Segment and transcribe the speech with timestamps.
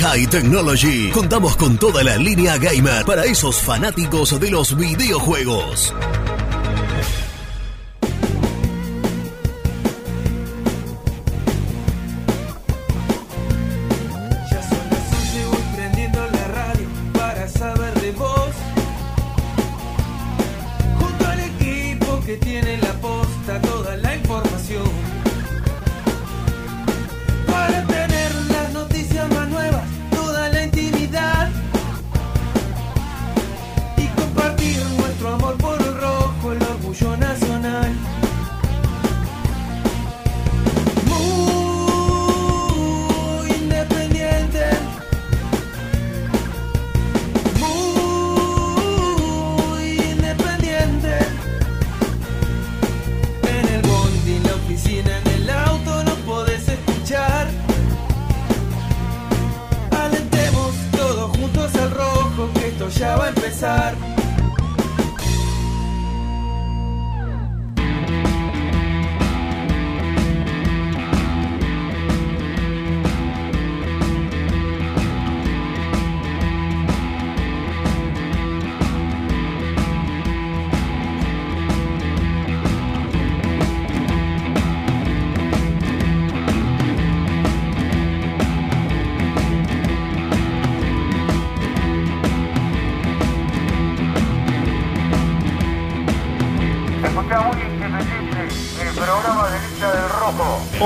[0.00, 1.10] High Technology.
[1.10, 5.92] Contamos con toda la línea gamer para esos fanáticos de los videojuegos.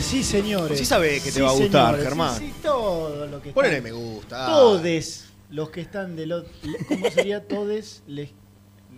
[0.00, 0.78] Sí señores.
[0.78, 2.38] Sí sabe que te Sí, va a gustar, señores, Germán.
[2.38, 4.46] Sí, sí, todo lo que Ponele están- me gusta.
[4.46, 6.50] Todes los que están del otro...
[6.88, 8.30] ¿Cómo sería todes les,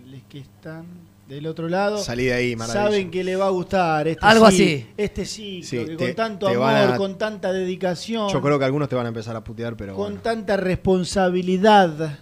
[0.07, 0.85] les que están
[1.27, 1.97] del otro lado?
[1.97, 2.85] Salí de ahí, maravilla.
[2.85, 4.87] Saben que le va a gustar este Algo sí- así.
[4.95, 8.63] Este ciclo, Sí, que te- con tanto amor, a- con tanta dedicación, Yo creo que
[8.65, 10.21] algunos te van a empezar a putear, pero con bueno.
[10.21, 12.19] tanta responsabilidad,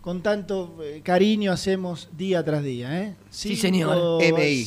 [0.00, 3.16] con tanto eh, cariño hacemos día tras día, ¿eh?
[3.28, 4.22] Sí, señor.
[4.22, 4.66] MI.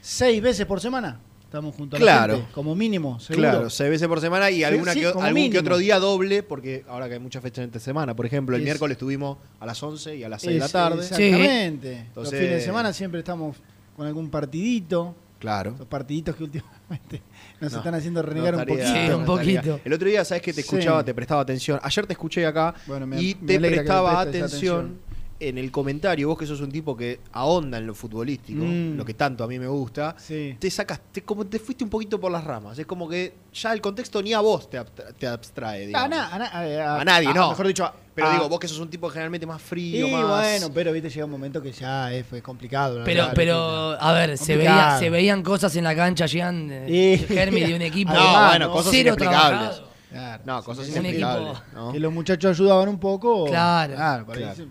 [0.00, 1.20] Seis veces por semana.
[1.56, 2.32] Estamos junto a Claro.
[2.34, 3.48] la gente, como mínimo, seguro.
[3.48, 6.84] Claro, seis veces por semana y alguna sí, que, algún que otro día doble, porque
[6.86, 8.14] ahora que hay muchas fechas entre semana.
[8.14, 10.68] Por ejemplo, el Es- miércoles estuvimos a las 11 y a las 6 de la
[10.68, 11.00] tarde.
[11.00, 11.90] Exactamente.
[11.92, 13.56] Los Entonces- fines de semana siempre estamos
[13.96, 15.14] con algún partidito.
[15.38, 15.74] Claro.
[15.78, 17.22] Los partiditos que últimamente
[17.60, 18.86] nos No, están haciendo renegar no un poquito.
[18.88, 19.60] Sí, un no estaría.
[19.62, 19.80] poquito.
[19.82, 20.68] El otro día, ¿sabes que te Sí.
[20.68, 21.04] escuchaba?
[21.04, 21.80] Te prestaba atención.
[21.82, 24.98] Ayer te escuché acá Bueno, me- y te prestaba atención.
[25.38, 26.28] En el comentario.
[26.28, 28.96] Vos que sos un tipo que ahonda en lo futbolístico, Mm.
[28.96, 30.14] lo que tanto a mí me gusta.
[30.18, 30.56] Sí.
[30.58, 32.78] Te sacaste, como te fuiste un poquito por las ramas.
[32.78, 35.84] Es como que ya el contexto ni a vos te, abstra- te abstrae.
[35.84, 36.10] A, digamos.
[36.10, 37.50] na- a na- a- A nadie, a- no.
[37.50, 40.10] Mejor dicho, a- Pero a- digo, vos que sos un tipo generalmente más frío, Y
[40.10, 40.26] más.
[40.26, 43.02] bueno, pero viste, llega un momento que ya es, fue complicado.
[43.04, 47.14] Pero, verdad, pero, a ver, se, veía, se veían cosas en la cancha, llegan Y-
[47.14, 48.12] eh, Germi de un equipo.
[48.14, 49.58] No, bueno, cosas cero inexplicables.
[49.60, 49.85] trabajado.
[50.16, 50.42] Claro.
[50.46, 51.50] No, cosas Un inexplicables.
[51.58, 51.92] equipo ¿no?
[51.92, 53.44] Que los muchachos ayudaban un poco.
[53.46, 53.94] Claro.
[53.94, 54.26] Claro.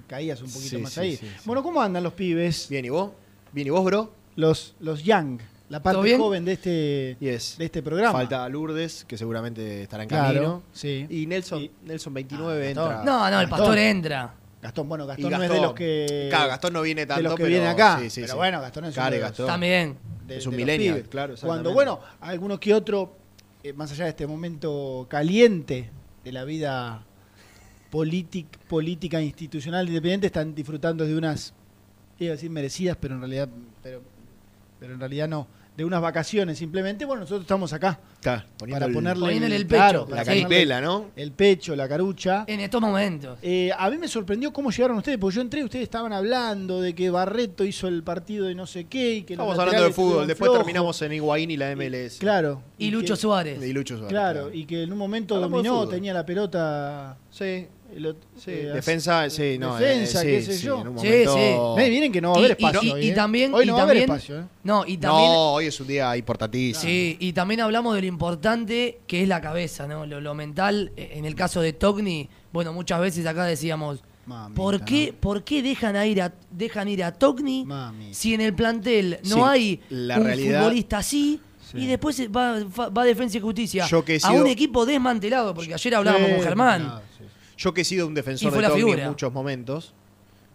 [0.07, 1.15] caías un poquito Sí, más sí, ahí.
[1.17, 1.33] sí, sí.
[1.45, 2.67] Bueno, ¿cómo andan los pibes?
[2.69, 3.11] Bien, ¿y vos?
[3.51, 4.11] Bien, ¿y vos, bro?
[4.35, 5.39] Los, los young,
[5.69, 7.55] la parte joven de este, Yes.
[7.57, 8.11] de este programa.
[8.11, 10.63] Falta Lourdes, que seguramente estará en Claro, camino.
[10.73, 11.07] sí.
[11.09, 13.03] Y Nelson, Y- Nelson 29 Ah, entra.
[13.03, 13.49] No, no, el Gastón.
[13.49, 14.33] pastor entra.
[14.61, 16.27] Gastón, bueno, Gastón no es de los que.
[16.29, 17.99] Claro, Gastón no viene tanto, de los que pero- vienen acá.
[18.01, 18.37] sí, sí, pero sí.
[18.37, 19.47] bueno, Gastón es Claro, de los- Gastón.
[19.47, 19.97] También.
[20.27, 21.07] de- Es un pibes.
[21.07, 23.15] claro, Cuando, bueno, alguno que otro,
[23.65, 25.89] eh, más allá de este momento caliente
[26.23, 27.03] de la vida
[27.91, 31.51] polític- política institucional independiente, están disfrutando de unas,
[32.19, 33.49] iba a decir merecidas, pero en realidad,
[33.81, 34.03] pero,
[34.79, 39.55] pero en realidad no, de unas vacaciones simplemente, bueno, nosotros estamos acá para ponerle Poniéndole
[39.55, 41.07] el pecho, la caripela, ¿no?
[41.15, 42.45] el pecho, la carucha.
[42.47, 43.37] En estos momentos.
[43.41, 46.81] Eh, a mí me sorprendió cómo llegaron ustedes, porque yo entré y ustedes estaban hablando
[46.81, 49.91] de que Barreto hizo el partido de no sé qué y que Estamos hablando de
[49.91, 50.27] fútbol.
[50.27, 52.19] Después terminamos en Higuaín y la MLS.
[52.19, 52.61] Claro.
[52.77, 53.61] Y Lucho que- Suárez.
[53.63, 54.09] Y Lucho Suárez.
[54.09, 57.17] Claro, y que en un momento Hablamos dominó, tenía la pelota.
[57.29, 58.51] Sí, el ot- sí.
[58.51, 59.75] eh, defensa, sí, no.
[59.77, 60.81] defensa, eh, qué sí, sé sí, yo.
[60.81, 62.81] en un Sí, momento- miren que no va a haber espacio.
[62.83, 63.13] y- hoy, y ¿eh?
[63.13, 64.39] también- Hoy y no va a haber espacio.
[64.39, 64.43] ¿eh?
[64.63, 65.31] No, y también.
[65.31, 66.81] No, hoy es un día importantísimo.
[66.81, 70.05] Sí, y también hablamos de lo importante que es la cabeza, ¿no?
[70.05, 70.91] Lo, lo mental.
[70.97, 75.19] En el caso de Togni, bueno, muchas veces acá decíamos, Mamita, ¿por qué, ¿no?
[75.19, 78.13] ¿por qué dejan, a ir a, dejan ir a Togni Mamita.
[78.13, 81.39] si en el plantel no Sí, hay la un realidad- futbolista así?
[81.71, 81.79] Sí.
[81.79, 85.73] Y después va, Defensa y Justicia Yo que he a sido- un equipo desmantelado, porque
[85.73, 87.01] ayer hablábamos Sí, con Germán.
[87.57, 89.03] Yo que he sido un defensor de Togni figura.
[89.03, 89.93] en muchos momentos.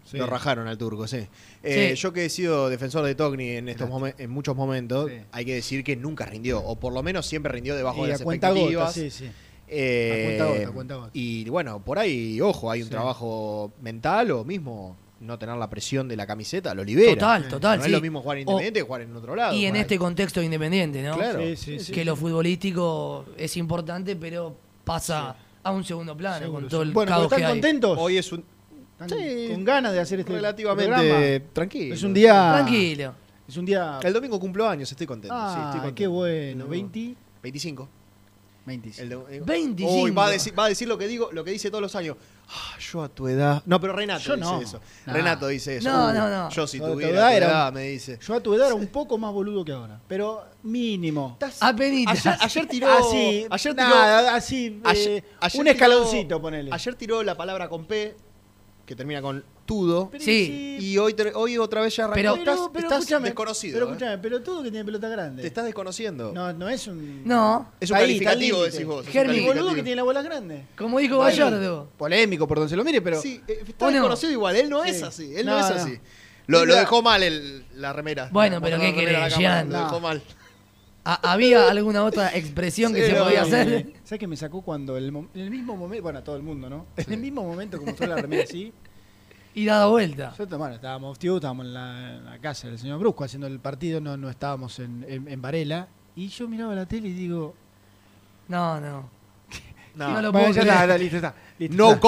[0.05, 0.17] Sí.
[0.17, 1.27] Lo rajaron al turco, sí.
[1.63, 2.01] Eh, Sí.
[2.03, 5.17] Yo que he sido defensor de Togni en estos momen- en muchos momentos, Sí.
[5.31, 8.15] hay que decir que nunca rindió, o por lo menos siempre rindió debajo Y de
[8.15, 8.89] a las cuenta expectativas.
[8.89, 9.31] gota, sí, sí.
[9.69, 11.11] Eh, cuenta gota, a cuenta gota.
[11.13, 12.91] Y bueno, por ahí, ojo, hay un Sí.
[12.91, 17.13] trabajo mental o mismo no tener la presión de la camiseta, lo libera.
[17.13, 17.91] Total, total, No sí.
[17.91, 19.55] es lo mismo jugar O- Independiente que jugar en otro lado.
[19.55, 21.15] Y en este contexto independiente, ¿no?
[21.17, 21.41] Claro.
[21.41, 21.93] Sí, sí, sí.
[21.93, 26.93] que lo futbolístico es importante, pero pasa a un segundo plano Seguro, con todo el
[26.93, 27.53] Bueno, caos ¿están que hay.
[27.53, 27.99] contentos?
[28.01, 28.45] Hoy es un
[29.01, 29.49] ¿Están Sí.
[29.53, 31.53] con ganas de hacer este relativamente programa?
[31.55, 31.95] tranquilo.
[31.95, 32.53] Es un día...
[32.53, 33.15] Tranquilo.
[33.49, 33.99] Es un día...
[34.03, 35.35] El domingo cumplo años, estoy contento.
[35.35, 35.95] sí, Ah, estoy contento.
[35.95, 36.65] qué bueno.
[36.65, 36.71] No.
[36.71, 37.15] 20...
[37.43, 37.89] 25.
[38.67, 39.03] 25.
[39.03, 40.03] El de- eh, 25.
[40.03, 41.97] Hoy va a decir, va a decir lo que digo, lo que dice todos los
[41.97, 42.17] años.
[42.53, 43.63] Ah, yo a tu edad.
[43.65, 44.61] No, pero Renato Yo dice no.
[44.61, 44.81] eso.
[45.07, 45.89] Renato dice eso.
[45.89, 46.51] No, no, no.
[46.51, 48.19] Yo si tu edad tu era edad, un- me dice.
[48.21, 50.01] Yo a tu edad era un poco más boludo que ahora.
[50.09, 51.39] Pero mínimo.
[51.61, 52.27] Apenitas.
[52.27, 52.89] Ayer, ayer tiró.
[52.93, 53.89] así, ayer tiró.
[53.89, 56.71] nada, así, ayer- eh, ayer un tiró- escaloncito, ponele.
[56.73, 58.17] Ayer tiró la palabra con P,
[58.85, 59.45] que termina con
[60.19, 60.77] Sí.
[60.81, 62.17] Y hoy, hoy otra vez ya arrancó.
[62.17, 63.75] Pero- estás, pero estás escúchame, desconocido.
[63.75, 63.89] Pero ¿eh?
[63.91, 65.43] escúchame, pero todo que tiene pelota grande.
[65.43, 66.33] Te estás desconociendo.
[66.33, 67.23] No, no es un.
[67.25, 67.71] No.
[67.81, 68.73] es un Ahí, está calificativo, límite.
[68.73, 69.01] decís vos.
[69.03, 69.39] es un Germi.
[69.39, 70.67] El boludo que tiene la bola grande.
[70.77, 71.89] Como dijo Gallardo.
[71.97, 73.21] Polémico por donde se lo mire, pero.
[73.21, 73.95] Sí, eh, está ¿O no?
[73.95, 74.57] desconocido igual.
[74.57, 74.91] Él no Sí.
[74.91, 75.35] es así.
[75.37, 75.83] Él no, No, es no.
[75.83, 75.99] así.
[76.47, 76.81] Lo, lo Mira.
[76.81, 78.29] dejó mal el, la remera.
[78.33, 79.65] Bueno, La- pero la ¿qué remera a la querés, cámara?
[79.65, 80.01] Lo dejó No.
[80.01, 80.23] mal.
[81.05, 83.93] ¿Ha- ¿Había alguna otra expresión que Sí, se no, podía no, hacer?
[84.05, 86.43] ¿Sabes qué me sacó cuando el, mom- en el mismo momento, bueno, a todo el
[86.43, 86.87] mundo, ¿no?
[86.97, 88.73] En el mismo momento como fue la remera así,
[89.55, 90.29] Y dado vuelta.
[90.31, 93.59] nosotros, bueno, estábamos, tío, estábamos en la, en la casa del señor Brusco haciendo el
[93.59, 97.55] partido, no, no estábamos en, en, en Varela, y yo miraba la tele y digo,
[98.49, 99.09] No, no.
[99.97, 100.13] No.
[100.13, 101.35] No lo Bueno, ya está, listo, está.
[101.59, 102.01] listo, No está.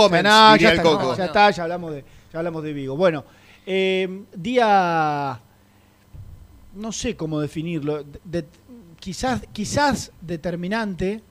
[0.56, 1.02] Ya, no, está, Coco.
[1.02, 1.24] no, ya No.
[1.24, 2.96] está, ya hablamos de, ya hablamos de Vigo.
[2.96, 3.24] Bueno,
[3.66, 5.40] eh, día,
[6.74, 8.46] no sé cómo definirlo, de- de-
[9.00, 11.22] quizás, quizás determinante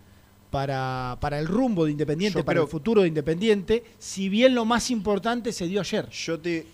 [0.51, 4.53] para, para el rumbo de Independiente, Yo para creo- el futuro de Independiente, si bien
[4.53, 6.07] lo más importante se dio ayer.
[6.09, 6.68] Yo te.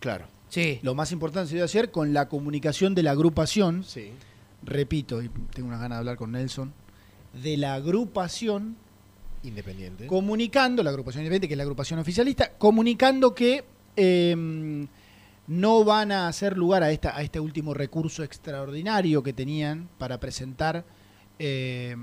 [0.00, 0.26] Claro.
[0.48, 0.80] Sí.
[0.82, 4.10] Lo más importante se dio ayer con la comunicación de la agrupación, Sí.
[4.64, 6.74] repito, y tengo unas ganas de hablar con Nelson,
[7.42, 8.76] de la agrupación
[9.44, 10.06] Independiente.
[10.06, 13.64] comunicando, la agrupación independiente, que es la agrupación oficialista, comunicando que
[13.96, 14.86] eh,
[15.46, 20.18] no van a hacer lugar a, esta, a este último recurso extraordinario que tenían para
[20.20, 20.84] presentar
[21.38, 21.96] eh,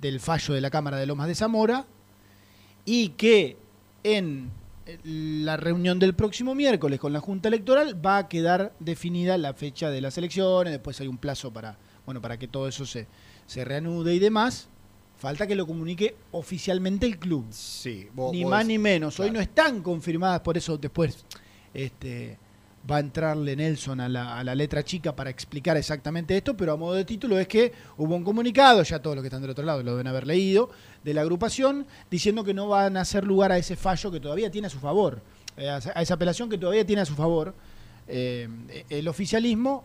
[0.00, 1.86] del fallo de la Cámara de Lomas de Zamora
[2.84, 3.56] y que
[4.04, 4.50] en
[5.04, 9.90] la reunión del próximo miércoles con la Junta Electoral va a quedar definida la fecha
[9.90, 13.06] de las elecciones, después hay un plazo para, bueno, para que todo eso se,
[13.46, 14.68] se reanude y demás.
[15.18, 17.44] Falta que lo comunique oficialmente el club.
[17.50, 18.08] Sí.
[18.14, 19.18] vos- ni vos más decís- ni menos.
[19.20, 21.24] Hoy no están confirmadas, por eso después
[21.74, 22.38] este,
[22.90, 26.72] va a entrarle Nelson a la, a la letra chica para explicar exactamente esto, pero
[26.72, 29.50] a modo de título es que hubo un comunicado, ya todos los que están del
[29.50, 30.70] otro lado lo deben haber leído,
[31.04, 34.50] de la agrupación, diciendo que no van a hacer lugar a ese fallo que todavía
[34.50, 35.20] tiene a su favor,
[35.56, 37.54] eh, a esa- apelación que todavía tiene a su favor
[38.06, 38.48] eh,
[38.88, 39.84] el oficialismo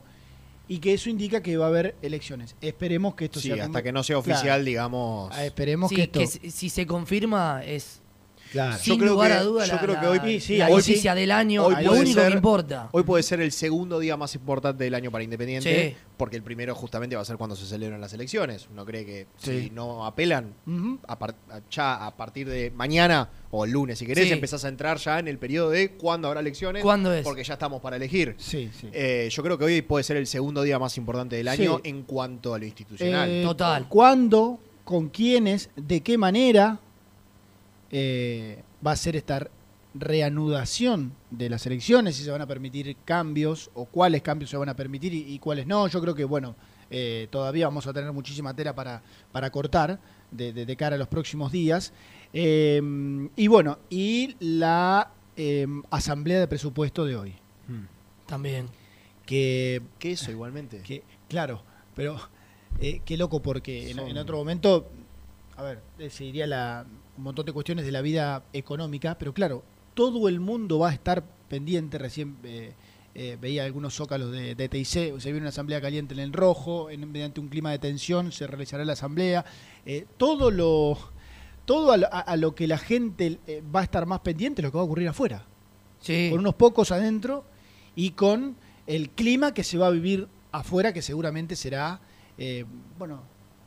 [0.69, 2.55] y que eso indica que va a haber elecciones.
[2.61, 3.55] Esperemos que esto Sí, sea...
[3.55, 4.31] hasta como- que no sea Claro.
[4.37, 5.29] oficial, digamos.
[5.35, 6.19] Ah, esperemos Sí, que esto...
[6.19, 7.99] que si, si se confirma es
[8.53, 8.77] Claro.
[8.77, 10.67] sin creo lugar que- a duda yo la, creo que la- hoy- Sí, sí, la
[10.67, 11.19] ahí noticia sí.
[11.19, 12.87] del año, Hoy lo puede único ser- que importa.
[12.93, 15.95] Hoy puede ser el segundo día más importante del año para Independiente, Sí.
[16.15, 18.67] porque el primero justamente va a ser cuando se celebran las elecciones.
[18.71, 19.63] Uno cree que Sí.
[19.63, 20.53] si no apelan,
[21.07, 21.35] a par-
[21.69, 24.33] ya a partir de mañana o el lunes, si querés, Sí.
[24.33, 27.23] empezás a entrar ya en el periodo de cuándo habrá elecciones, ¿Cuándo es?
[27.23, 28.35] porque ya estamos para elegir.
[28.37, 28.87] Sí, sí.
[28.93, 31.89] Eh, yo creo que hoy puede ser el segundo día más importante del año Sí.
[31.89, 33.29] en cuanto a lo institucional.
[33.29, 33.87] Eh, Total.
[33.89, 36.79] ¿Cuándo, con quiénes, de qué manera
[37.93, 39.47] eh, va a ser esta
[39.93, 42.15] reanudación de las elecciones?
[42.15, 45.39] Si se van a permitir cambios o cuáles cambios se van a permitir y, y
[45.39, 45.87] cuáles no.
[45.87, 46.55] Yo creo que, bueno,
[46.89, 49.99] eh, todavía vamos a tener muchísima tela para, para cortar
[50.31, 51.93] de, de- de cara a los próximos días.
[52.33, 52.81] Eh,
[53.35, 57.33] y bueno, y la eh, asamblea de presupuesto de hoy.
[58.27, 58.67] También.
[59.25, 60.81] Que ¿Qué eso igualmente?
[60.81, 61.61] que, claro,
[61.95, 62.17] Pero
[62.79, 64.89] eh, qué loco porque en, Son- en otro momento,
[65.55, 66.85] a ver, se diría la,
[67.17, 70.93] un montón de cuestiones de la vida económica, pero claro, todo el mundo va a
[70.93, 71.97] estar pendiente.
[71.99, 72.73] Recién eh,
[73.15, 76.89] eh, veía algunos zócalos de, de TIC, se viene una asamblea caliente en el rojo,
[76.89, 79.45] en- mediante un clima de tensión se realizará la asamblea.
[79.85, 80.97] Eh, todo lo
[81.65, 83.39] todo a, lo- a- lo que la gente
[83.73, 85.45] va a estar más pendiente es lo que va a ocurrir afuera
[85.99, 86.27] Sí.
[86.31, 87.45] con unos pocos adentro
[87.95, 88.55] y con
[88.87, 92.01] el clima que se va a vivir afuera, que seguramente será,
[92.99, 93.21] bueno,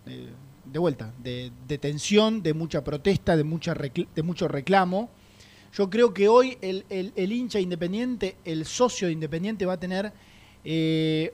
[0.06, 0.28] eh,
[0.76, 5.08] de vuelta, de, de tensión, de mucha protesta, de, mucha de mucho reclamo.
[5.72, 10.12] Yo creo que hoy el, el- hincha independiente, el socio de independiente va a tener
[10.64, 11.32] eh,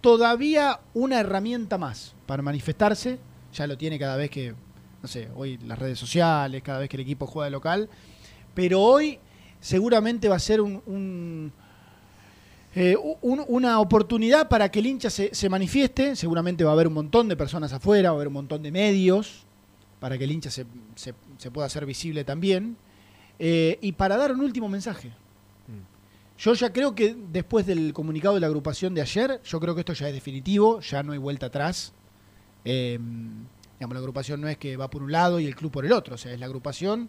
[0.00, 3.18] todavía una herramienta más para manifestarse.
[3.52, 4.54] Ya lo tiene cada vez que,
[5.02, 7.88] no sé, hoy las redes sociales, cada vez que el equipo juega de local.
[8.54, 9.18] Pero hoy
[9.60, 11.52] seguramente va a ser un,
[12.80, 16.14] eh, un- una oportunidad para que el hincha se, se manifieste.
[16.16, 18.70] Seguramente va a haber un montón de personas afuera, va a haber un montón de
[18.70, 19.44] medios
[20.00, 22.76] para que el hincha se, se- se pueda hacer visible también.
[23.40, 25.10] Eh, y para dar un último mensaje.
[26.38, 29.80] Yo ya creo que después del comunicado de la agrupación de ayer, yo creo que
[29.80, 31.92] esto ya es definitivo, ya no hay vuelta atrás.
[32.64, 32.96] Eh,
[33.76, 35.90] digamos, la agrupación no es que va por un lado y el club por el
[35.92, 37.08] otro, o sea, es la agrupación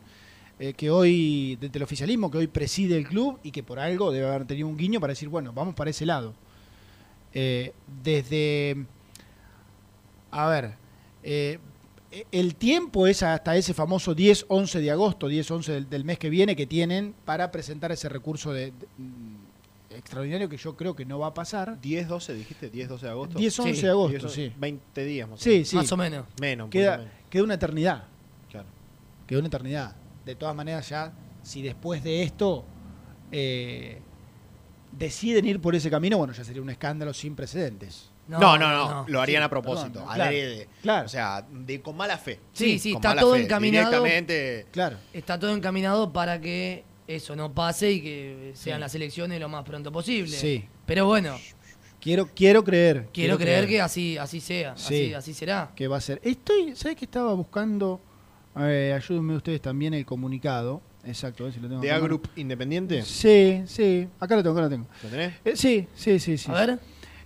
[0.60, 4.12] eh, que hoy, desde el oficialismo, que hoy preside el club y que por algo
[4.12, 6.34] debe haber tenido un guiño para decir, bueno, vamos para ese lado.
[7.34, 7.74] Eh,
[8.04, 8.86] desde,
[10.32, 10.74] a ver,
[11.24, 11.60] eh,
[12.32, 16.56] el tiempo es hasta ese famoso 10-11 de agosto, 10-11 del, del mes que viene,
[16.56, 19.36] que tienen para presentar ese recurso de, de- mm,
[19.96, 21.80] extraordinario que yo creo que no va a pasar.
[21.80, 23.39] 10, 12, dijiste, 10, 12 de agosto.
[23.39, 23.82] 10-11 Sí.
[23.84, 24.54] de agosto, 10, sí.
[24.58, 25.68] 20 días más o Sí, menos.
[25.70, 25.75] sí.
[25.75, 26.25] Más o menos.
[26.42, 27.13] Menos, Queda, menos.
[27.30, 28.04] queda una eternidad.
[28.50, 28.68] Claro.
[29.28, 29.96] Queda una eternidad.
[30.30, 32.64] De todas maneras, ya, si después de esto
[33.32, 34.00] eh,
[34.92, 38.10] deciden ir por ese camino, bueno, ya sería un escándalo sin precedentes.
[38.28, 40.68] No, no, no, lo harían Sí, a propósito, perdón, claro, adrede.
[40.84, 41.06] claro.
[41.08, 42.40] O sea, de, con mala fe.
[42.54, 43.90] Sí, sí, está todo fe, encaminado.
[43.90, 44.68] Directamente.
[44.72, 44.98] Claro.
[45.14, 48.82] Está todo encaminado para que eso no pase y que sean Sí.
[48.82, 50.38] las elecciones lo más pronto posible.
[50.38, 50.64] Sí.
[50.86, 51.36] Pero bueno,
[52.00, 53.10] Quiero, quiero creer.
[53.12, 54.84] quiero creer que así, así sea, Sí.
[55.06, 55.72] así, así será.
[55.76, 56.22] que va a ser.
[56.24, 58.00] Estoy, ¿sabes que estaba buscando?
[58.58, 60.82] Eh, ayúdenme ustedes también el comunicado.
[61.06, 61.82] Exacto, a ver si lo tengo.
[61.82, 61.98] ¿De acá.
[62.03, 63.01] A Group Independiente?
[63.03, 64.08] Sí, sí.
[64.20, 64.86] Acá lo tengo, acá lo tengo.
[65.03, 65.34] ¿Lo tenés?
[65.46, 66.51] Eh, sí, sí, sí, sí.
[66.51, 66.79] A ver,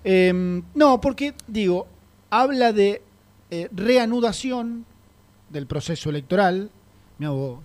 [0.03, 1.88] Eh, no, porque, digo,
[2.30, 3.01] habla de
[3.51, 4.86] eh, reanudación
[5.50, 6.70] del proceso electoral,
[7.18, 7.60] mirá vos,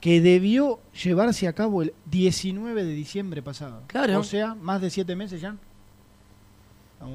[0.00, 3.82] que debió llevarse a cabo el 19 de diciembre pasado.
[3.88, 4.20] Claro.
[4.20, 5.56] O sea, más de siete meses ya.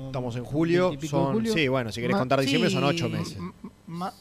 [0.07, 1.53] Estamos en julio, 20 y pico de son- julio.
[1.53, 3.37] sí, bueno, si querés contar diciembre son ocho meses.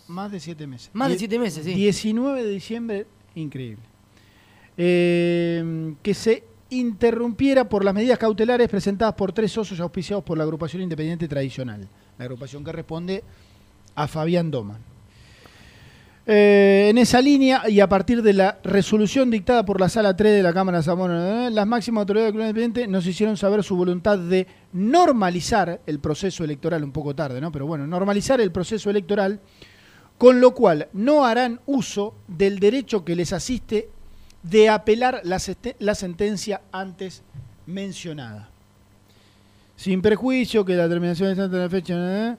[0.09, 0.91] Más de siete meses.
[0.93, 1.73] más de siete meses, sí.
[1.75, 3.83] 19 de diciembre, increíble.
[4.77, 10.45] Eh, que se interrumpiera por las medidas cautelares presentadas por tres socios auspiciados por la
[10.45, 11.87] agrupación independiente tradicional.
[12.19, 13.23] La agrupación que responde
[13.95, 14.79] a Fabián Doman.
[16.25, 20.35] Eh, en esa línea y a partir de la resolución dictada por la Sala 3
[20.35, 23.65] de la Cámara de Zamora, eh, las máximas autoridades del Club Independiente nos hicieron saber
[23.65, 27.51] su voluntad de normalizar el proceso electoral, un poco tarde, ¿no?
[27.51, 29.41] Pero bueno, normalizar el proceso electoral,
[30.17, 33.89] con lo cual no harán uso del derecho que les asiste
[34.45, 35.41] de apelar la,
[35.95, 37.23] sentencia antes
[37.67, 38.49] mencionada.
[39.75, 42.37] Sin perjuicio que la terminación de la fecha eh,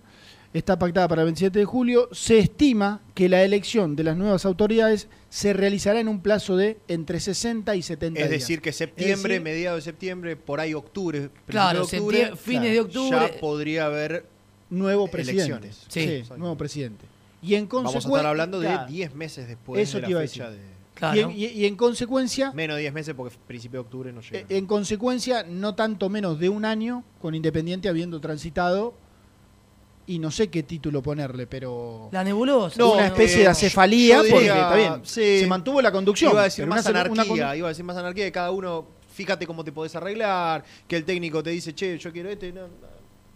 [0.53, 4.45] está pactada para el 27 de julio, se estima que la elección de las nuevas
[4.45, 8.41] autoridades se realizará en un plazo de entre 60 y 70 Es días.
[8.41, 12.71] decir, que septiembre, Es decir- mediados de septiembre, por ahí octubre, Claro, de octubre, fines
[12.71, 13.17] de octubre.
[13.33, 14.25] ya podría haber
[14.69, 15.43] nuevo presidente.
[15.53, 15.85] elecciones.
[15.87, 16.23] Sí.
[16.27, 17.05] Sí, nuevo presidente.
[17.41, 18.17] Y en Vamos a consecuencia.
[18.19, 20.65] estar hablando de claro, 10 meses después Eso de la te iba a fecha decir.
[20.67, 20.73] de...
[20.93, 21.17] Claro.
[21.17, 24.21] y, en, y- y en consecuencia, Menos de 10 meses porque principio de octubre no
[24.21, 24.39] llega.
[24.39, 28.93] eh, en consecuencia, no tanto menos de un año con Independiente habiendo transitado,
[30.05, 32.75] y no sé qué título ponerle, pero La nebulosa.
[32.77, 35.39] no, una especie de acefalía, yo porque diría, está bien, sí.
[35.39, 36.31] se mantuvo la conducción.
[36.31, 39.45] Iba a decir más una- anarquía, iba a decir más anarquía de cada uno, fíjate
[39.47, 42.67] cómo te podés arreglar, que el técnico te dice, che, yo quiero este, no, no,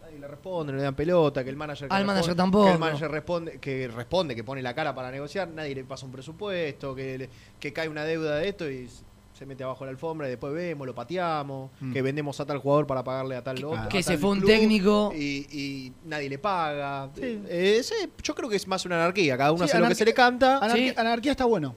[0.02, 2.66] nadie le responde, no le dan pelota, que el manager Al responde- manager tampoco.
[2.66, 6.06] que el manager responde, que responde, que pone la cara para negociar, nadie le pasa
[6.06, 8.90] un presupuesto, que, le- que cae una deuda de esto y
[9.38, 11.94] se mete abajo la alfombra y después vemos, lo pateamos, Mm.
[11.94, 13.88] que vendemos a tal jugador para pagarle a tal otro.
[13.90, 15.12] que se fue un técnico.
[15.16, 17.10] Y, y nadie le paga.
[17.16, 17.42] Sí.
[17.48, 19.96] Eh, sí, yo creo que es más una anarquía, cada uno Sí, hace lo que
[19.96, 20.58] se le canta.
[20.58, 21.00] Anarquía, Sí.
[21.00, 21.76] anarquía está bueno.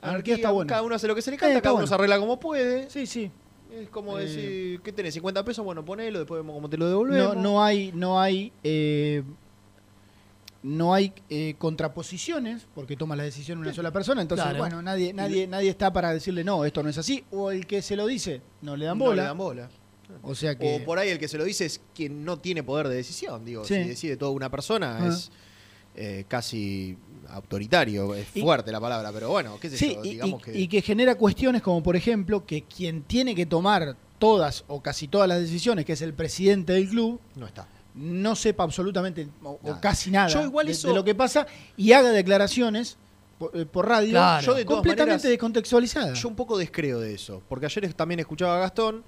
[0.00, 0.68] Anarquía está bueno.
[0.68, 1.86] Cada uno hace lo que se le Eh, canta, cada uno bueno.
[1.88, 2.88] se arregla como puede.
[2.90, 3.30] Sí, sí.
[3.72, 5.12] Es como Eh, decir, ¿qué tenés?
[5.14, 7.36] 50 pesos, bueno, ponelo, después vemos cómo te lo No, devolvemos.
[7.36, 9.22] no hay, no hay, eh,
[10.62, 14.22] no hay eh, contraposiciones porque toma la decisión una sola persona.
[14.22, 14.58] Entonces, Claro.
[14.58, 17.24] bueno, nadie, nadie, nadie está para decirle no, esto no es así.
[17.30, 19.22] O el que se lo dice, no le dan No bola.
[19.22, 19.68] le dan bola.
[20.22, 20.76] O sea que.
[20.76, 23.44] O por ahí el que se lo dice es quien no tiene poder de decisión.
[23.44, 23.74] Digo, Sí.
[23.74, 25.30] si decide toda una persona es
[25.94, 26.96] eh, casi
[27.28, 28.14] autoritario.
[28.14, 30.04] Es Y- fuerte la palabra, pero bueno, qué sé Sí, yo.
[30.04, 30.58] y, digamos y- que.
[30.58, 35.08] y que genera cuestiones como, por ejemplo, que quien tiene que tomar todas o casi
[35.08, 37.68] todas las decisiones, que es el presidente del club, no está.
[37.98, 41.92] No sepa absolutamente o, casi nada Yo igual de, eso- de lo que pasa y
[41.92, 42.96] haga declaraciones
[43.38, 44.46] por, eh, por radio Claro.
[44.46, 46.20] Yo de completamente maneras- descontextualizadas.
[46.20, 49.02] Yo un poco descreo de eso, porque ayer también escuchaba a Gastón,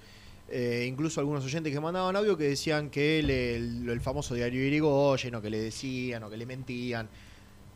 [0.49, 4.65] eh, incluso algunos oyentes que mandaban audio que decían que él, el, el famoso diario
[4.65, 7.09] Irigoyen, o que le decían, o que le mentían.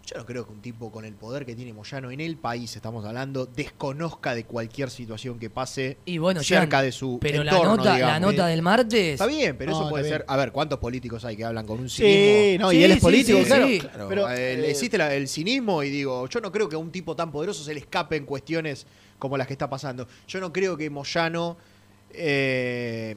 [0.07, 2.77] Yo no creo que un tipo con el poder que tiene Moyano en el país,
[2.77, 7.43] estamos hablando, desconozca de cualquier situación que pase Y bueno, cerca Jean, de su Pero
[7.43, 8.21] la entorno, nota, la digamos.
[8.33, 9.13] nota del martes.
[9.15, 10.25] Está bien, pero No, eso puede ser.
[10.29, 12.65] A ver, ¿cuántos políticos hay que hablan con un sí, cinismo?
[12.67, 13.67] no, Sí, y él es político, sí, claro.
[13.67, 13.79] sí.
[13.81, 16.79] Claro, Pero, eh, eh, existe la- el cinismo y digo, yo no creo que a
[16.79, 18.87] un tipo tan poderoso se le escape en cuestiones
[19.19, 20.07] como las que está pasando.
[20.29, 21.57] Yo no creo que Moyano...
[22.13, 23.17] eh,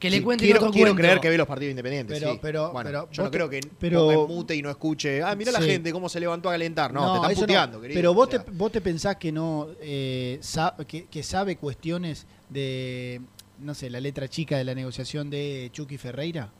[0.00, 1.02] Que le sí, cuenten quiero, otro quiero cuento.
[1.02, 2.18] creer que ve los partidos independientes.
[2.18, 2.38] Pero- sí.
[2.40, 5.22] pero- Bueno, pero yo no te- creo que pero- mute y no escuche.
[5.22, 6.92] Ah, mira la gente cómo se levantó a calentar.
[6.92, 7.40] No, te están no.
[7.40, 7.98] puteando, querido.
[7.98, 10.40] Pero vos, O sea, te, vos te pensás que no eh,
[10.88, 13.20] que, que sabe cuestiones de,
[13.58, 16.50] no sé, la letra chica de la negociación de Chucky Ferreira.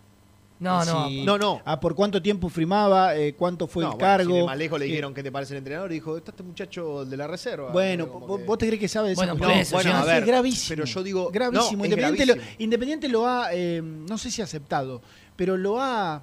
[0.60, 1.08] No, no.
[1.08, 1.60] Si- No, no.
[1.64, 4.36] Ah, por cuánto tiempo firmaba, eh, cuánto fue no, el bueno, cargo.
[4.36, 6.42] si más lejos le que- dijeron qué te parece el entrenador y dijo, está este
[6.42, 7.70] muchacho de la reserva.
[7.72, 9.58] Bueno, vos, que- vos te crees que sabe de esa Bueno, cuestión?
[9.58, 10.02] eso, bueno, Jean.
[10.02, 10.68] a ver, es gravísimo.
[10.76, 11.62] pero yo digo, gravísimo.
[11.78, 12.56] no, es Independiente, Lo, gravísimo.
[12.62, 15.00] Independiente lo ha, eh, no sé si aceptado,
[15.34, 16.22] pero lo ha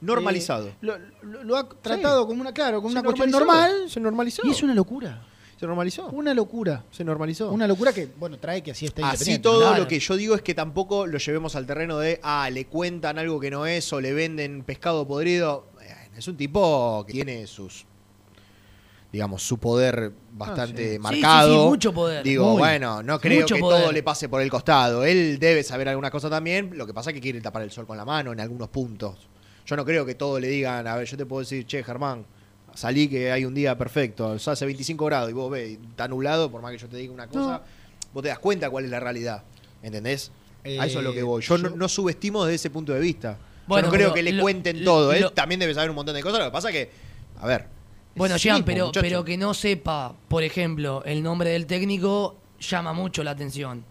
[0.00, 0.68] normalizado.
[0.68, 3.72] eh, lo, lo- lo ha tratado como una, claro, como Se una cuestión normal.
[3.88, 4.42] Se normalizó.
[4.46, 5.20] Y es una locura,
[5.58, 6.06] Se normalizó.
[6.08, 7.50] una locura, Se normalizó.
[7.52, 9.82] una locura que, bueno, trae que así está Así todo Claro.
[9.82, 13.18] lo que yo digo es que tampoco lo llevemos al terreno de, ah, le cuentan
[13.18, 15.66] algo que no es o le venden pescado podrido.
[16.16, 17.84] Es un tipo que tiene sus,
[19.12, 20.98] digamos, su poder bastante Ah, sí.
[20.98, 21.62] marcado.
[21.62, 22.22] Sí, mucho poder.
[22.24, 22.58] Digo, Muy.
[22.58, 23.82] bueno, no creo que poder.
[23.82, 25.04] todo le pase por el costado.
[25.04, 26.70] Él debe saber alguna cosa también.
[26.76, 29.28] Lo que pasa es que quiere tapar el sol con la mano en algunos puntos.
[29.66, 32.24] Yo no creo que todo le digan, a ver, yo te puedo decir, che, Germán,
[32.74, 36.08] salí que hay un día perfecto, o sea, hace 25 grados y vos ves, está
[36.08, 37.62] nublado, por más que yo te diga una cosa,
[38.12, 39.42] vos te das cuenta cuál es la realidad.
[39.82, 40.30] ¿Entendés?
[40.64, 41.42] a eso es lo que voy.
[41.42, 43.36] Yo, Eh, no, yo- no subestimo desde ese punto de vista.
[43.66, 45.12] Bueno, yo no creo que le lo- cuenten lo- todo.
[45.12, 46.38] Él lo- también debe saber un montón de cosas.
[46.38, 46.90] Lo que pasa que,
[47.38, 47.66] a ver.
[48.14, 49.02] Bueno, Jean, pero, muchacho.
[49.02, 53.84] pero que no sepa, por ejemplo, el nombre del técnico llama mucho la atención.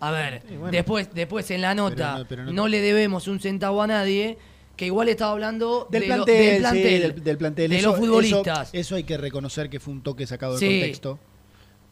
[0.00, 0.72] A ver, Sí, bueno.
[0.72, 4.38] después, después en la nota no- pero no, no- le debemos un centavo a nadie,
[4.82, 7.70] que igual estaba hablando Del de lo- plantel, del sí, plantel, del, del plantel.
[7.70, 8.68] de Eso- los futbolistas.
[8.70, 10.66] Eso, eso hay que reconocer que fue un toque sacado de Sí.
[10.80, 11.18] contexto.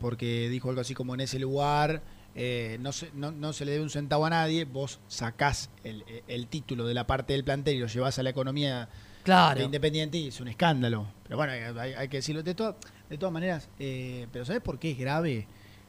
[0.00, 2.02] Porque dijo algo así como en ese lugar
[2.34, 4.64] eh, no, se, no, no se le debe un centavo a nadie.
[4.64, 8.30] Vos sacás el, el título de la parte del plantel y lo llevás a la
[8.30, 9.62] economía de claro.
[9.62, 11.06] Independiente y es un escándalo.
[11.24, 12.42] Pero bueno, hay, hay que decirlo.
[12.42, 12.74] De, todas
[13.08, 15.46] de todas maneras, eh, pero ¿sabes por qué es grave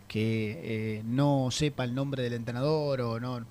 [0.08, 0.60] que
[0.98, 3.46] eh, no sepa el nombre del entrenador o no?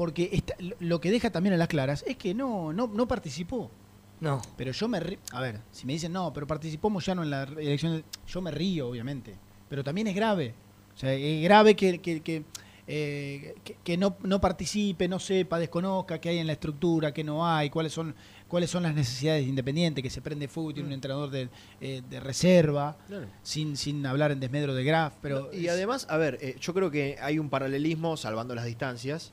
[0.00, 3.70] Porque esta- lo- que deja también a las claras es que no, no, no participó.
[4.18, 4.40] No.
[4.56, 5.18] Pero yo me río.
[5.32, 7.96] A ver, si me dicen, no, pero participó Moyano en la elección.
[7.98, 8.04] de-".
[8.26, 9.34] Yo me río, obviamente.
[9.68, 10.54] Pero también es grave.
[10.94, 12.44] O sea, es grave que, que, que,
[12.86, 17.22] eh, que- que no, no participe, no sepa, desconozca qué hay en la estructura, qué
[17.22, 18.14] no hay, cuáles son
[18.48, 21.50] cuáles son las necesidades de Independiente, que se prende fuego y tiene un entrenador de,
[21.82, 23.26] eh, de reserva, Claro.
[23.42, 25.12] sin, sin hablar en desmedro de Graf.
[25.20, 28.64] Pero y es- además, a ver, eh, yo creo que hay un paralelismo, salvando las
[28.64, 29.32] distancias,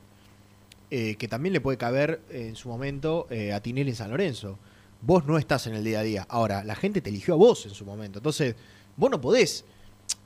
[0.89, 4.09] eh, que también le puede caber eh, en su momento eh, a Tinelli en San
[4.09, 4.57] Lorenzo.
[5.01, 6.25] Vos no estás en el día a día.
[6.29, 8.19] Ahora, la gente te eligió a vos en su momento.
[8.19, 8.55] Entonces,
[8.95, 9.65] vos no podés,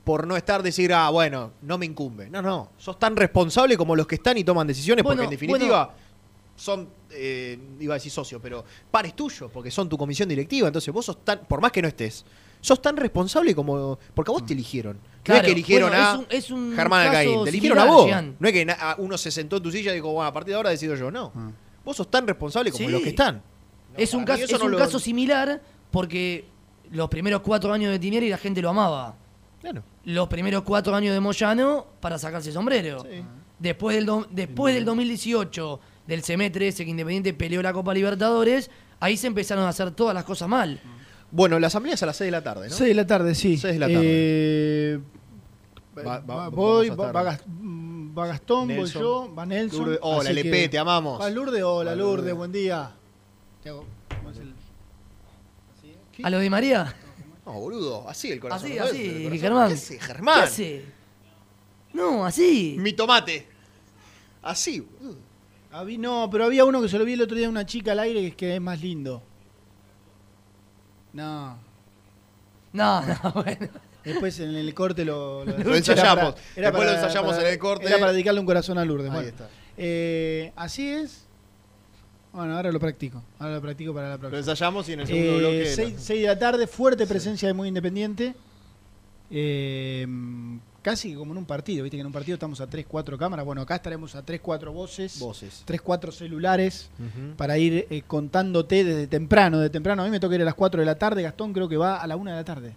[0.04, 2.30] por no estar, decir, ah, bueno, no me incumbe.
[2.30, 2.70] No, no.
[2.78, 5.94] Sos tan responsable como los que están y toman decisiones, Bueno, porque en definitiva
[6.56, 10.68] son, eh, iba a decir socio, pero pares tuyos, porque son tu comisión directiva.
[10.68, 12.24] Entonces, vos sos tan, por más que no estés,
[12.62, 13.98] sos tan responsable como.
[14.14, 14.96] Porque a vos te eligieron.
[14.96, 17.78] no es Claro, que eligieron bueno, a es un- es un Germán Alcaín, te eligieron
[17.78, 18.10] a vos.
[18.40, 18.66] No es que
[18.98, 21.10] uno se sentó en tu silla y dijo, bueno, a partir de ahora decido yo.
[21.10, 21.30] No.
[21.36, 21.50] Ah.
[21.84, 22.90] Vos sos tan responsable como Sí.
[22.90, 23.42] los que están.
[23.96, 26.46] es un, caso, es no un lo- caso similar porque
[26.92, 29.16] los primeros cuatro años de Tinieri la gente lo amaba.
[29.60, 29.82] Claro.
[30.04, 33.02] Los primeros cuatro años de Moyano para sacarse el sombrero.
[33.02, 33.22] Sí.
[33.58, 38.70] Después del, do- después del 2018, del semestre ese que Independiente peleó la Copa Libertadores,
[38.98, 40.80] ahí se empezaron a hacer todas las cosas mal.
[41.32, 42.74] Bueno, la asamblea es a las 6 de la tarde, ¿no?
[42.76, 43.56] 6 de la tarde, sí.
[43.56, 44.00] Seis de la tarde.
[44.04, 45.00] Eh,
[46.06, 49.02] Va- voy, va, va mm, va Gastón, Nelson.
[49.02, 49.84] voy yo, va Nelson.
[49.86, 51.20] Lourdes- hola, así LP, que- te amamos.
[51.20, 52.34] Va Lourdes, hola Lourdes, Lourdes.
[52.34, 52.90] buen día.
[53.62, 53.84] Te hago-
[54.16, 54.54] ¿cómo es el-
[56.24, 56.94] ¿A lo de María?
[57.44, 58.68] No, boludo, así el corazón.
[58.70, 59.38] Así, así, El corazón.
[59.40, 59.68] Germán.
[59.68, 60.36] ¿Qué hace, Germán?
[60.38, 60.84] ¿Qué hace?
[61.94, 62.76] No, así.
[62.78, 63.46] Mi tomate.
[64.42, 65.16] Así, boludo.
[65.72, 67.92] Habí- no, pero había uno que se lo vi el otro día a una chica
[67.92, 69.22] al aire que es, que es más lindo.
[71.12, 71.56] No.
[72.72, 73.68] No, no, bueno.
[74.04, 76.34] Después en el corte lo, Lo ensayamos.
[76.56, 77.86] era Después lo ensayamos en el corte.
[77.86, 79.08] Era para dedicarle un corazón a Lourdes.
[79.10, 79.48] Ahí Bueno, está.
[79.76, 81.24] eh, así es.
[82.32, 83.22] Bueno, ahora lo practico.
[83.38, 84.38] Ahora lo practico para la Lo próxima.
[84.38, 85.66] ensayamos y en el segundo Eh, bloque.
[85.66, 88.34] seis, seis de la tarde, fuerte presencia de Muy Independiente.
[89.30, 90.06] Eh,
[90.82, 93.46] casi como en un partido, viste que en un partido estamos a 3, 4 cámaras.
[93.46, 95.62] Bueno, acá estaremos a 3, 4 voces, Voces.
[95.64, 96.90] 3, 4 celulares
[97.36, 99.58] para ir eh, contándote desde temprano.
[99.58, 101.68] De temprano, a mí me toca ir a las 4 de la tarde, Gastón creo
[101.68, 102.74] que va a la 1 de la tarde.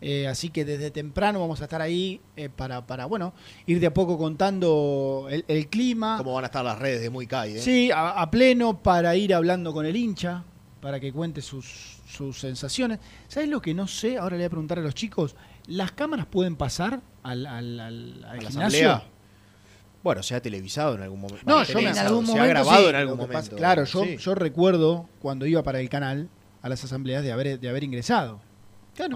[0.00, 3.32] Eh, así que desde temprano vamos a estar ahí eh, para, para, bueno,
[3.66, 6.18] ir de a poco contando el, el clima.
[6.18, 7.56] ¿Cómo van a estar las redes de Muy Kai?
[7.56, 7.58] eh?
[7.60, 10.44] Sí, a, a pleno para ir hablando con el hincha,
[10.80, 13.00] para que cuente sus, sus sensaciones.
[13.26, 14.18] ¿Sabes lo que no sé?
[14.18, 15.34] Ahora le voy a preguntar a los chicos.
[15.68, 18.90] ¿Las cámaras pueden pasar al, al, al- al ¿A la gimnasio?
[18.90, 19.02] asamblea?
[20.02, 21.42] Bueno, se ha televisado en algún momento.
[21.46, 22.88] No, yo me- en algún se momento ha grabado sí.
[22.88, 23.56] en algún pasa- momento.
[23.56, 24.16] claro, yo, Sí.
[24.16, 26.28] yo recuerdo cuando iba para el canal
[26.62, 28.40] a las asambleas de haber, de haber ingresado.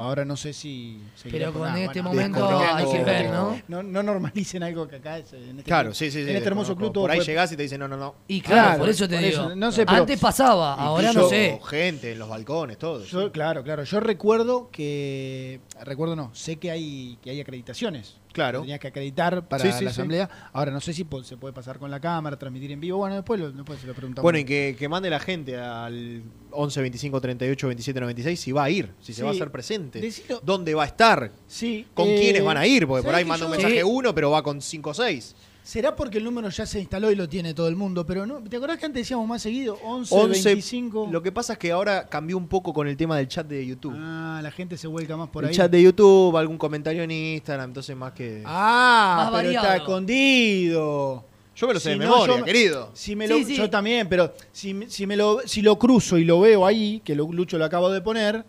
[0.00, 1.00] Ahora no sé si...
[1.30, 3.60] Pero con este bueno, momento hay que ver, ¿no?
[3.68, 6.30] No, no normalicen algo que acá es en este, Claro, sí, sí, sí.
[6.30, 8.14] en este hermoso club todo Por ahí puede- llegás y te dicen, no, no, no.
[8.28, 9.42] Y claro, Claro, por eso te por digo.
[9.46, 11.60] eso, no sé, pero- Antes pasaba, ahora no sé.
[11.68, 13.04] gente en los balcones, todo.
[13.04, 13.84] Yo, claro, claro.
[13.84, 15.60] Yo recuerdo que.
[15.82, 18.16] Recuerdo no, sé que hay, que hay acreditaciones.
[18.32, 18.60] Claro.
[18.62, 19.94] Tenías que acreditar para Sí, sí, la sí.
[20.00, 20.28] asamblea.
[20.52, 22.98] Ahora no sé si se puede pasar con la cámara, transmitir en vivo.
[22.98, 24.22] Bueno, después, lo, después se lo preguntamos.
[24.22, 28.64] Bueno, y que, que mande la gente al 11 25 38 27 96 si va
[28.64, 30.00] a ir, si se va a hacer presente.
[30.00, 31.30] Decilo- ¿Dónde va a estar?
[31.46, 32.86] Sí, ¿Con eh, quiénes van a ir?
[32.86, 33.82] Porque por ¿sabés ahí manda un mensaje Sí.
[33.82, 35.34] uno, pero va con 5 o 6.
[35.64, 38.40] Será porque el número ya se instaló y lo tiene todo el mundo, pero no.
[38.42, 39.78] ¿Te acordás que antes decíamos más seguido?
[39.84, 40.48] 11, 11.
[40.54, 41.08] 25.
[41.12, 43.64] Lo que pasa es que ahora cambió un poco con el tema del chat de
[43.64, 43.94] YouTube.
[43.96, 45.54] Ah, la gente se vuelca más por el ahí.
[45.56, 48.42] chat de YouTube, algún comentario en Instagram, entonces más que.
[48.44, 49.76] Ah, Más pero está variado.
[49.84, 51.24] escondido.
[51.54, 52.90] Yo me lo sé Si de no, memoria, yo querido.
[52.94, 53.56] Si me lo, Sí, sí.
[53.56, 57.00] Yo también, pero si, me- si, me lo, si lo cruzo y lo veo ahí,
[57.04, 58.44] que lo, Lucho lo acabo de poner,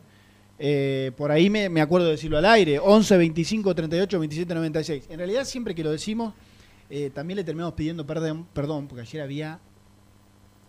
[0.58, 5.04] eh, por ahí me, me acuerdo de decirlo al aire, 11, 25, 38, 27, 96.
[5.10, 6.34] En realidad siempre que lo decimos,
[6.96, 9.60] eh, también le terminamos pidiendo perdón, perdón, porque ayer había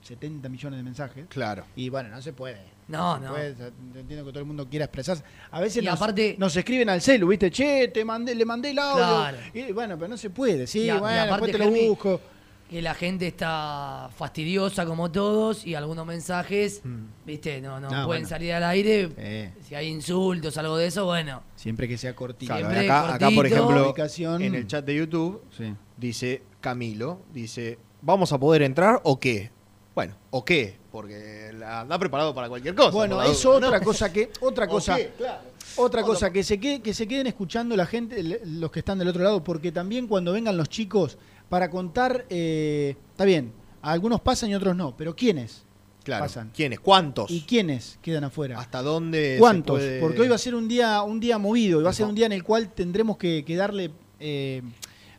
[0.03, 1.27] 70 millones de mensajes.
[1.29, 1.65] Claro.
[1.77, 2.61] Y bueno, no se puede.
[2.89, 3.31] No, se no.
[3.33, 3.49] puede,
[3.95, 5.25] entiendo que todo el mundo quiera expresarse.
[5.51, 7.51] A veces nos, aparte- nos escriben al celu, ¿viste?
[7.51, 8.97] Che, te mandé, le mandé el audio.
[9.05, 9.39] Claro.
[9.55, 10.67] Y bueno, pero no se puede.
[10.67, 12.21] Sí, Y a- y bueno, aparte, después te lo Germi, busco.
[12.70, 16.83] Que la gente está fastidiosa como todos y algunos mensajes,
[17.24, 17.90] viste, no, no, Mm.
[17.90, 18.29] Pueden bueno.
[18.29, 19.11] salir al aire.
[19.18, 19.53] Eh.
[19.68, 21.42] Si hay insultos, algo de eso, bueno.
[21.57, 22.53] Siempre que sea cortito.
[22.57, 23.94] Claro, acá, acá, por ejemplo,
[24.40, 25.72] en el chat de YouTube Sí.
[25.96, 29.50] dice Camilo, dice, ¿vamos a poder entrar o qué?
[29.94, 30.77] Bueno, ¿o qué?
[30.90, 32.90] Porque la- anda preparado para cualquier cosa.
[32.90, 33.85] Bueno, es duda, otra ¿no?
[33.85, 35.12] cosa que otra ¿O cosa qué?
[35.16, 35.42] Claro.
[35.77, 39.07] otra cosa que se quede, que se queden escuchando la gente los que están del
[39.09, 41.16] otro lado porque también cuando vengan los chicos
[41.49, 43.53] para contar eh, está bien
[43.83, 45.65] algunos pasan y otros no pero quiénes
[46.03, 46.25] Claro.
[46.25, 46.81] pasan ¿Quiénes?
[46.81, 47.31] ¿Cuántos?
[47.31, 49.35] y quiénes quedan afuera ¿Hasta dónde?
[49.35, 51.91] se cuántos puede- porque hoy va a ser un día un día movido y va
[51.91, 54.61] a ser un día en el cual tendremos que, que darle eh,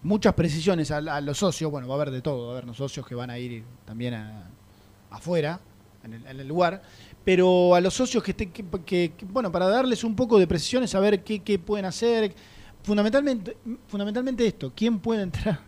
[0.04, 2.66] muchas precisiones a, a los socios bueno va a haber de todo va a haber
[2.68, 4.50] los socios que van a ir también a-
[5.10, 5.60] afuera
[6.04, 6.84] en el, en el lugar
[7.24, 10.46] pero a los socios que, estén- que, que- que, bueno para darles un poco de
[10.46, 12.32] precisiones a ver qué, qué pueden hacer
[12.84, 13.58] fundamentalmente
[13.88, 15.60] fundamentalmente esto quién puede entrar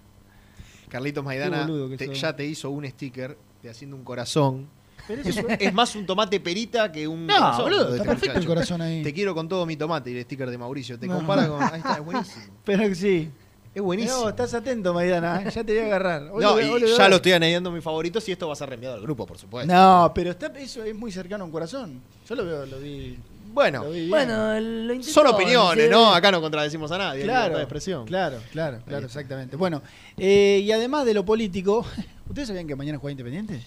[0.90, 4.68] Carlitos Maidana te- ya te hizo un sticker de haciendo un corazón.
[5.08, 7.64] Pero eso- Es más un tomate perita que un no corazón.
[7.66, 10.24] boludo está este perfecto el corazón ahí Te quiero con todo mi tomate y el
[10.24, 10.98] sticker de Mauricio.
[11.00, 11.16] Te No.
[11.16, 11.62] compara con.
[11.64, 12.44] Ahí está, es buenísimo.
[12.66, 13.30] pero sí
[13.76, 14.22] Es buenísimo.
[14.24, 15.52] no, estás atento Maidana ¿eh?
[15.54, 18.48] ya te voy a agarrar No, ya lo estoy añadiendo a mis favoritos y esto
[18.48, 19.72] va a ser reenviado al grupo, por supuesto.
[19.74, 22.02] No, pero está, eso es muy cercano a un corazón.
[22.28, 23.18] Yo lo veo, lo vi.
[23.58, 23.84] Bueno.
[24.08, 25.90] Bueno, lo intentó, son opiniones, ¿sí?
[25.90, 26.14] ¿no?
[26.14, 27.24] Acá no contradecimos a nadie.
[27.24, 28.06] claro, de expresión.
[28.06, 29.56] claro, claro, claro, exactamente.
[29.56, 29.82] Bueno,
[30.16, 31.84] eh, y además de lo político,
[32.30, 33.60] ¿ustedes sabían que mañana juega Independiente?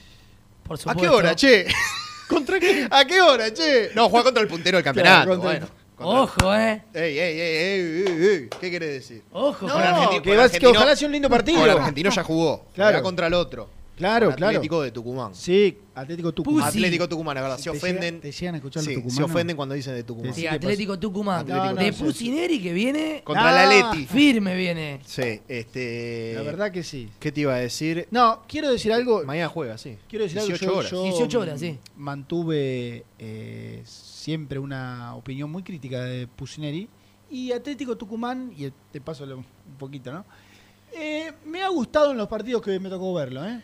[0.63, 1.03] Por ¿A supuesto.
[1.03, 1.67] qué hora, che?
[2.29, 2.87] ¿Contra qué?
[2.89, 3.91] ¿A qué hora, che?
[3.97, 5.25] No, juega contra el puntero del campeonato.
[5.25, 5.75] Claro, contra el- bueno.
[5.97, 6.83] Contra- Ojo, eh.
[6.95, 8.49] Ey, ey, ey, ey, ey, ey.
[8.61, 9.25] ¿Qué querés decir?
[9.33, 10.49] Ojo, No, con Argentino- Argentina.
[10.53, 11.61] que, que ojalá sea un lindo partido.
[11.61, 12.67] Con el argentino ya jugó.
[12.75, 12.91] Claro.
[12.93, 13.69] Juega contra el otro.
[14.01, 14.47] Claro, claro.
[14.57, 15.35] Atlético de Tucumán.
[15.35, 16.65] Sí, Atlético Tucumán.
[16.65, 16.79] Pussy.
[16.79, 17.59] Atlético Tucumán, es verdad.
[17.59, 18.21] Se ¿Te ofenden.
[18.21, 20.33] te llegan a escuchar Sí, los se ofenden cuando dicen de Tucumán.
[20.33, 20.47] Sí.
[20.47, 21.41] Atlético Tucumán.
[21.41, 24.07] Atlético No, no, de sí, Pusineri que viene Contra Ah, la Leti.
[24.07, 25.01] firme viene.
[25.05, 26.33] Sí, este.
[26.35, 27.11] La verdad que sí.
[27.21, 28.09] ¿Qué te iba a decir?
[28.11, 29.23] No, quiero decir algo.
[29.25, 29.99] Mañana juega, sí.
[30.09, 30.73] Quiero decir 18 algo.
[30.73, 30.91] Yo, horas.
[30.91, 31.79] yo 18 horas, sí.
[31.97, 36.89] Mantuve eh, siempre una opinión muy crítica de Pusineri.
[37.31, 39.45] Y Atlético Tucumán, y te paso un
[39.79, 40.25] poquito, ¿no?
[40.93, 43.61] Eh, me ha gustado en los partidos que me tocó verlo, ¿eh?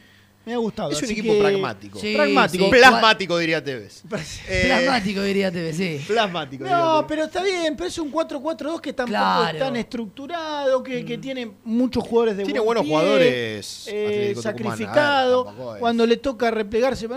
[0.46, 0.90] Me ha gustado.
[0.92, 1.98] Es un así equipo que- pragmático.
[1.98, 2.64] Sí, Pragmático.
[2.66, 2.70] sí.
[2.70, 4.02] Plasmático, diría Tevez.
[4.48, 6.00] Eh, Plasmático diría TV, sí.
[6.06, 6.62] Plasmático.
[6.64, 7.06] diría No, Tevez.
[7.08, 9.58] pero está bien, pero es un 4-4-2 que tampoco Claro.
[9.58, 13.88] es tan estructurado, que, que tiene muchos jugadores de Tiene buen buenos pie, jugadores.
[13.88, 14.46] eh, Atlético Tucumán.
[14.46, 15.44] A ver, sacrificado.
[15.46, 17.08] tampoco cuando le toca replegarse, eh,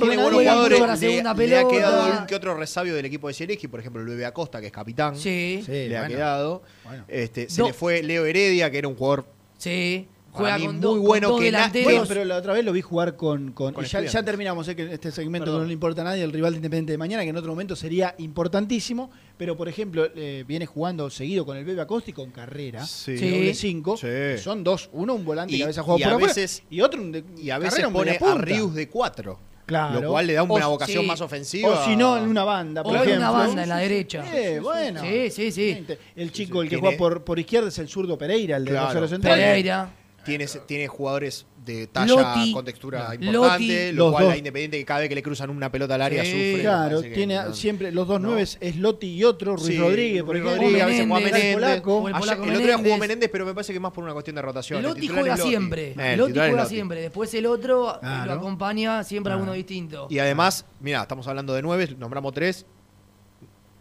[0.00, 1.00] Tiene buenos jugadores.
[1.00, 4.08] Le, le ha quedado algún que otro resabio del equipo de Ciereski, por ejemplo, el
[4.08, 5.16] Bebe Acosta, que es capitán.
[5.16, 6.62] Sí, Sí, Le ha quedado.
[6.84, 7.04] Bueno.
[7.08, 9.24] Este, se Do- le fue Leo Heredia, que era un jugador
[9.58, 10.08] sí.
[10.34, 11.82] Juega mí con, muy do- con bueno dos que.
[11.84, 13.52] Bueno, pero la otra vez lo vi jugar con.
[13.52, 15.60] con, Con y ya, terminamos, sé que este segmento Perdón.
[15.62, 17.76] no le importa a nadie, el rival de Independiente de mañana, que en otro momento
[17.76, 19.10] sería importantísimo.
[19.36, 22.84] Pero, por ejemplo, eh, viene jugando seguido con el Bebe Acosta y con Carrera.
[22.86, 23.18] Sí.
[23.18, 23.30] Sí.
[23.30, 23.96] Doble cinco.
[23.96, 24.06] Sí.
[24.06, 24.88] que Son dos.
[24.92, 26.80] Uno un volante Y- que a veces ha jugado y por a afuera, veces- y
[26.80, 28.34] otro un de- y a veces Carrera un pone a.
[28.36, 29.38] Rius de 4.
[29.64, 30.00] Claro.
[30.00, 31.06] Lo cual le da O- una vocación sí.
[31.08, 31.68] más ofensiva.
[31.70, 34.24] O si no, en una banda, por O en una banda en la derecha.
[34.34, 35.00] Eh, bueno.
[35.02, 35.84] Sí, sí, sí.
[36.16, 39.06] El chico, el que juega por, por izquierda es el zurdo Pereira, el de Claro.
[39.20, 39.90] Pereira.
[40.24, 42.52] Tiene, tiene jugadores de talla Lotti.
[42.52, 43.26] con textura Lotti.
[43.26, 44.32] importante, lo Los cual dos.
[44.34, 46.30] a Independiente que cada vez que le cruzan una pelota al área Sí.
[46.30, 46.60] sufre.
[46.62, 48.28] Claro, que tiene no- siempre los dos no.
[48.28, 50.62] nueve es Lotti y otro, Ruiz Sí, Rodríguez, por Ruiz ejemplo.
[50.62, 51.42] Rodríguez, a veces juega Menéndez.
[51.42, 51.54] Menéndez.
[51.82, 51.96] Polaco.
[51.96, 53.00] O el Ayer- polaco el otro día jugó Menéndez.
[53.08, 54.78] Menéndez, pero me parece que más por una cuestión de rotación.
[54.78, 55.50] El Lotti titular juega es Lotti.
[55.50, 55.82] siempre.
[55.88, 56.74] Eh, el Lotti titular es juega Lotti.
[56.74, 57.00] siempre.
[57.02, 58.24] Después el otro eh, Claro.
[58.26, 60.06] lo acompaña siempre a uno distinto.
[60.10, 62.64] Y además, mira, estamos hablando de nueve, nombramos tres.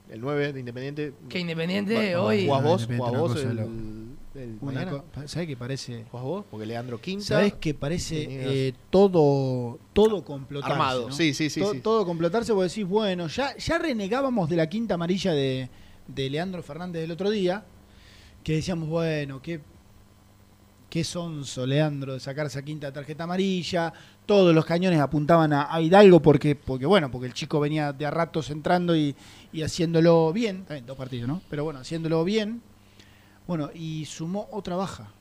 [0.09, 1.13] El 9 de Independiente.
[1.29, 2.45] Que Independiente Bueno, hoy.
[2.45, 2.81] ¿Jugás vos?
[2.81, 4.00] Independiente, ¿Jugás una vos cosa el,
[4.33, 6.05] lo- el Una ¿Sabes qué parece?
[6.09, 6.45] ¿Jugás vos?
[6.49, 7.25] Porque Leandro Quinta.
[7.25, 10.73] ¿Sabes que parece eh, todo, todo complotarse?
[10.73, 11.15] Armado, ¿no?
[11.15, 11.79] sí, sí, sí, To- sí.
[11.81, 15.69] Todo complotarse, vos decís, bueno, ya, ya renegábamos de la quinta amarilla de,
[16.07, 17.63] de Leandro Fernández del otro día,
[18.43, 19.59] que decíamos, bueno, qué,
[20.89, 23.93] qué sonso Leandro de sacar esa quinta tarjeta amarilla,
[24.25, 28.05] todos los cañones apuntaban a, a Hidalgo porque, porque, bueno, porque el chico venía de
[28.05, 29.15] a ratos entrando y,
[29.53, 31.41] y haciéndolo bien, también dos partidos, ¿no?
[31.49, 32.61] Pero bueno, haciéndolo bien,
[33.57, 35.11] bueno, y sumó otra baja.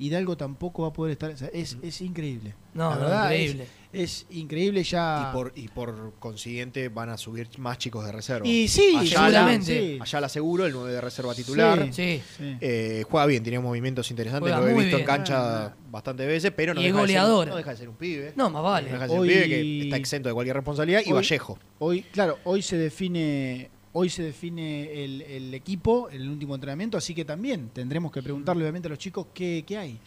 [0.00, 1.30] Hidalgo tampoco va a poder estar.
[1.32, 2.54] o sea, es, es increíble.
[2.72, 3.66] No, La no, verdad, increíble.
[3.92, 5.28] Es, es increíble ya.
[5.28, 8.46] Y por, y por consiguiente van a subir más chicos de reserva.
[8.46, 9.66] Y sí, Ayala, seguramente.
[9.66, 9.98] sí.
[10.00, 11.88] Ayala seguro, el 9 de reserva titular.
[11.92, 12.22] Sí.
[12.38, 12.56] Sí.
[12.60, 16.74] Eh, juega bien, tiene movimientos interesantes, Juega lo he visto en cancha bastantes veces, pero
[16.74, 17.48] no Y es deja, de ser, goleador.
[17.48, 18.32] no deja de ser un pibe.
[18.36, 18.86] No, más vale.
[18.86, 21.00] No deja de ser Hoy- un pibe que está exento de cualquier responsabilidad.
[21.04, 21.58] Y Vallejo.
[21.80, 23.70] Hoy, claro, hoy se define.
[24.00, 28.62] Hoy se define el, el equipo, el último entrenamiento, así que también tendremos que preguntarle
[28.62, 29.98] obviamente a los chicos qué, qué hay.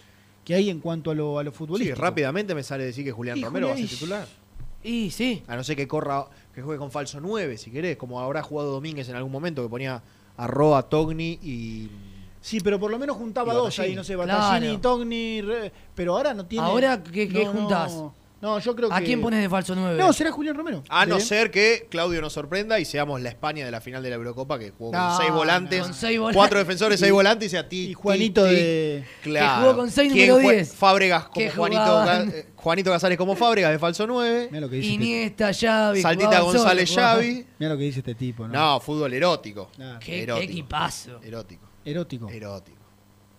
[0.45, 3.37] ¿Qué hay en cuanto a lo, a lo Sí, rápidamente me sale decir que Julián
[3.37, 4.27] Y Romero va a ser titular.
[4.81, 5.43] Y sí.
[5.45, 6.25] A no ser que corra,
[6.55, 9.67] que juegue con falso 9, si querés, como habrá jugado Domínguez en algún momento, que
[9.67, 10.01] ponía
[10.37, 11.89] a Roa, Togni y.
[12.39, 14.81] Sí, pero por lo menos juntaba dos ahí, no sé, Battaglini, Claro.
[14.81, 16.65] Togni, Re- pero ahora no tiene...
[16.65, 17.53] Ahora, ¿qué- qué no,
[17.89, 18.15] no.
[18.41, 18.95] No, yo creo que...
[18.95, 19.97] ¿A quién pones de falso 9?
[19.99, 20.83] No, será Julián Romero.
[20.89, 24.09] A no ser que Claudio nos sorprenda y seamos la España de la final de
[24.09, 25.85] la Eurocopa, que jugó con No, seis volantes, no.
[25.85, 26.37] Con seis volantes.
[26.37, 27.89] cuatro defensores, seis Y- volantes y sea ti.
[27.89, 29.05] Y Juanito de...
[29.21, 29.61] Claro.
[29.61, 30.73] Que jugó con seis ¿Quién número jue- 10?
[30.75, 32.05] Fábregas como Que Juanito,
[32.55, 34.47] Juanito Casares como Fábregas de falso 9.
[34.49, 36.01] Mira lo que dice este, Iniesta, Xavi.
[36.01, 37.45] Saltita González Xavi.
[37.59, 38.53] mirá lo que dice este tipo, ¿no?
[38.53, 39.69] No, fútbol erótico.
[39.99, 41.19] Qué, equipazo.
[41.23, 41.67] Erótico.
[41.85, 42.27] Erótico.
[42.29, 42.80] Erótico.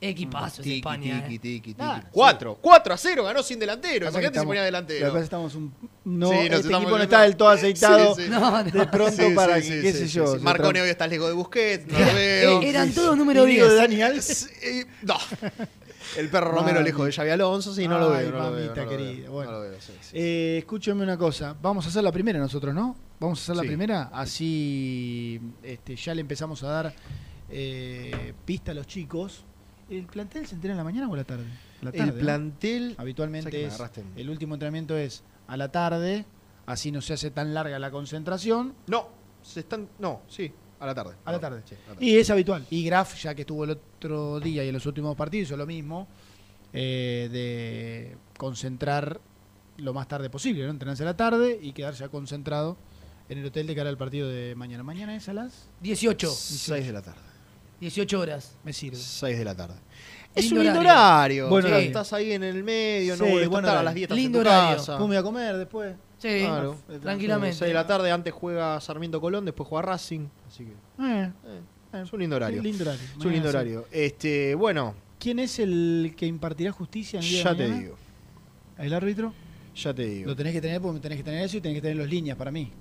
[0.05, 1.23] Equipazo Tiki, España.
[1.23, 1.39] tiki, eh.
[1.39, 1.83] tiki, tiki.
[1.83, 2.07] Sí.
[2.11, 2.59] 4.
[2.61, 4.07] 4 a 0, ganó sin delantero.
[4.07, 5.13] Pasa que Imagínate si estamos- ponía delantero.
[5.13, 5.73] que estamos un...
[6.05, 8.15] No, Sí, nos este estamos equipo no está del todo aceitado.
[8.17, 8.29] Sí, sí.
[8.29, 8.65] No, no.
[8.65, 10.27] De pronto Sí, para sí, que, sí, qué sí, sé sí, yo.
[10.27, 10.39] sí.
[10.39, 12.63] se Marcone tra- hoy está lejos de Busquets, no lo Era- veo.
[12.63, 13.69] eh, eran todos número 10.
[13.69, 14.31] de Dani Alves.
[14.31, 15.17] Es- eh, no.
[16.19, 16.85] El perro Romero Mami.
[16.85, 18.33] lejos de Xavi Alonso, sí, no lo Ay, veo.
[18.33, 19.53] No lo veo, mamita no lo veo, querida, no bueno.
[19.53, 20.11] lo veo, sí, sí.
[20.15, 21.55] Eh, escúchame una cosa.
[21.63, 22.97] Vamos a hacer la primera nosotros, ¿no?
[23.21, 23.69] Vamos a hacer la Sí.
[23.69, 24.11] primera.
[24.13, 26.95] Así este, ya le empezamos a dar
[27.49, 29.45] eh, pista a los chicos.
[29.91, 31.45] ¿El plantel se entera en la mañana o a la tarde?
[31.83, 32.21] La tarde, El ¿no?
[32.21, 32.83] plantel.
[32.83, 33.79] ¿Sabes Habitualmente es.
[34.17, 36.25] El último entrenamiento es a la tarde.
[36.67, 38.75] Así no se hace tan larga la concentración.
[38.87, 39.09] No,
[39.43, 39.89] se están.
[39.99, 41.15] No, sí, a la tarde.
[41.25, 41.63] A la tarde.
[41.67, 42.07] Sí, a la tarde.
[42.07, 42.65] Y es habitual.
[42.71, 45.67] Y Graf, ya que estuvo el otro día y en los últimos partidos, hizo lo
[45.67, 46.07] mismo.
[46.73, 49.21] eh, de concentrar
[49.77, 50.71] lo más tarde posible, ¿no?
[50.71, 52.77] Entrenarse a la tarde y quedarse ya concentrado
[53.29, 54.83] en el hotel de cara al partido de mañana.
[54.83, 55.69] Mañana es a las.
[55.83, 56.31] 18.
[56.31, 57.21] 6 de la tarde.
[57.83, 58.57] 18 horas.
[58.65, 58.97] Me sirve.
[58.97, 59.75] 6 de la tarde.
[60.35, 61.47] Es Lindo un lindo horario.
[61.47, 61.49] horario.
[61.49, 64.39] Bueno estás ahí en el medio, no Sí, volvés buen a las 10 estás Lindo
[64.39, 64.77] en tu horario.
[64.77, 64.93] casa.
[64.95, 65.95] ¿Cómo voy a comer después?
[66.19, 66.77] Sí, Claro.
[67.03, 67.57] tranquilamente.
[67.57, 70.27] 6 de la tarde, antes juega Sarmiento Colón, después juega Racing.
[70.47, 70.71] Así que.
[70.71, 71.31] Eh,
[71.93, 72.63] eh, es un lindo horario.
[72.63, 73.01] Lindo horario.
[73.19, 73.87] Es un lindo horario.
[73.91, 77.97] Este, bueno, ¿Quién es el que impartirá justicia en el día ya de te digo.
[78.79, 79.35] ¿El árbitro?
[79.77, 80.29] Ya te digo.
[80.31, 82.37] Lo tenés que tener porque tenés que tener eso y tenés que tener los líneas
[82.37, 82.73] para mí.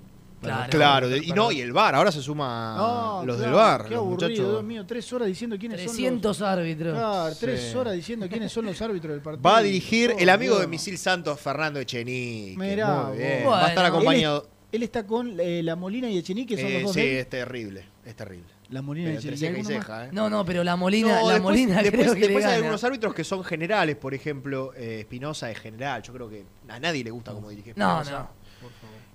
[0.42, 0.70] Claro.
[0.70, 3.84] Claro, de- y no, y el bar, ahora se suma No, los claro, del bar.
[3.84, 4.50] Qué los aburrido, muchachos.
[4.50, 4.84] Dios mío.
[4.86, 6.92] Tres horas diciendo quiénes son 300 árbitros.
[6.92, 6.98] los.
[7.00, 7.76] Claro, tres Sí.
[7.76, 9.42] horas diciendo quiénes son los árbitros del partido.
[9.48, 10.66] Va a dirigir Oh, el amigo de.
[10.66, 12.56] Misil Santos, Fernando Echenique.
[12.58, 13.44] Mirá, Muy bien.
[13.44, 13.52] vos.
[13.52, 14.48] Va a estar acompañado.
[14.72, 16.92] Él está con eh, la Molina y Echenique, son Eh, los dos.
[16.94, 17.18] sí, de él.
[17.18, 17.84] es terrible.
[18.04, 18.46] Es terrible.
[18.70, 20.08] La Molina y y ceja, ¿eh?
[20.12, 22.56] No, no, pero la Molina, No, la después, Molina después, creo que después le hay
[22.56, 26.02] algunos árbitros que son generales, por ejemplo, eh, Espinosa es general.
[26.02, 28.02] Yo creo que a nadie le gusta cómo dirige No,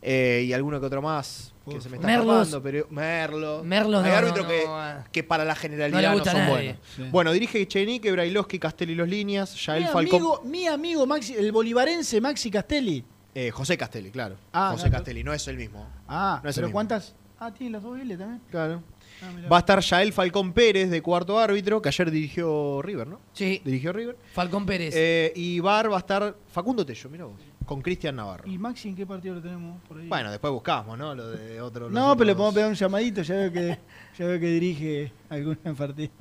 [0.02, 2.48] Eh, y alguno que otro más que se me está Merlos.
[2.48, 3.64] escapando, pero Merlo.
[3.64, 4.96] Merlos Hay no, árbitros no, que, no, eh.
[5.12, 6.54] que para la No generalidad le no, gusta a son nadie.
[6.54, 6.78] buenos.
[6.96, 7.04] Sí.
[7.12, 10.16] Bueno, dirige Echenique, Brailovsky, Castelli los líneas, Mi Yael Falcón.
[10.20, 13.04] amigo, mi amigo Maxi, el bolivarense Maxi Castelli.
[13.36, 14.36] Eh, José Castelli, claro.
[14.54, 15.86] Ah, José Castelli, no es el mismo.
[16.08, 16.74] Ah, No es el pero mismo.
[16.78, 17.14] ¿cuántas?
[17.40, 18.42] Ah, tiene las dos L también.
[18.50, 18.82] Claro.
[19.22, 19.50] Ah, mirá.
[19.50, 23.20] Va a estar Yael Falcón Pérez de cuarto árbitro, que ayer dirigió River, ¿no?
[23.34, 24.16] Sí, Dirigió River.
[24.34, 24.94] Falcón Pérez.
[24.96, 27.36] Eh, y Bar va a estar Facundo Tello, mira vos,
[27.68, 28.50] con Cristian Navarro.
[28.50, 30.08] ¿Y Maxi en qué partido lo tenemos por ahí?
[30.08, 31.14] Bueno, después buscamos, ¿no?
[31.14, 31.90] Lo de otro.
[31.90, 33.78] no, pero le podemos pegar un llamadito, ya veo que,
[34.18, 36.12] ya veo que dirige algún partido.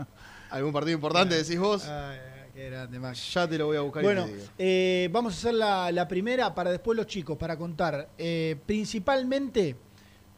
[0.50, 1.86] ¿Algún partido importante decís vos?
[1.88, 3.32] Ay, ay, qué grande, Maxi.
[3.32, 4.44] Ya te lo voy a buscar y Bueno, te digo.
[4.58, 9.76] eh, vamos a hacer la, la primera para después los chicos, para contar eh, principalmente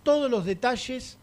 [0.02, 1.18] todos los detalles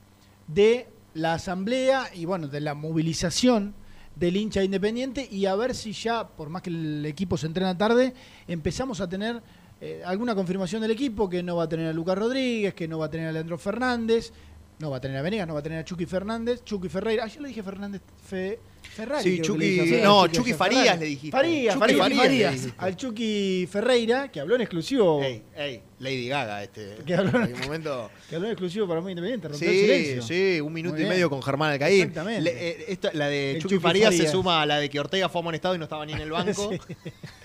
[0.48, 3.74] de la asamblea y bueno, de la movilización
[4.16, 7.78] del hincha independiente y a ver si ya, por más que el equipo se entrena
[7.78, 8.14] tarde,
[8.48, 9.42] empezamos a tener
[9.86, 12.98] eh, alguna confirmación del equipo, que no va a tener a Lucas Rodríguez, que no
[13.00, 14.32] va a tener a Leandro Fernández,
[14.80, 17.24] no va a tener a Venegas, no va a tener a Chucky Fernández, Chucky Ferreira,
[17.26, 18.60] ayer le dije Fernández Fe-
[18.96, 19.24] Ferrari.
[19.24, 21.00] Sí, Chucky- no, Chucky Farías Ferrari.
[21.00, 21.32] le dijiste.
[21.38, 22.68] Farías, Chucky Farías, Farías.
[22.78, 25.22] Al Chucky Ferreira, que habló en exclusivo.
[25.24, 26.98] Ey, ey, Lady Gaga este.
[27.06, 28.10] Que habló- En algún momento.
[28.30, 30.22] Que habló en exclusivo para muy independiente, rompió el Sí, silencio.
[30.24, 31.14] sí, un minuto Muy y bien.
[31.16, 32.02] medio con Germán Alcaín.
[32.02, 32.42] Exactamente.
[32.42, 35.30] Le- eh, esta- la de Chucky, Chucky Farías, se suma a la de que Ortega
[35.30, 36.72] fue amonestado y no estaba ni en el banco.
[36.86, 36.96] Sí.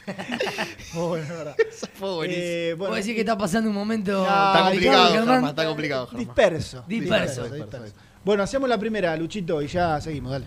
[0.95, 1.57] Bueno, verdad.
[1.71, 2.45] Esa fue buenísima.
[2.45, 5.29] Eh, bueno, Puedo decir que está pasando un momento No, está complicado, Germán.
[5.35, 6.25] Germán, está complicado, Germán.
[6.27, 6.85] disperso.
[6.89, 7.49] Disperso.
[7.49, 7.95] disperso.
[8.25, 10.47] Bueno, hacemos la primera, Luchito, y ya seguimos, dale.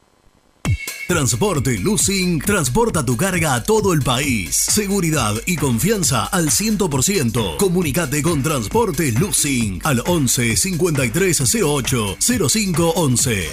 [1.11, 4.55] Transporte Lucing transporta tu carga a todo el país.
[4.55, 7.57] Seguridad y confianza al 100%.
[7.57, 12.15] Comunicate con Transporte Lucing al 11 5308
[12.47, 13.49] 0511.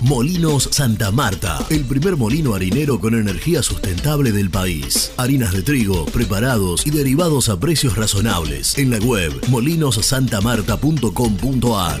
[0.00, 5.12] Molinos Santa Marta, el primer molino harinero con energía sustentable del país.
[5.18, 8.78] Harinas de trigo, preparados y derivados a precios razonables.
[8.78, 12.00] En la web molinosantamarta.com.ar.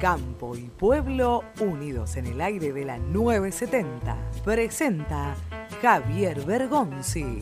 [0.00, 4.16] Campo y Pueblo unidos en el aire de la 970.
[4.44, 5.34] Presenta
[5.80, 7.40] Javier Bergonzi.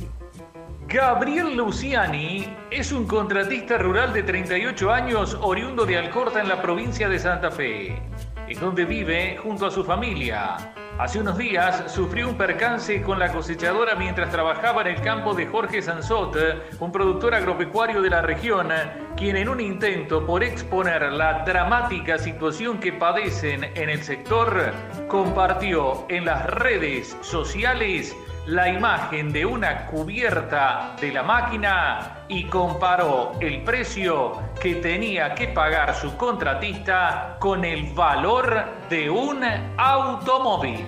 [0.87, 7.09] Gabriel Luciani es un contratista rural de 38 años oriundo de Alcorta en la provincia
[7.09, 8.01] de Santa Fe,
[8.49, 10.57] en donde vive junto a su familia.
[10.99, 15.47] Hace unos días sufrió un percance con la cosechadora mientras trabajaba en el campo de
[15.47, 16.36] Jorge Sansot,
[16.78, 18.68] un productor agropecuario de la región,
[19.16, 24.72] quien en un intento por exponer la dramática situación que padecen en el sector,
[25.09, 28.14] compartió en las redes sociales
[28.47, 35.49] la imagen de una cubierta de la máquina y comparó el precio que tenía que
[35.49, 39.42] pagar su contratista con el valor de un
[39.78, 40.84] automóvil.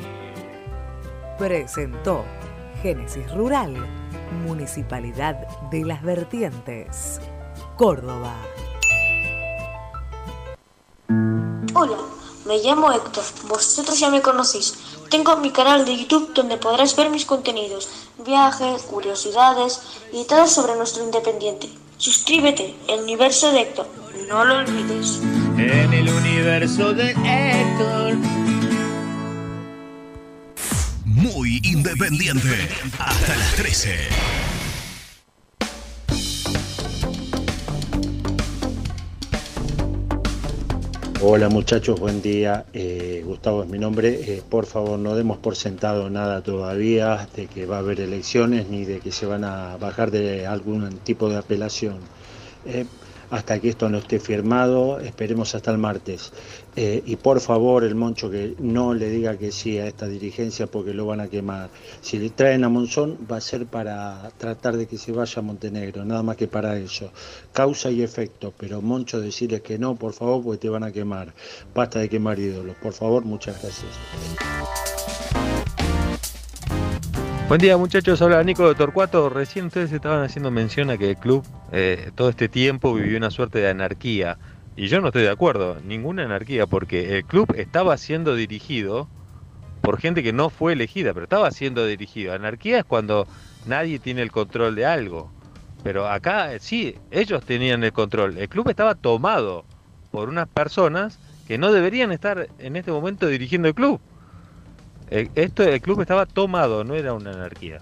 [1.38, 2.24] Presentó
[2.82, 3.74] Génesis Rural,
[4.46, 7.20] Municipalidad de las Vertientes,
[7.76, 8.34] Córdoba.
[11.74, 11.96] Hola,
[12.46, 14.95] me llamo Héctor, vosotros ya me conocéis.
[15.10, 17.88] Tengo mi canal de YouTube donde podrás ver mis contenidos,
[18.24, 19.80] viajes, curiosidades
[20.12, 21.68] y todo sobre nuestro independiente.
[21.96, 23.88] Suscríbete, el universo de Héctor,
[24.28, 25.20] no lo olvides.
[25.56, 28.16] En el universo de Héctor.
[31.04, 32.68] Muy independiente.
[32.98, 34.08] Hasta las 13.
[41.22, 42.66] Hola muchachos, buen día.
[42.74, 44.20] Eh, Gustavo es mi nombre.
[44.20, 48.68] Eh, por favor, no demos por sentado nada todavía de que va a haber elecciones
[48.68, 52.00] ni de que se van a bajar de algún tipo de apelación.
[52.66, 52.84] Eh,
[53.30, 56.32] hasta que esto no esté firmado, esperemos hasta el martes.
[56.76, 60.66] Eh, y por favor, el Moncho que no le diga que sí a esta dirigencia
[60.66, 61.70] porque lo van a quemar.
[62.02, 65.42] Si le traen a Monzón va a ser para tratar de que se vaya a
[65.42, 67.10] Montenegro, nada más que para eso.
[67.52, 71.32] Causa y efecto, pero Moncho decirles que no, por favor, porque te van a quemar.
[71.74, 73.90] Basta de quemar ídolos, por favor, muchas gracias.
[77.48, 79.28] Buen día muchachos, habla Nico de Torcuato.
[79.28, 83.30] Recién ustedes estaban haciendo mención a que el club eh, todo este tiempo vivió una
[83.30, 84.36] suerte de anarquía.
[84.74, 89.08] Y yo no estoy de acuerdo, ninguna anarquía, porque el club estaba siendo dirigido
[89.80, 92.34] por gente que no fue elegida, pero estaba siendo dirigido.
[92.34, 93.28] Anarquía es cuando
[93.64, 95.30] nadie tiene el control de algo.
[95.84, 98.38] Pero acá eh, sí, ellos tenían el control.
[98.38, 99.64] El club estaba tomado
[100.10, 104.00] por unas personas que no deberían estar en este momento dirigiendo el club.
[105.08, 107.80] El, esto, el club estaba tomado, no era una anarquía.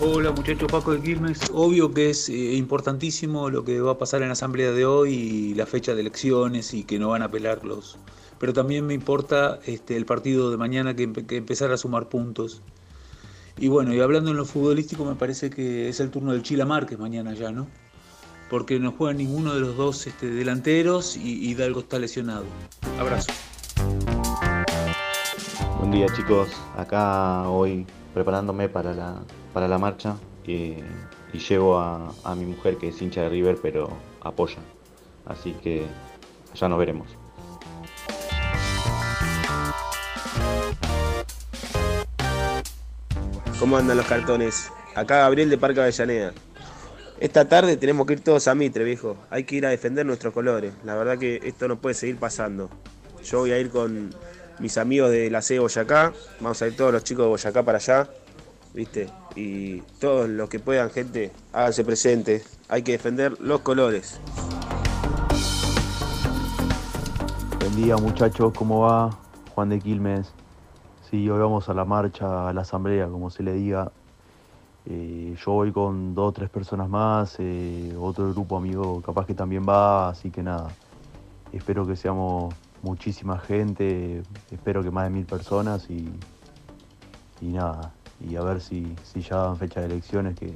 [0.00, 1.40] Hola muchachos, Paco de Quilmes.
[1.52, 5.12] Obvio que es eh, importantísimo lo que va a pasar en la asamblea de hoy
[5.12, 7.98] y la fecha de elecciones y que no van a apelarlos.
[8.38, 12.08] Pero también me importa este, el partido de mañana que, empe- que empezar a sumar
[12.08, 12.62] puntos.
[13.58, 16.64] Y bueno, y hablando en lo futbolístico, me parece que es el turno del Chila
[16.64, 17.66] Márquez mañana ya, ¿no?
[18.48, 22.44] Porque no juega ninguno de los dos este, delanteros y y está lesionado.
[23.00, 23.32] Abrazo.
[25.78, 29.16] Buen día chicos, acá hoy preparándome para la,
[29.52, 30.16] para la marcha
[30.46, 30.76] y
[31.32, 34.58] llevo a mi mujer que es hincha de River pero apoya,
[35.26, 35.86] así que
[36.54, 37.08] ya nos veremos.
[43.58, 44.70] ¿Cómo andan los cartones?
[44.94, 46.32] Acá Gabriel de Parque Avellaneda.
[47.18, 49.16] Esta tarde tenemos que ir todos a Mitre, viejo.
[49.30, 50.72] Hay que ir a defender nuestros colores.
[50.84, 52.70] La verdad que esto no puede seguir pasando.
[53.24, 54.10] Yo voy a ir con
[54.58, 56.12] mis amigos de la C de Boyacá.
[56.40, 58.08] Vamos a ir todos los chicos de Boyacá para allá.
[58.74, 59.08] ¿Viste?
[59.34, 62.58] Y todos los que puedan, gente, háganse presentes.
[62.68, 64.20] Hay que defender los colores.
[67.60, 69.10] Buen día muchachos, ¿cómo va?
[69.54, 70.32] Juan de Quilmes.
[71.10, 73.90] Sí, hoy vamos a la marcha, a la asamblea, como se le diga.
[74.84, 79.34] Eh, yo voy con dos o tres personas más, eh, otro grupo amigo capaz que
[79.34, 80.68] también va, así que nada.
[81.52, 86.10] Espero que seamos muchísima gente, espero que más de mil personas y,
[87.40, 87.92] nada.
[88.20, 90.52] Y a ver si, si ya dan fecha de elecciones, que,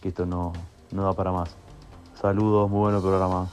[0.00, 0.52] que esto no,
[0.90, 1.54] no da para más.
[2.20, 3.48] Saludos, muy bueno programa.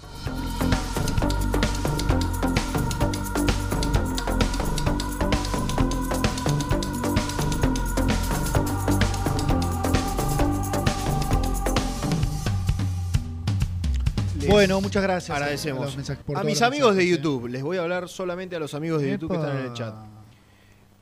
[14.67, 15.29] Bueno, muchas gracias.
[15.29, 15.81] a Agradecemos.
[15.83, 15.97] A todos
[16.45, 17.09] mis amigos de mensajes, ¿eh?
[17.09, 19.73] YouTube, les voy a hablar solamente a los amigos de YouTube que están en el
[19.73, 19.93] chat.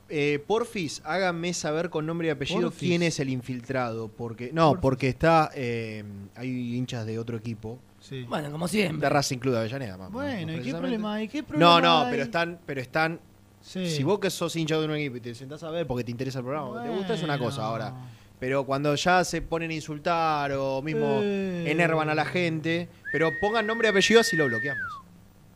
[0.10, 2.90] Eh, porfis, háganme saber con nombre y apellido Porfis.
[2.90, 4.10] quién es el infiltrado.
[4.10, 4.82] Porque, no, Porfis.
[4.82, 5.50] porque está.
[5.56, 6.04] eh,
[6.36, 7.80] hay hinchas de otro equipo.
[8.02, 8.24] Sí.
[8.28, 9.00] Bueno, como siempre.
[9.00, 9.98] De Racing Club de Avellaneda.
[9.98, 11.28] más- Bueno, ¿y qué problema hay?
[11.30, 12.12] ¿Qué No, problema no, hay?
[12.12, 12.60] pero están.
[12.66, 13.20] Pero están
[13.62, 13.90] Sí.
[13.90, 16.12] Si vos que sos hincha de un equipo y te sentás a ver porque te
[16.12, 17.86] interesa el programa, porque te gusta, es una cosa Bueno.
[17.86, 17.94] ahora.
[18.44, 21.64] Pero cuando ya se ponen a insultar o mismo Eh.
[21.72, 24.84] enervan a la gente, pero pongan nombre y apellido así lo bloqueamos.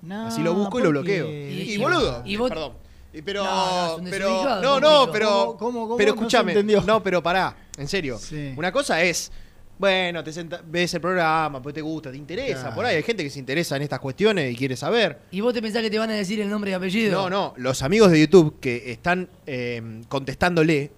[0.04, 1.28] No, así lo busco y lo bloqueo.
[1.30, 2.72] Y, y boludo, Y vos- perdón.
[3.14, 6.82] Y Pero, No, no, pero, no, no, pero, ¿Cómo- cómo- cómo pero escúchame, entendió?
[6.88, 8.18] no, pero pará, en serio.
[8.20, 8.54] Sí.
[8.56, 9.34] Una cosa es,
[9.78, 12.76] bueno, te senta- ves el programa, pues te gusta, te interesa, Claro.
[12.76, 15.20] por ahí hay gente que se interesa en estas cuestiones y quiere saber.
[15.32, 17.12] ¿Y vos te pensás que te van a decir el nombre y apellido?
[17.24, 20.92] No, no, los amigos de YouTube que están eh, contestándole,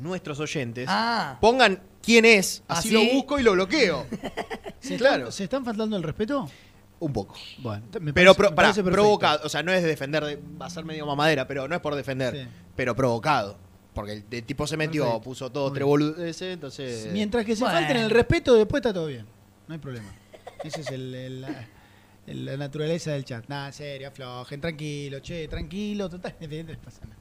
[0.00, 1.38] nuestros oyentes, Ah.
[1.40, 2.92] pongan quién es, así, Así.
[3.08, 4.06] lo busco y lo bloqueo.
[4.80, 5.16] ¿Se claro.
[5.24, 6.48] Están, ¿Se están faltando el respeto?
[6.98, 7.34] Un poco.
[7.58, 9.02] Bueno, me pero parece- pro- me pará, parece perfecto.
[9.02, 11.74] provocado, o sea, no es de defender, de- va a ser medio mamadera, pero no
[11.74, 12.48] es por defender, Sí.
[12.76, 13.56] pero provocado.
[13.94, 15.24] Porque el, el tipo se metió, Perfecto.
[15.24, 17.08] puso todo tres boludeces, entonces...
[17.12, 17.78] Mientras que se Bueno.
[17.78, 19.26] falten el respeto, después está todo bien.
[19.66, 20.12] No hay problema.
[20.62, 23.48] Esa es el- el- la, naturaleza del chat.
[23.48, 27.19] Nada, serio, aflojen, tranquilo, che, tranquilo, total, no pasa nada.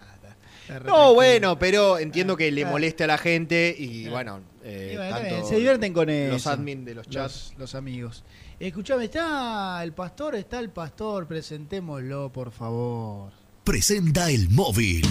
[0.85, 5.03] No, bueno, pero entiendo que le moleste a la gente y bueno, eh, Y bueno,
[5.03, 6.33] está tanto bien, se divierten con eso.
[6.33, 7.51] Los admin de los chats.
[7.51, 8.23] Los, los amigos.
[8.59, 13.31] Escuchame, está el pastor, está el pastor, presentémoslo, por favor.
[13.63, 15.01] Presenta el móvil.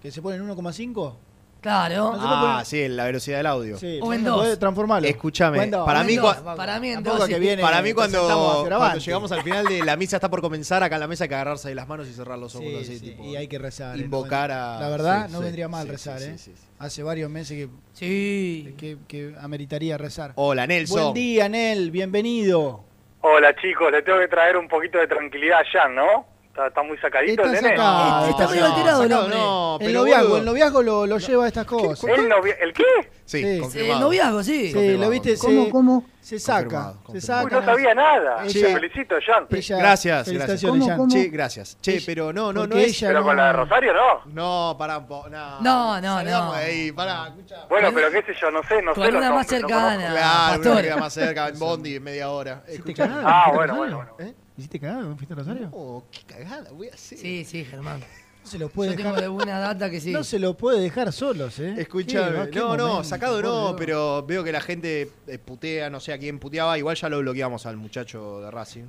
[0.00, 1.16] que se pone en 1,5.
[1.60, 2.12] Claro.
[2.16, 3.76] No Ah, poner- sí, la velocidad del audio.
[3.76, 4.38] Sí, O en dos.
[4.38, 5.08] puede transformarlo.
[5.08, 7.40] Escúchame, para mí, dos, cua- para mí en tampoco dos, que sí.
[7.40, 8.64] viene, para mí cuando,
[9.04, 11.34] llegamos al final de la misa está por comenzar, acá en la mesa hay que
[11.34, 13.58] agarrarse de las manos y cerrar los ojos Sí, así, sí, tipo, y hay que
[13.58, 13.98] rezar.
[13.98, 14.02] ¿eh?
[14.02, 14.78] invocar a...
[14.78, 16.38] La verdad, sí, no sí, vendría mal sí, rezar, ¿eh?
[16.38, 16.62] sí, sí.
[16.78, 18.74] Hace varios meses que, Sí.
[18.78, 20.34] que, que ameritaría rezar.
[20.36, 21.00] Hola, Nelson.
[21.02, 22.84] Buen día, Nel, bienvenido.
[23.20, 26.26] Hola chicos, le tengo que traer un poquito de tranquilidad a Jan, ¿no?
[26.58, 27.76] Está, está muy sacadito Está el nene.
[27.76, 29.36] sacado, Este está medio alterado el hombre.
[29.38, 30.38] no, el pero noviazgo, boludo.
[30.38, 32.04] el noviazgo lo, lo lleva a estas cosas.
[32.10, 32.82] ¿El, novia- ¿El qué?
[33.24, 33.44] Sí, Sí.
[33.54, 33.94] Sí, confirmado.
[33.94, 34.96] el noviazgo, sí.
[34.98, 36.04] Lo viste, ¿Cómo, se, cómo?
[36.20, 36.62] se saca.
[36.68, 37.12] Confirmado, Se.
[37.12, 37.60] Uy, saca.
[37.60, 38.44] no sabía nada.
[38.44, 39.46] Ella- Te felicito, Jan.
[39.50, 40.62] Ella- Gracias, gracias.
[40.62, 41.08] Jan.
[41.08, 41.78] Che, gracias.
[41.80, 42.96] Che, pero no, no, no porque es...
[43.02, 44.22] ella Pero no- con la de Rosario, ¿no.
[44.32, 45.60] No, pará un poco, no.
[45.60, 46.52] No, no, no.
[46.54, 47.66] de ahí, pará, escuchá.
[47.68, 50.10] Bueno, pero qué sé yo, no sé, no Con sé una más no cercana.
[50.10, 52.62] Claro, una queda más cerca, en Bondi, en media hora.
[52.66, 53.76] Ah, ¿Fuiste a bueno, bueno,
[54.16, 54.34] bueno.
[54.58, 54.98] ¿Hiciste cagada?
[55.00, 55.68] cuando ¿Fuiste a Rosario?
[55.72, 57.16] Oh, qué cagada voy a hacer.
[57.18, 58.00] Sí, sí, Germán.
[58.00, 59.22] No se lo puede Yo tengo dejar.
[59.22, 60.10] de buena data que sí.
[60.12, 61.74] No se lo puede dejar solos, ¿eh?
[61.78, 66.12] Escuchame, no, no, momento, sacado no, pero veo que la gente eh, putea, no sé
[66.12, 68.84] a quién puteaba, igual ya lo bloqueamos al muchacho de Racing.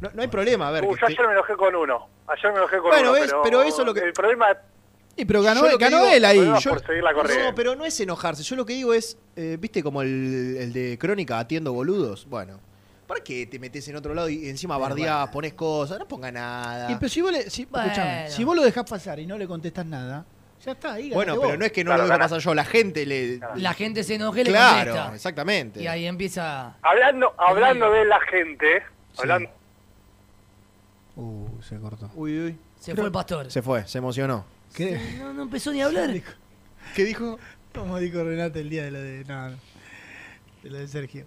[0.00, 0.84] No, no hay problema, a ver.
[0.84, 2.06] Uh, yo ayer me enojé con uno.
[2.26, 3.40] Ayer me enojé con Bueno, uno.
[3.42, 4.46] pero eso es lo que- El problema
[5.16, 6.38] Y pero ganó, que ganó digo- él ahí.
[6.38, 7.12] Yo- la.
[7.12, 8.42] No, pero no es enojarse.
[8.44, 12.26] Yo lo que digo es, eh, viste como el, el de Crónica atiendo boludos.
[12.30, 12.60] Bueno,
[13.10, 15.98] ¿para qué te metes en otro lado y encima bardeás, pones cosas?
[15.98, 16.92] No ponga nada.
[16.92, 17.86] Y pero si vos, le, si, Bueno.
[17.88, 20.24] escuchame, si vos lo dejás pasar y no le contestás nada,
[20.64, 21.10] ya está ahí.
[21.10, 21.58] Bueno, pero vos.
[21.58, 22.24] no es que no Claro, lo dejo gana.
[22.26, 23.40] pasar yo, la gente le.
[23.56, 25.14] La gente se enoja y le Claro, contesta.
[25.16, 25.82] exactamente.
[25.82, 26.76] Y ahí empieza.
[26.82, 28.82] Hablando, hablando de la gente,
[29.18, 29.50] hablando,
[31.16, 32.10] Uh, se cortó.
[32.14, 32.58] Uy, uy.
[32.78, 33.50] Se fue el pastor.
[33.50, 34.44] Se fue, se emocionó.
[34.74, 35.16] ¿Qué?
[35.18, 36.10] No, no empezó ni a hablar.
[36.94, 37.38] ¿Qué dijo?
[37.74, 39.24] Como dijo Renato el día de lo de.
[39.26, 39.56] No, no.
[40.62, 41.26] De lo de Sergio.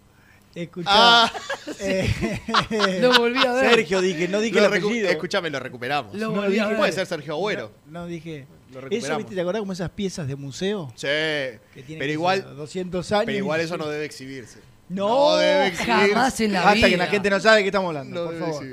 [0.56, 0.90] Escuchá.
[0.92, 1.34] Ah.
[1.80, 3.70] eh, Lo volví a ver.
[3.76, 5.10] Sergio, dije, no dije Lo el recu- apellido.
[5.10, 6.14] Escuchame, lo recuperamos.
[6.14, 6.78] Lo No volví a dije- ver.
[6.78, 7.72] Puede ser Sergio Agüero.
[7.88, 8.46] No, no dije.
[8.72, 9.18] Lo Eso, recuperamos.
[9.20, 9.36] ¿viste?
[9.36, 10.92] ¿Te acordás como esas piezas de museo?
[10.96, 11.08] Sí.
[11.08, 13.26] Que tienen Pero que igual, ser 200 años.
[13.26, 14.60] pero igual eso no debe exhibirse.
[14.90, 16.08] No, debe exhibirse.
[16.14, 16.90] Jamás en la Hasta vida.
[16.90, 18.66] que la gente no sabe de qué estamos hablando, No por debe favor.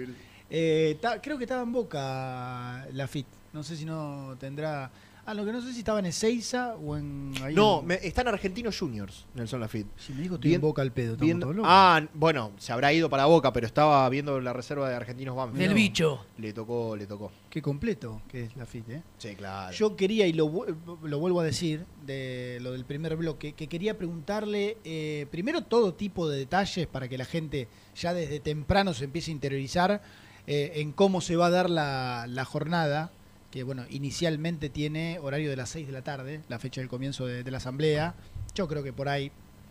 [0.50, 3.26] Eh, ta- creo que estaba en Boca la FIT.
[3.52, 4.90] No sé si no tendrá.
[5.30, 7.32] Ah, lo que no sé si estaba en Ezeiza o en.
[7.40, 9.86] ahí No, en- me- están Argentinos Juniors, Nelson Lafitte.
[9.96, 11.12] Si me dijo estoy Bien- en Boca al pedo.
[11.12, 11.70] estamos Viendo- todos locos.
[11.72, 15.62] ah, bueno, se habrá ido para Boca, pero estaba viendo la reserva de Argentinos Banfield.
[15.62, 16.26] Del bicho.
[16.38, 17.30] Le tocó, le tocó.
[17.48, 19.02] Qué completo que es la FIT, ¿eh?
[19.18, 19.72] Sí, claro.
[19.72, 20.66] Yo quería, y lo, vu-
[21.04, 25.94] lo vuelvo a decir, de lo del primer bloque, que quería preguntarle eh, primero todo
[25.94, 30.02] tipo de detalles para que la gente ya desde temprano se empiece a interiorizar
[30.48, 33.12] eh, en cómo se va a dar la, la jornada,
[33.50, 37.26] que bueno, inicialmente tiene horario de las 6 de la tarde, la fecha del comienzo
[37.26, 38.14] de, de la asamblea.
[38.54, 39.30] Yo creo que por ahí...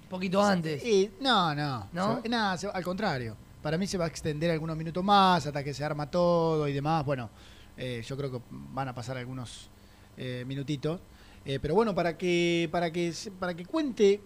[0.09, 0.83] Poquito antes.
[0.83, 2.15] Y, no, no, ¿No?
[2.15, 3.35] Se va- nada, se al contrario.
[3.61, 6.73] Para mí se va a extender algunos minutos más hasta que se arma todo y
[6.73, 7.05] demás.
[7.05, 7.29] Bueno,
[7.77, 9.69] eh, yo creo que van a pasar algunos
[10.17, 10.99] eh, minutitos.
[11.45, 14.19] Eh, pero bueno, para que, para que para que cuente,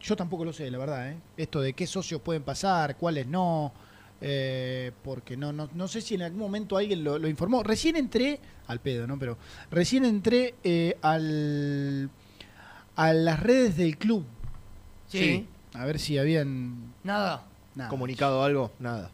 [0.00, 1.16] yo tampoco lo sé, la verdad, ¿eh?
[1.36, 3.72] Esto de qué socios pueden pasar, cuáles no.
[4.20, 7.62] Eh, porque no, no, no sé si en algún momento alguien lo, lo informó.
[7.62, 9.18] Recién entré, al pedo, ¿no?
[9.18, 9.38] Pero
[9.70, 12.10] recién entré eh, al,
[12.96, 14.24] a las redes del club.
[15.08, 15.46] Sí.
[15.74, 16.94] A ver si habían.
[17.04, 17.44] Nada.
[17.74, 17.90] Nada.
[17.90, 18.72] ¿Comunicado algo?
[18.78, 19.10] Nada.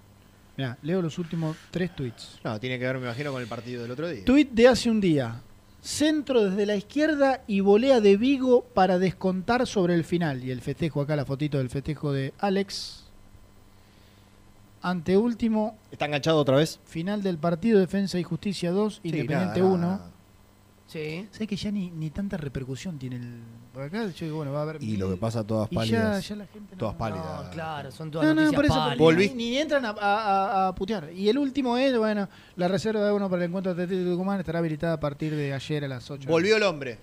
[0.57, 2.39] Mirá, leo los últimos tres tweets.
[2.45, 4.25] No, tiene que ver, me imagino, con el partido del otro día.
[4.25, 5.41] Tweet de hace un día.
[5.83, 10.43] Centro desde la izquierda y volea de Vigo para descontar sobre el final.
[10.43, 13.04] Y el festejo, acá la fotito del festejo de Alex.
[14.85, 15.79] Anteúltimo.
[15.91, 16.79] ¿Está enganchado otra vez?
[16.85, 19.79] Final del partido, Defensa y Justicia 2, Independiente nada, 1.
[19.79, 20.11] nada.
[20.87, 21.27] Sí.
[21.31, 23.39] Sé que ya ni, ni tanta repercusión tiene el.
[23.73, 24.83] Por acá, yo digo, bueno, va a haber.
[24.83, 26.29] Y lo que pasa, todas Y ya- pálidas.
[26.29, 27.25] ya la gente todas pálidas.
[27.47, 28.99] No, claro, son todas No, no, noticias por eso pálidas.
[28.99, 29.29] Volví.
[29.31, 31.11] Ni, ni entran a, a- a- a putear.
[31.15, 34.13] Y el último es, bueno, la reserva de uno para el encuentro de Atlético de
[34.15, 36.29] Tucumán estará habilitada a partir de ayer a las 8.
[36.29, 36.99] Volvió el hombre.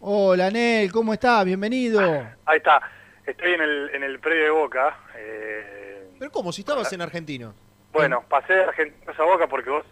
[0.00, 1.44] Hola, Nel, ¿cómo estás?
[1.44, 2.00] Bienvenido.
[2.46, 2.80] Ahí está.
[3.26, 4.96] Estoy en el, en el predio de Boca.
[5.18, 5.76] eh,
[6.20, 6.52] Pero ¿cómo?
[6.52, 7.52] Si estabas en argentino.
[7.92, 9.84] bueno, pasé de Argentina a Boca porque vos...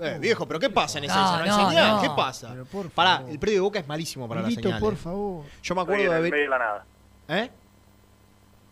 [0.00, 1.44] Eh, viejo, pero ¿qué pasa en esa No?
[1.46, 1.96] ¿No hay señal?
[1.96, 2.02] no.
[2.02, 2.48] ¿Qué pasa?
[2.50, 3.30] Pero por Pará, favor.
[3.32, 4.80] el predio de Boca es malísimo para Milito, la señal.
[4.80, 4.96] por eh.
[4.96, 5.44] favor.
[5.62, 6.30] Yo me Estoy acuerdo en de el haber...
[6.32, 6.84] medio de la nada.
[7.28, 7.50] ¿Eh?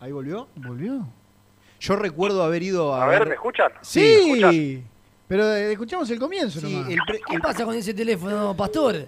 [0.01, 0.47] ¿Ahí volvió?
[0.55, 1.07] ¿Volvió?
[1.79, 3.71] Yo recuerdo haber ido a, A ver, ¿me escuchan?
[3.81, 4.83] Sí, Sí, ¿me
[5.27, 6.89] pero eh, escuchamos el comienzo Sí, nomás.
[6.91, 9.07] el pre- ¿Qué el- pasa con ese teléfono, Pastor?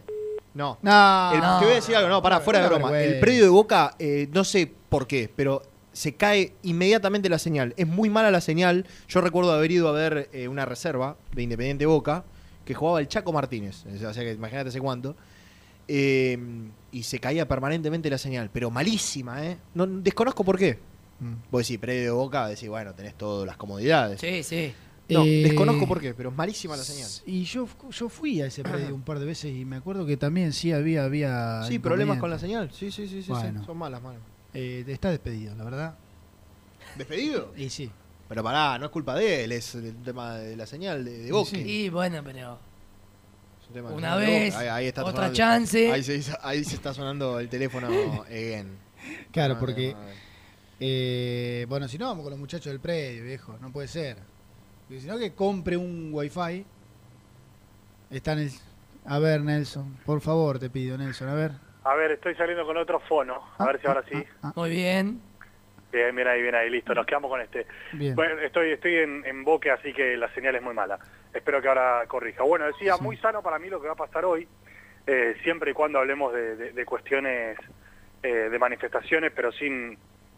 [0.54, 0.78] No.
[0.82, 1.60] No, El- no.
[1.60, 3.00] Te voy a decir algo, no, pará, fuera de Una broma.
[3.02, 5.62] El predio de Boca, eh, no sé por qué, pero
[6.00, 7.74] se cae inmediatamente la señal.
[7.76, 8.86] Es muy mala la señal.
[9.10, 12.24] Yo recuerdo haber ido a ver eh, una reserva de Independiente Boca
[12.64, 13.84] que jugaba el Chaco Martínez.
[13.86, 15.18] O sea que imagínate hace cuánto.
[15.90, 16.38] Eh,
[16.94, 19.58] y se caía permanentemente la señal, pero malísima, ¿eh?
[19.74, 20.80] No, desconozco por qué.
[21.52, 24.22] Vos decís, predio de Boca, decís, bueno, tenés todas las comodidades.
[24.22, 24.72] Sí, sí.
[25.10, 27.10] No, Eh, desconozco por qué, pero es malísima la señal.
[27.26, 30.16] Y yo, yo fui a ese predio un par de veces y me acuerdo que
[30.16, 31.04] también sí había.
[31.04, 32.70] había Sí, problemas con la señal.
[32.72, 33.34] Sí, sí, sí, sí.
[33.66, 34.22] Son malas, malas.
[34.54, 35.96] Eh, está despedido, la verdad.
[36.98, 37.54] ¿Despedido?
[37.56, 37.92] Y sí.
[38.28, 41.32] Pero pará, no es culpa de él, es el tema de la señal de, de
[41.32, 41.58] Boca.
[41.58, 42.60] Y bueno, pero.
[43.62, 44.56] Es un tema de Una vez.
[44.56, 45.92] Ahí- ahí está otra sonando- chance.
[45.92, 47.88] Ahí se, ahí se está sonando el teléfono
[48.28, 48.78] again.
[49.32, 49.94] Claro, No, porque.
[49.94, 50.08] no, no.
[50.80, 53.58] eh, bueno, si no, vamos con los muchachos del predio, viejo.
[53.60, 54.18] No puede ser.
[54.88, 56.66] Porque si no, que compre un wifi.
[58.12, 58.52] Está en el.
[59.06, 59.98] A ver, Nelson.
[60.06, 61.30] Por favor, te pido, Nelson.
[61.30, 61.52] A ver.
[61.90, 63.42] A ver, estoy saliendo con otro fono.
[63.58, 64.24] A ver si ahora sí.
[64.56, 65.20] Muy bien.
[65.92, 66.94] Bien, bien ahí, bien ahí, listo.
[66.94, 67.66] Nos quedamos con este.
[67.94, 68.16] Bien.
[68.16, 71.00] Bueno, estoy, estoy en, en Boque, así que la señal es muy mala.
[71.34, 72.44] Espero que ahora corrija.
[72.44, 74.48] Bueno, decía, muy sano para mí lo que va a pasar hoy,
[75.08, 77.58] eh, siempre y cuando hablemos de, de- de cuestiones
[78.22, 79.98] eh, de manifestaciones, pero sin,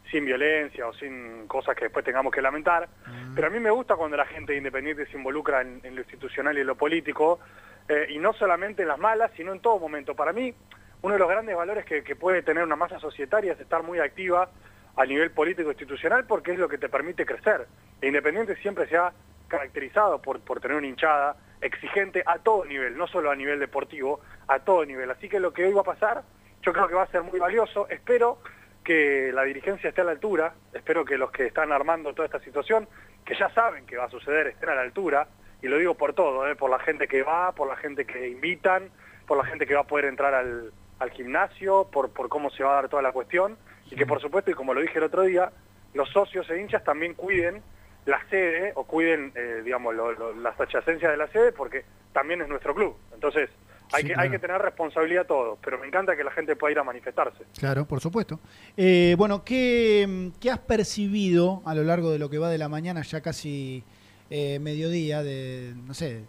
[0.10, 2.88] sin violencia o sin cosas que después tengamos que lamentar.
[3.36, 6.58] Pero a mí me gusta cuando la gente independiente se involucra en, en lo institucional
[6.58, 7.42] y en lo político,
[7.90, 10.16] eh, y no solamente en las malas, sino en todo momento.
[10.16, 10.54] Para mí,
[11.02, 14.50] uno de los grandes valores que, puede tener una masa societaria es estar muy activa
[14.96, 17.68] a nivel político institucional porque es lo que te permite crecer.
[18.02, 19.12] E Independiente siempre se ha
[19.48, 24.22] caracterizado por, por tener una hinchada exigente a todo nivel, no solo a nivel deportivo,
[24.48, 25.10] a todo nivel.
[25.12, 26.24] Así que lo que hoy va a pasar,
[26.62, 27.88] yo creo que va a ser muy valioso.
[27.90, 28.40] Espero
[28.84, 32.40] que la dirigencia esté a la altura, espero que los que están armando toda esta
[32.40, 32.88] situación,
[33.26, 35.28] que ya saben que va a suceder, estén a la altura,
[35.62, 36.56] y lo digo por todo, ¿eh?
[36.56, 38.90] por la gente que va, por la gente que invitan,
[39.28, 40.72] por la gente que va a poder entrar al,
[41.02, 43.58] al gimnasio, por, por cómo se va a dar toda la cuestión,
[43.90, 45.52] y que por supuesto, y como lo dije el otro día,
[45.94, 47.62] los socios e hinchas también cuiden
[48.06, 51.84] la sede o cuiden, eh, digamos, lo- lo- las adyacencias de la sede porque
[52.14, 52.96] también es nuestro club.
[53.14, 53.50] Entonces,
[53.94, 54.22] hay, Sí, que, claro.
[54.26, 57.44] hay que tener responsabilidad todos, pero me encanta que la gente pueda ir a manifestarse.
[57.58, 58.40] Claro, por supuesto.
[58.78, 62.70] Eh, bueno, ¿qué, ¿qué has percibido a lo largo de lo que va de la
[62.70, 63.84] mañana, ya casi
[64.30, 66.24] eh, mediodía, de, no sé,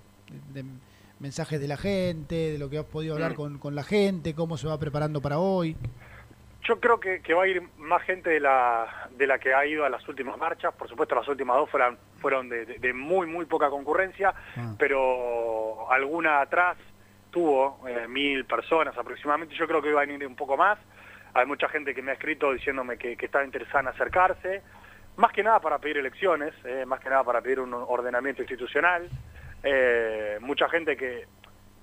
[0.53, 0.69] de, de
[1.23, 3.37] mensajes de la gente, de lo que has podido hablar Mm.
[3.37, 5.77] con, con la gente, cómo se va preparando para hoy?
[6.65, 9.65] Yo creo que, que va a ir más gente de la, de la que ha
[9.67, 10.73] ido a las últimas marchas.
[10.75, 14.33] Por supuesto, las últimas dos fueron, fueron de, de- de muy, muy poca concurrencia,
[14.79, 16.77] pero alguna atrás
[17.31, 19.55] tuvo eh, mil personas aproximadamente.
[19.55, 20.79] Yo creo que iban a ir un poco más.
[21.35, 24.63] Hay mucha gente que me ha escrito diciéndome que, que estaba interesada en acercarse.
[25.17, 29.09] Más que nada para pedir elecciones, eh, más que nada para pedir un ordenamiento institucional.
[29.63, 31.27] Eh, mucha gente que,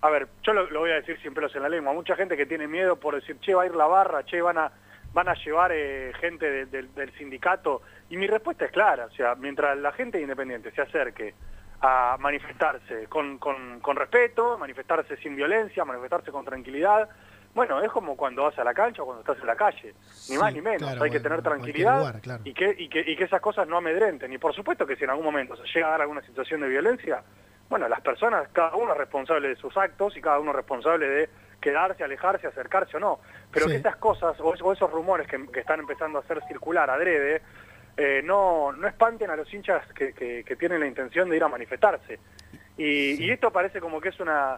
[0.02, 2.36] a ver, yo lo, lo voy a decir sin pelos en la lengua, mucha gente
[2.38, 4.72] que tiene miedo por decir, che, va a ir la barra, che, van a,
[5.14, 7.82] van a llevar eh, gente de- del- del sindicato.
[8.10, 11.34] Y mi respuesta es clara, o sea, mientras la gente independiente se acerque
[11.82, 17.08] a manifestarse con, con, con respeto, manifestarse sin violencia, manifestarse con tranquilidad,
[17.56, 19.94] bueno, es como cuando vas a la cancha o cuando estás en la calle,
[20.30, 22.42] ni más ni menos, claro, hay que en tener tranquilidad lugar, claro.
[22.46, 24.32] y, que, y, que, y que esas cosas no amedrenten.
[24.34, 26.68] Y por supuesto que si en algún momento se llega a dar alguna situación de
[26.68, 27.24] violencia,
[27.70, 31.08] bueno, las personas, cada uno es responsable de sus actos y cada uno es responsable
[31.08, 31.30] de
[31.62, 33.20] quedarse, alejarse, acercarse o no.
[33.52, 33.72] Pero Sí.
[33.72, 36.90] que estas cosas o, es- o esos rumores que, que están empezando a hacer circular
[36.90, 37.42] adrede,
[37.98, 41.44] eh, no, no espanten a los hinchas que, que- que tienen la intención de ir
[41.44, 42.20] a manifestarse.
[42.78, 44.58] Y, y esto parece como que es una,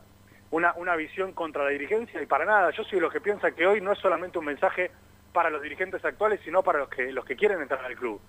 [0.52, 2.70] una, una visión contra la dirigencia y para nada.
[2.72, 4.92] Yo soy de los que piensa que hoy no es solamente un mensaje
[5.34, 8.22] para los dirigentes actuales, sino para los que, los que quieren entrar al club.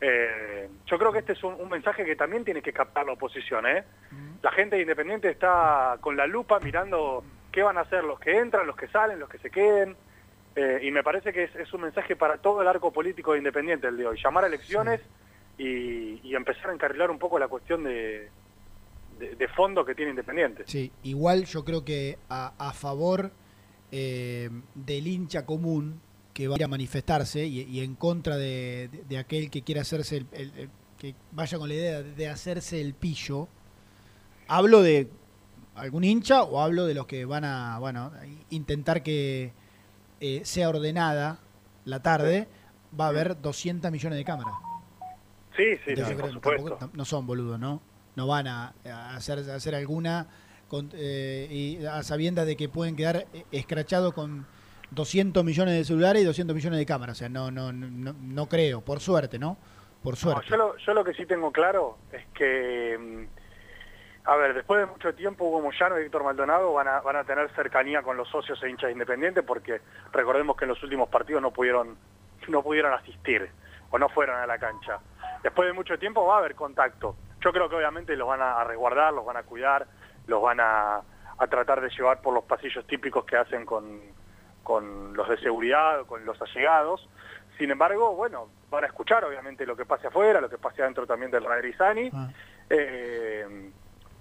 [0.00, 3.12] Eh, yo creo que este es un, un mensaje que también tiene que captar la
[3.12, 3.66] oposición.
[3.66, 3.84] ¿eh?
[4.42, 8.66] La gente independiente está con la lupa mirando qué van a hacer los que entran,
[8.66, 9.96] los que salen, los que se queden.
[10.54, 13.38] Eh, y me parece que es, es un mensaje para todo el arco político de
[13.38, 14.20] independiente el de hoy.
[14.22, 15.00] Llamar a elecciones
[15.56, 18.28] y, y empezar a encarrilar un poco la cuestión de,
[19.18, 20.64] de, de fondo que tiene Independiente.
[20.66, 23.30] Sí, igual yo creo que a, a favor
[23.90, 26.00] eh, del hincha común
[26.38, 30.18] que va a manifestarse y, y en contra de, de- de aquel que quiera hacerse
[30.18, 33.48] el, el- el- que vaya con la idea de hacerse el pillo,
[34.46, 35.10] hablo de
[35.74, 38.12] algún hincha o hablo de los que van a bueno
[38.50, 39.50] intentar que
[40.20, 41.40] eh, sea ordenada
[41.84, 42.46] la tarde,
[42.98, 44.54] va a haber 200 millones de cámaras.
[45.56, 46.78] Sí, sí, Entonces no, yo creo por que supuesto.
[46.78, 47.80] tampoco- no son boludos, ¿no?
[48.14, 50.28] No van a, a hacer, a hacer alguna
[50.68, 51.48] con- eh,
[51.80, 54.46] y a sabiendas de que pueden quedar eh, escrachados con
[54.90, 57.16] 200 millones de celulares y 200 millones de cámaras.
[57.16, 59.56] O sea, no, no, no, no creo, por suerte, ¿no?
[60.02, 60.46] Por No, suerte.
[60.48, 64.86] yo, lo, yo lo que sí tengo claro es que, mm, a ver, después de
[64.86, 68.28] mucho tiempo Hugo Moyano y Víctor Maldonado van a, van a tener cercanía con los
[68.28, 69.80] socios e hinchas independientes porque
[70.12, 71.96] recordemos que en los últimos partidos no pudieron,
[72.48, 73.50] no pudieron asistir
[73.90, 74.98] o no fueron a la cancha.
[75.42, 77.16] Después de mucho tiempo va a haber contacto.
[77.40, 79.86] Yo creo que obviamente los van a resguardar, los van a cuidar,
[80.26, 80.96] los van a,
[81.38, 84.00] a tratar de llevar por los pasillos típicos que hacen con,
[84.68, 87.08] con los de seguridad, con los allegados.
[87.56, 91.06] Sin embargo, bueno, van a escuchar obviamente lo que pase afuera, lo que pase adentro
[91.06, 92.10] también del Radrizani.
[92.68, 93.70] Eh,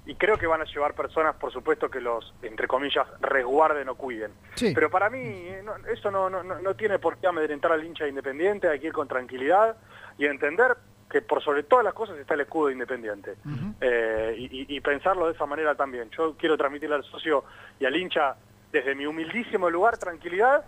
[0.06, 3.96] y creo que van a llevar personas, por supuesto, que los, entre comillas, resguarden o
[3.96, 4.32] cuiden.
[4.56, 4.72] Sí.
[4.74, 8.08] Pero para mí eh, no- eso no, no, no tiene por qué amedrentar al hincha
[8.08, 9.76] independiente, hay que ir con tranquilidad
[10.18, 10.78] y entender
[11.12, 13.36] que por sobre todas las cosas está el escudo de Independiente.
[13.82, 16.10] Eh, y- y pensarlo de esa manera también.
[16.12, 17.44] Yo quiero transmitirle al socio
[17.80, 18.36] y al hincha
[18.72, 20.64] desde mi humildísimo lugar tranquilidad,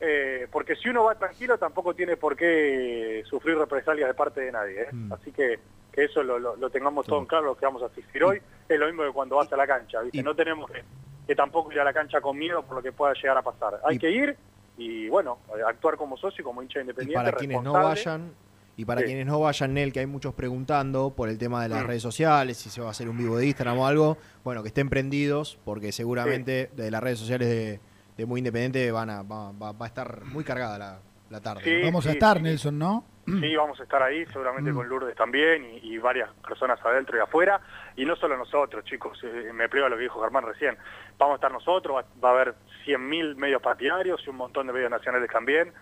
[0.00, 4.52] eh, porque si uno va tranquilo tampoco tiene por qué sufrir represalias de parte de
[4.52, 4.82] nadie.
[4.82, 4.88] ¿eh?
[5.10, 5.58] Así que
[5.92, 8.40] que eso lo, lo- lo tengamos todo en claro, los que vamos a asistir hoy.
[8.68, 10.22] Es lo mismo que cuando vas a la cancha, ¿viste?
[10.22, 10.84] No tenemos que,
[11.26, 13.80] que tampoco ir a la cancha con miedo por lo que pueda llegar a pasar.
[13.84, 14.36] Hay que ir
[14.76, 17.24] y, bueno, actuar como socio y como hincha Y independiente.
[17.24, 18.32] para quienes no vayan,
[18.78, 19.08] y para Sí.
[19.08, 21.86] quienes no vayan, Nel, que hay muchos preguntando por el tema de las Mm.
[21.88, 24.68] redes sociales, si se va a hacer un vivo de Instagram o algo, bueno, que
[24.68, 27.80] estén prendidos, porque seguramente de las redes sociales de,
[28.16, 30.98] de Muy Independiente van a, va, va- va a estar muy cargada la,
[31.28, 31.62] la tarde.
[31.64, 31.86] Sí, ¿no?
[31.86, 32.42] Vamos a sí, estar, sí.
[32.44, 33.04] Nelson, ¿no?
[33.26, 34.74] Sí, vamos a estar ahí, seguramente Mm.
[34.74, 37.60] con Lourdes también y, y varias personas adentro y afuera.
[37.94, 40.78] Y no solo nosotros, chicos, eh, me pliego a lo que dijo Germán recién.
[41.18, 42.54] Vamos a estar nosotros, va, va a haber
[42.86, 45.72] 100.000 medios partidarios y un montón de medios nacionales también,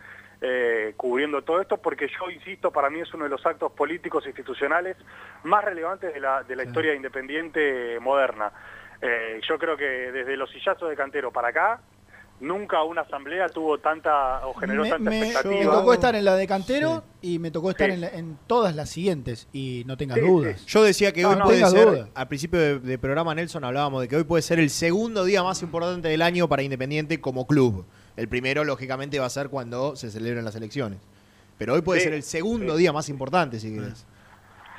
[0.41, 4.27] eh, cubriendo todo esto, porque yo insisto, para mí es uno de los actos políticos
[4.27, 4.97] institucionales
[5.45, 8.53] más relevantes de la, de la historia independiente moderna.
[9.01, 11.81] Eh, yo creo que desde los sillazos de Cantero para acá,
[12.39, 15.59] nunca una asamblea tuvo tanta o generó Me, tanta me- expectativa.
[15.59, 17.95] me tocó estar en la de Cantero y me tocó estar Sí.
[17.95, 20.67] en, la- en todas las siguientes y no tengas Sí, dudas.
[20.67, 22.09] Yo decía que No, hoy no puede ser, duda.
[22.15, 25.43] al principio de, de programa Nelson hablábamos de que hoy puede ser el segundo día
[25.43, 27.87] más importante del año para Independiente como club.
[28.17, 30.99] El primero, lógicamente, va a ser cuando se celebren las elecciones.
[31.59, 32.81] Pero hoy puede Sí, ser el segundo sí.
[32.81, 34.07] día más importante, si querés.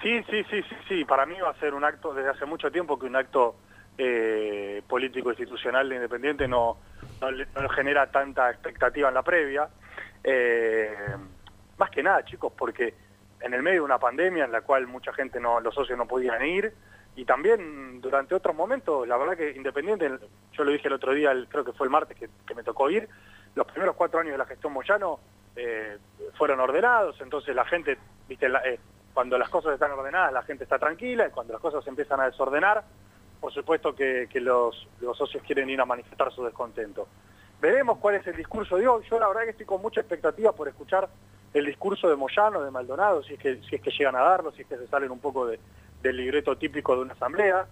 [0.02, 1.06] Sí, sí, sí, sí, sí.
[1.06, 3.56] Para mí va a ser un acto, desde hace mucho tiempo, que un acto
[3.98, 6.78] eh, político institucional de Independiente no,
[7.22, 9.68] no genera tanta expectativa en la previa.
[10.24, 10.94] Eh,
[11.78, 12.94] más que nada, chicos, porque
[13.42, 16.08] en el medio de una pandemia en la cual mucha gente, no los socios no
[16.08, 16.74] podían ir,
[17.18, 20.09] y también durante otros momentos, la verdad que Independiente,
[20.53, 23.09] yo lo dije el otro día, creo que fue el martes que, me tocó ir,
[23.55, 25.20] los primeros cuatro años de la gestión Moyano
[25.55, 25.97] eh,
[26.38, 27.97] fueron ordenados, entonces la gente,
[28.30, 28.80] viste, la- eh,
[29.13, 32.20] cuando las cosas están ordenadas la gente está tranquila, y cuando las cosas se empiezan
[32.22, 32.84] a desordenar,
[33.41, 37.07] por supuesto que, que los, los socios quieren ir a manifestar su descontento.
[37.59, 39.03] Veremos cuál es el discurso de hoy.
[39.09, 41.09] Yo la verdad que estoy con mucha expectativa por escuchar
[41.53, 44.51] el discurso de Moyano, de Maldonado, si es que, si es que llegan a darlo,
[44.51, 45.59] si es que se salen un poco de-
[46.08, 47.66] del libreto típico de una asamblea.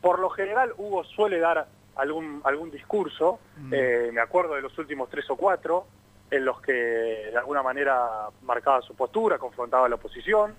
[0.00, 1.66] Por lo general, Hugo suele dar
[1.96, 3.40] algún, algún discurso,
[3.72, 5.86] eh, me acuerdo de los últimos tres o cuatro,
[6.30, 10.54] en los que de alguna manera marcaba su postura, confrontaba a la oposición.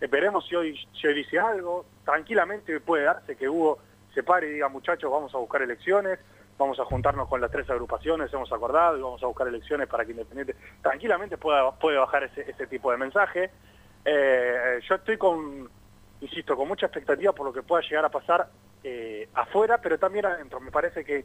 [0.00, 1.86] Eh, veremos si hoy, si hoy dice algo.
[2.04, 3.78] Tranquilamente puede darse que Hugo
[4.14, 6.18] se pare y diga, muchachos, vamos a buscar elecciones,
[6.58, 10.04] vamos a juntarnos con las tres agrupaciones, hemos acordado y vamos a buscar elecciones para
[10.04, 13.50] que Independiente tranquilamente pueda, puede bajar ese, ese tipo de mensaje.
[14.04, 15.68] Eh, yo estoy con,
[16.20, 18.48] insisto, con mucha expectativa por lo que pueda llegar a pasar
[18.82, 20.60] eh, afuera, pero también adentro.
[20.60, 21.24] Me parece que,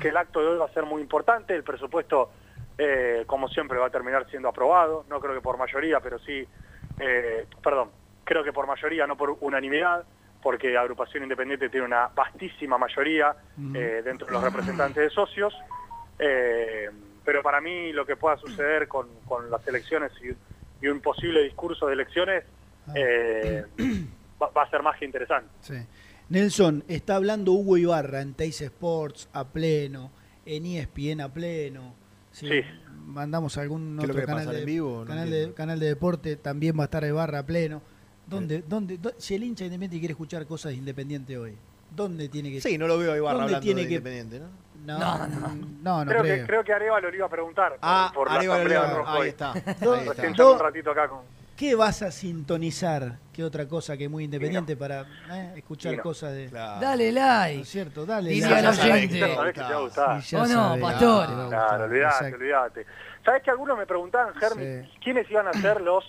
[0.00, 2.30] que el acto de hoy va a ser muy importante, el presupuesto,
[2.78, 6.46] eh, como siempre, va a terminar siendo aprobado, no creo que por mayoría, pero sí,
[6.98, 7.90] eh, perdón,
[8.24, 10.04] creo que por mayoría, no por unanimidad,
[10.42, 15.54] porque Agrupación Independiente tiene una vastísima mayoría dentro de los representantes de socios,
[16.16, 20.30] pero para mí lo que pueda suceder con, con las elecciones y,
[20.82, 22.44] y un posible discurso de elecciones
[22.94, 23.64] eh,
[24.40, 25.48] va, va a ser más que interesante.
[25.60, 25.74] Sí.
[26.28, 30.10] Nelson, está hablando Hugo Ibarra en Teis Sports a pleno,
[30.46, 31.94] en ESPN a pleno.
[32.32, 32.46] Sí.
[32.48, 32.60] Sí.
[33.06, 35.00] Mandamos algún ¿Qué es lo otro que canal, de, en vivo?
[35.00, 37.82] No canal, de, canal de deporte, también va a estar Ibarra a pleno.
[38.26, 41.56] ¿Dónde, dónde, dó- si el hincha independiente quiere escuchar cosas de independiente hoy,
[41.90, 44.38] ¿dónde tiene que Sí, no lo veo a Ibarra ¿dónde hablando tiene de que- Independiente,
[44.38, 44.70] ¿no?
[44.86, 45.26] No, no,
[45.82, 46.36] no, no creo, creo.
[46.36, 48.62] Que, creo que Arevalo lo iba a preguntar por- Ah, por, la iba-
[48.94, 49.22] Rojoy.
[49.22, 50.50] ahí está, ahí está.
[50.52, 51.18] un ratito acá con...
[51.60, 53.18] ¿Qué vas a sintonizar?
[53.34, 56.48] ¿Qué otra cosa que es muy independiente para eh, escuchar cosas de...
[56.48, 57.56] Dale like.
[57.56, 58.06] ¿No es cierto?
[58.06, 58.82] Dale Diría like.
[58.82, 59.18] oyente.
[59.18, 60.22] Que te va a gustar.
[60.22, 61.26] Sí, ya ¿O no, pastor?
[61.50, 62.36] Claro, olvidate, exacto.
[62.36, 62.86] olvidate.
[63.26, 66.02] ¿Sabes que algunos me preguntaban, Germi, quiénes iban a ser los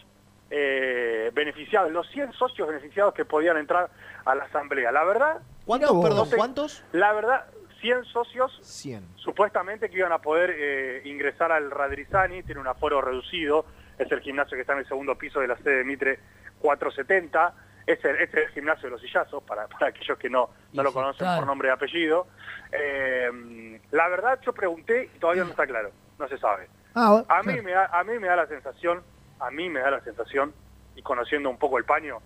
[0.50, 3.90] eh, beneficiados, los 100 socios beneficiados que podían entrar
[4.24, 4.90] a la asamblea?
[4.94, 5.42] La verdad...
[5.66, 6.84] ¿Cuántos, no perdón, sé, cuántos?
[6.94, 7.48] La verdad,
[7.82, 9.06] 100 socios 100.
[9.18, 13.66] supuestamente que iban a poder eh, ingresar al Radrizani, tiene un aforo reducido,
[14.04, 16.20] es el gimnasio que está en el segundo piso de la sede de Mitre
[16.60, 17.54] 470,
[17.86, 20.94] es el, es el gimnasio de los sillazos, para, para aquellos que no, no lo
[20.94, 22.28] conocen por nombre y apellido.
[22.72, 26.68] Eh, la verdad yo pregunté y todavía no está claro, no se sabe.
[26.96, 29.02] Ah, A mí, me da, a mí me da la sensación,
[29.40, 30.54] a mí me da la sensación,
[30.96, 32.20] y conociendo un poco el paño,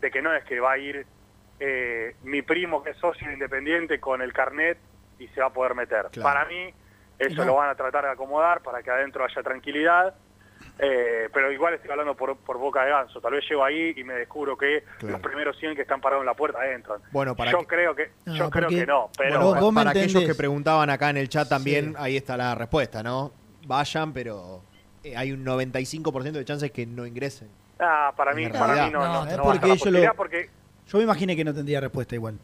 [0.00, 1.06] de que no es que va a ir
[1.60, 4.78] eh, mi primo que es socio independiente con el carnet
[5.18, 6.06] y se va a poder meter.
[6.12, 6.22] Claro.
[6.22, 6.72] Para mí,
[7.18, 7.44] eso No.
[7.46, 10.14] lo van a tratar de acomodar para que adentro haya tranquilidad.
[10.78, 13.20] Eh, pero igual estoy hablando por, por boca de ganso.
[13.20, 15.12] Tal vez llego ahí y me descubro que Claro.
[15.14, 17.00] los primeros 100 que están parados en la puerta entran.
[17.10, 19.60] Bueno, para yo que- creo que No, yo creo que no, pero Bueno, Vos- pa-
[19.60, 21.94] vos me para aquellos que preguntaban acá en el chat también, Sí.
[21.98, 23.32] ahí está la respuesta, ¿no?
[23.66, 24.62] Vayan, pero
[25.04, 27.48] eh, hay un 95% de chances que no ingresen.
[27.80, 30.50] ah, para mí, para mí no, No, no, es no porque ellos lo- porque
[30.88, 32.38] Yo me imaginé que no tendría respuesta igual.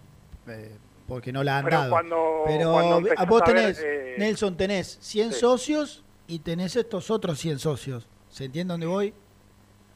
[0.48, 0.76] eh,
[1.08, 1.90] porque no la han Pero dado.
[1.90, 5.40] cuando- Pero cuando vos ver, tenés, eh, Nelson, tenés 100 sí.
[5.40, 8.08] socios y tenés estos otros 100 socios.
[8.34, 9.14] ¿Se entiende dónde voy?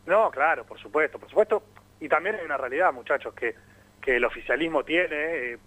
[0.07, 1.61] No, claro, por supuesto, por supuesto.
[1.99, 3.53] Y también hay una realidad, muchachos, que,
[4.01, 5.09] que el oficialismo tiene
[5.55, 5.59] eh,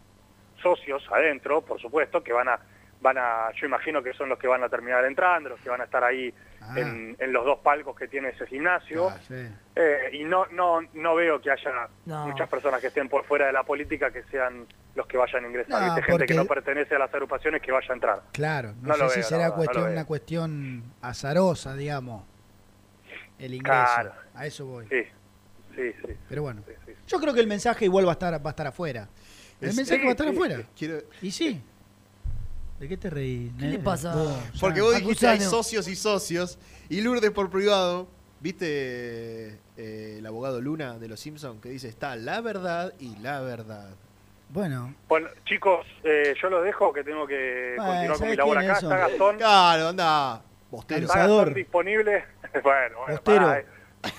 [0.63, 2.57] socios adentro, por supuesto, que van a,
[3.01, 5.81] van a, yo imagino que son los que van a terminar entrando, los que van
[5.81, 6.75] a estar ahí Ah.
[6.79, 9.09] en, en los dos palcos que tiene ese gimnasio.
[9.27, 9.33] Sí.
[9.75, 12.27] Eh, y no, no, no veo que haya No.
[12.27, 15.47] muchas personas que estén por fuera de la política que sean los que vayan a
[15.47, 15.81] ingresar.
[15.81, 16.03] No, ¿viste?
[16.11, 18.21] Gente que no pertenece a las agrupaciones que vaya a entrar.
[18.31, 22.25] Claro, no, No sé lo si veo, será cuestión, una cuestión azarosa, digamos,
[23.45, 23.81] el ingreso.
[23.93, 24.13] Claro.
[24.35, 24.85] A eso voy.
[24.89, 25.03] Sí,
[25.75, 26.13] sí, sí.
[26.29, 26.91] Pero bueno, sí, sí.
[27.07, 29.07] yo creo que el mensaje igual va a estar, va a estar afuera.
[29.59, 30.57] El Es- mensaje sí, va a estar sí, afuera.
[30.57, 30.65] sí.
[30.77, 31.61] Quiero- Y sí.
[32.79, 33.51] ¿De qué te reís?
[33.59, 34.15] ¿Qué le pasa?
[34.15, 34.83] Vos, Porque ya.
[34.83, 36.57] vos dijiste hay socios y socios,
[36.89, 38.07] y Lourdes por privado,
[38.39, 43.39] ¿viste eh, el abogado Luna de los Simpsons que dice está la verdad y la
[43.41, 43.89] verdad?
[44.49, 48.37] Bueno, Bueno, chicos, eh, yo lo dejo, que tengo que Bueno, continuar con ¿sabés mi
[48.37, 48.71] labor acá.
[48.73, 48.97] es Está?
[48.97, 51.01] Gastón, Claro, anda, bostero.
[51.05, 51.17] está.
[51.19, 52.25] Gastón disponible.
[52.63, 53.65] bueno, bueno, eh.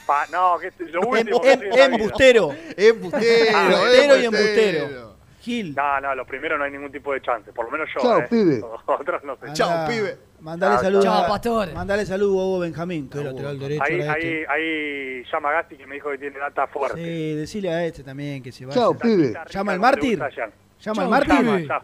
[0.07, 1.85] Pa- no, que es lo último que em- en vida.
[1.87, 2.51] embustero.
[2.76, 4.78] Embustero, Ah, Embustero y embustero.
[4.78, 5.12] embustero.
[5.41, 5.74] Gil.
[5.74, 8.01] No, no, lo primero no hay ningún tipo de chance, por lo menos yo.
[8.01, 8.26] Chao, eh.
[8.30, 8.62] pibe.
[8.87, 9.43] Otros no sé.
[9.47, 10.16] Andá, Chao, pibe.
[10.39, 11.05] Mandale Chao, saludos.
[11.05, 11.72] chao, a- pastor.
[11.72, 13.83] Mandale saludos a Hugo Benjamín, que lateral derecho.
[13.83, 14.47] Ahí, ahí, este.
[14.49, 17.03] ahí llama Gasti que me dijo que tiene data fuerte.
[17.05, 18.80] Sí, decile a este también que se vaya.
[18.80, 19.35] Chao, pibe.
[19.51, 20.22] ¿Llama al mártir?
[20.22, 20.28] a.
[20.30, 21.37] Llama al Chau, Martín.
[21.45, 21.83] Llama, llama.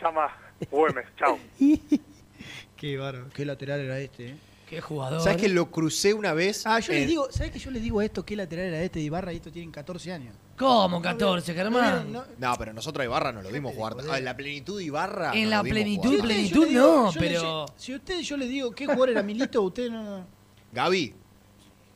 [0.00, 0.36] Llama
[0.70, 1.38] Güemes, chao.
[2.76, 4.28] Qué bárbaro, qué lateral era este.
[4.28, 4.34] eh.
[4.68, 5.20] Qué jugador.
[5.20, 6.66] ¿Sabes que lo crucé una vez?
[6.66, 8.24] Ah, yo en- les digo, ¿sabes que yo les digo esto?
[8.24, 9.32] ¿Qué lateral era este de Ibarra?
[9.32, 10.34] Y estos tienen 14 años.
[10.56, 12.12] ¿Cómo 14, ¿No Germán?
[12.12, 13.94] No- No, pero nosotros a Ibarra nos lo vimos jugar.
[14.10, 15.32] Ah, en la plenitud de Ibarra.
[15.34, 18.86] En la plenitud, ustedes, plenitud digo- no, les- pero- si ustedes yo les digo qué
[18.86, 20.24] jugador era Milito, usted no...
[20.72, 21.14] Gaby.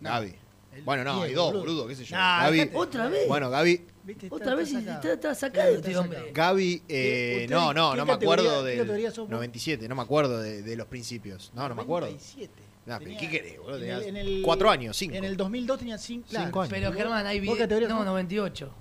[0.00, 0.10] No.
[0.10, 0.34] Gaby.
[0.74, 1.86] El Bueno, no, hay dos, boludo.
[1.88, 2.16] qué sé yo.
[2.16, 2.70] Nah, Gaby.
[2.74, 3.26] ¿Otra vez?
[3.26, 3.80] Bueno, Gaby.
[4.09, 4.26] ¿Viste?
[4.26, 4.96] Está- Otra vez está y sacado.
[5.00, 6.18] está, está sacado Está este hombre.
[6.18, 6.34] sacado.
[6.34, 9.30] Gaby, eh, ¿Usted no, no, no me acuerdo de categoría sos vos?
[9.30, 11.52] 97, no me acuerdo de, de los principios.
[11.54, 12.06] No, no me acuerdo.
[12.09, 12.62] 97.
[12.86, 13.74] Nah, Tenía- ¿Qué querés, boludo?
[13.76, 15.14] en Tenías el- en el- cuatro años, cinco.
[15.14, 16.72] En el 2002 tenía 5 Cinco años.
[16.72, 17.98] Pero Germán, hay ¿Vos qué categoría videos.
[18.00, 18.06] No, sos?
[18.06, 18.72] 98.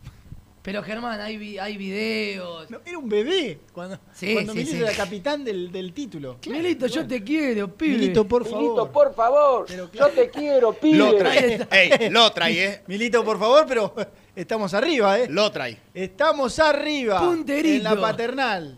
[0.68, 2.70] Pero Germán, hay, vi- hay videos.
[2.70, 4.84] No, era un bebé cuando, Sí, cuando sí, Milito sí.
[4.84, 6.39] era capitán del, del título.
[6.45, 7.93] Milito, yo te quiero, pibe.
[7.97, 8.61] Milito, por favor.
[8.61, 10.97] Milito, por favor, Pero yo te quiero, pibe.
[10.97, 11.65] Lo trae.
[11.72, 12.82] Ey, lo trae, eh.
[12.88, 13.93] Milito, por favor, pero
[14.36, 15.28] estamos arriba, ¿eh?
[15.30, 15.78] Lo trae.
[15.93, 17.22] Estamos arriba.
[17.22, 17.78] Punterito.
[17.89, 18.78] En la paternal.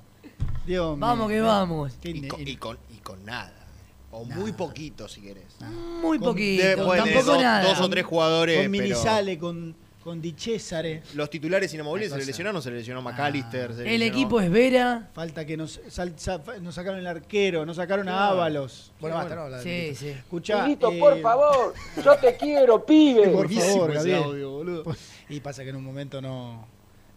[0.68, 0.98] Dios mío.
[1.08, 1.94] Vamos que vamos.
[2.00, 3.66] Qué Y ne- con, y con, y con nada.
[4.12, 5.56] O muy poquito, si querés.
[6.04, 6.64] Muy poquito.
[6.64, 7.64] Después de tampoco dos, nada.
[7.68, 8.58] dos o tres jugadores.
[8.62, 9.76] Con pero Minizale, con,
[10.10, 11.03] con Di Cesare.
[11.14, 13.76] Los titulares inamovibles se le lesionaron, se le lesionó McAllister.
[13.76, 15.07] se El lesionó- equipo es Vera.
[15.14, 18.91] Falta que nos, sal- sa- nos sacaron el arquero, nos sacaron a Ábalos.
[18.99, 20.07] Bueno, basta, no, Sí, sí.
[20.10, 23.28] Escuchá, Milito, eh, por favor, yo te quiero, pibe.
[23.28, 24.24] Por favor, ese Gabriel.
[24.24, 24.95] audio, boludo.
[25.30, 26.68] Y pasa que en un momento no,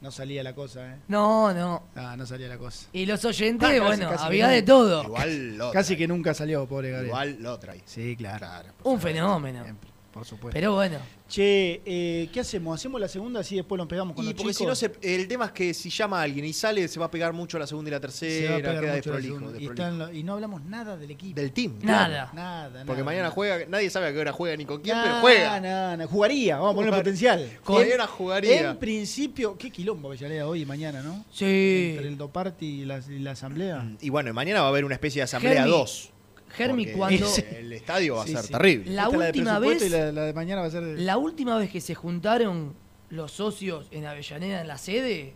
[0.03, 0.97] no salía la cosa, ¿eh?
[1.09, 1.85] No, no.
[1.97, 2.89] Ah, no salía la cosa.
[2.93, 5.03] Y los oyentes, Ah, casi, bueno, casi había de todo.
[5.05, 7.07] Igual lo Casi que nunca salió, pobre Gabriel.
[7.09, 7.81] Igual lo trae.
[7.87, 8.39] Sí, claro.
[8.41, 8.69] Claro.
[8.85, 9.63] Un fenómeno.
[9.65, 9.89] Siempre.
[10.13, 10.53] Por supuesto.
[10.55, 10.99] Pero bueno.
[11.33, 12.79] Che, eh, ¿qué hacemos?
[12.79, 15.27] ¿Hacemos la segunda así después nos pegamos con Y los porque si no, se- el
[15.27, 17.67] tema es que si llama a alguien y sale, se va a pegar mucho la
[17.67, 19.35] segunda y la Se va a tercera, pegar queda mucho la desprolijo.
[19.39, 19.49] segunda.
[19.59, 19.73] Y, desprolijo.
[19.73, 21.41] están lo- y no hablamos nada del equipo.
[21.41, 21.79] Del team.
[21.81, 22.31] Nada.
[22.35, 23.35] Nada, Porque nada, mañana nada.
[23.35, 25.59] juega, nadie sabe a qué hora juega ni con quién, pero juega.
[25.59, 26.07] nah, nah.
[26.07, 27.51] Jugaría, vamos a poner potencial.
[27.67, 28.71] Mañana jugaría.
[28.73, 31.25] En principio, qué quilombo Avellaneda hoy y mañana, ¿no?
[31.33, 31.93] Sí.
[31.93, 33.91] Entre el Doparty y la, y la asamblea.
[34.03, 36.11] Y bueno, mañana va a haber una especie de asamblea Germi, 2.
[36.57, 37.27] Germi, cuando.
[37.51, 38.53] El estadio va a Sí, ser sí.
[38.53, 38.91] terrible.
[38.93, 40.97] La Esta última vez- Y la, la de mañana va a ser de...
[41.03, 42.75] La última vez que se juntaron
[43.11, 45.35] los socios en Avellaneda en la sede,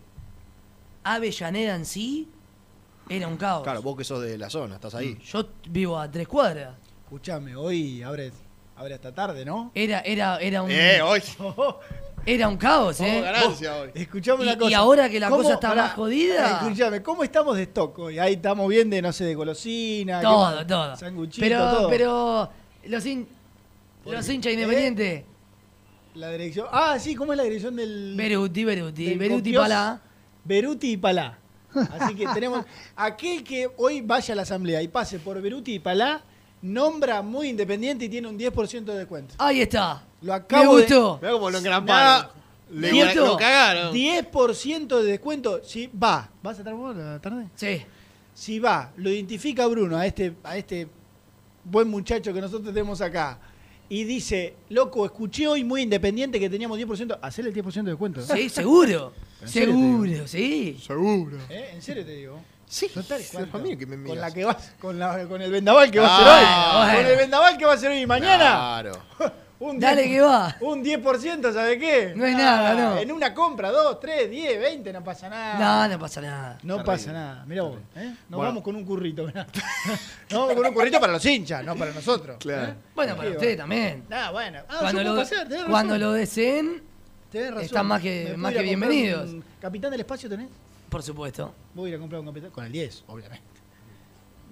[1.03, 2.29] Avellaneda en sí
[3.09, 3.63] era un caos.
[3.63, 5.17] Claro, vos que sos de la zona, estás ahí.
[5.25, 6.75] Yo vivo a tres cuadras.
[7.05, 8.31] Escuchame, hoy abre,
[8.75, 9.71] abre hasta tarde, ¿no?
[9.73, 10.69] Era, era, era un.
[10.71, 11.21] Eh, hoy.
[12.25, 13.21] Era un caos, Vamos, ¿eh?
[13.21, 13.89] ganancia hoy.
[13.93, 14.71] Escuchame Y- una cosa.
[14.71, 16.59] y ahora que la ¿Cómo- cosa está más jodida.
[16.63, 18.19] Escuchame, ¿cómo estamos de stock hoy?
[18.19, 20.19] Ahí estamos bien de, no sé, de golosina.
[20.19, 20.95] ¿qué Todo, todo.
[20.97, 21.89] Sanguchito, Pero, todo.
[21.89, 22.49] pero
[22.85, 23.27] los, hin-
[24.05, 25.23] los hinchas independientes.
[26.15, 26.67] La dirección.
[26.71, 28.15] Ah, sí, ¿cómo es la dirección del.
[28.17, 29.53] Beruti, Beruti, del Beruti?
[29.53, 30.01] Palá.
[30.43, 31.37] Beruti y Palá.
[31.99, 32.65] Así que tenemos.
[32.95, 36.21] Aquel que hoy vaya a la asamblea y pase por Beruti y Palá,
[36.61, 39.35] nombra muy independiente y tiene un 10% de descuento.
[39.37, 40.03] Ahí está.
[40.21, 41.17] Lo acabo Me de- gustó.
[41.21, 42.27] Mirá cómo lo engramparon.
[42.71, 43.93] Le- Diez- lo cagaron.
[43.93, 46.29] 10% de descuento si va.
[46.43, 47.45] ¿Vas a estar vos la tarde?
[47.55, 47.81] Sí.
[48.33, 50.87] Si va, lo identifica Bruno a este, a este
[51.63, 53.39] buen muchacho que nosotros tenemos acá
[53.89, 58.21] y dice, loco, escuché hoy muy independiente que teníamos 10%, hacele el 10% de descuento.
[58.21, 59.13] Sí, seguro.
[59.45, 60.77] Seguro, sí.
[60.85, 61.37] Seguro.
[61.49, 61.69] ¿Eh?
[61.73, 62.39] ¿En serio te digo?
[62.69, 63.51] Sí, Total, ¿cuánto?
[63.51, 64.17] familia que me con miras.
[64.17, 66.83] la que vas, con, la, con el vendaval que va a Ah, ser hoy.
[66.83, 66.97] bueno.
[67.01, 68.37] Con el vendaval que va a ser hoy y mañana.
[68.81, 68.91] Claro.
[69.59, 70.55] Un Dale 10 que va.
[70.61, 72.13] Un 10%, ¿sabe qué?
[72.15, 72.97] No es nada, no.
[72.99, 75.87] En una compra, 2, 3, 10, 20, no pasa nada.
[75.87, 76.57] No, no pasa nada.
[76.61, 77.43] No pasa nada.
[77.47, 78.03] Mirá vos, ¿eh?
[78.05, 78.43] Nos Bueno.
[78.49, 79.47] vamos con un currito, mirá.
[80.29, 82.37] Nos vamos con un currito para los hinchas, no para nosotros.
[82.39, 82.67] Claro.
[82.67, 82.75] ¿eh?
[82.93, 84.03] Bueno, para ustedes también.
[84.11, 84.59] Ah, bueno.
[84.69, 86.83] Ah, Cuando, lo, pasar, tenés cuando lo deseen,
[87.31, 87.65] Tenés razón.
[87.65, 89.27] están más ¿Me que, más que bienvenidos.
[89.29, 90.49] un ¿Capitán del espacio tenés?
[90.89, 91.53] Por supuesto.
[91.73, 92.51] Voy a ir a comprar un capitán.
[92.51, 93.57] Con el 10, obviamente.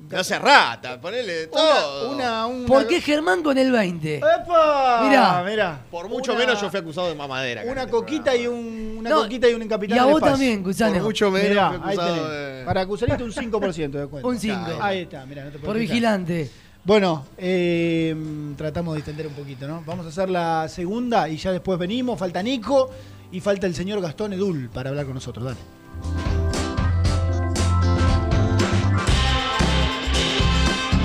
[0.10, 2.12] No se rata, ponele todo.
[2.12, 4.18] Una, una, ¿Por qué Germán con el 20?
[4.18, 5.06] ¡Epa!
[5.08, 5.44] Mirá.
[5.44, 5.82] mirá.
[5.90, 7.64] Por mucho Una- menos yo fui acusado de mamadera.
[7.66, 10.62] Una este coquita y un, una No, coquita y un capitán y a vos también,
[10.62, 10.94] Cusano.
[10.96, 12.66] Por mucho menos Mirá, fui ahí acusado de...
[12.66, 14.28] Para Cusanito un 5% de descuento.
[14.28, 14.58] Un 5.
[14.82, 16.52] Ahí está, mirá, no te puedo Por vigilante.
[16.84, 18.16] Bueno, eh,
[18.58, 19.82] tratamos de extender un poquito, ¿no?
[19.86, 22.20] Vamos a hacer la segunda y ya después venimos.
[22.20, 22.92] Falta Nico
[23.32, 25.46] y falta el señor Gastón Edul para hablar con nosotros.
[25.46, 25.58] Dale.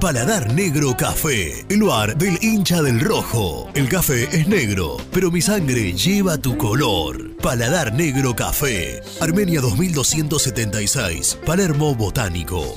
[0.00, 3.68] Paladar Negro Café, el lugar del hincha del rojo.
[3.74, 7.36] El café es negro, pero mi sangre lleva tu color.
[7.38, 12.76] Paladar Negro Café, Armenia 2276, Palermo Botánico.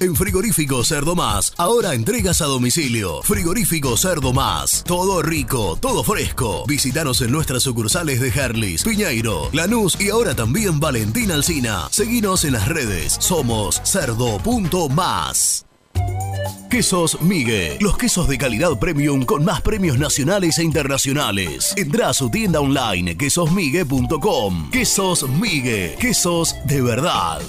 [0.00, 3.22] En Frigorífico Cerdo Más, ahora entregas a domicilio.
[3.22, 6.64] Frigorífico Cerdo Más, todo rico, todo fresco.
[6.66, 11.88] Visítanos en nuestras sucursales de Herlis, Piñeiro, Lanús y ahora también Valentín Alsina.
[11.90, 15.66] Seguinos en las redes, somos cerdo.más.
[16.68, 21.72] Quesos Migue, los quesos de calidad premium con más premios nacionales e internacionales.
[21.76, 24.70] Entra a su tienda online quesosmigue.com.
[24.72, 27.40] Quesos Migue, quesos de verdad.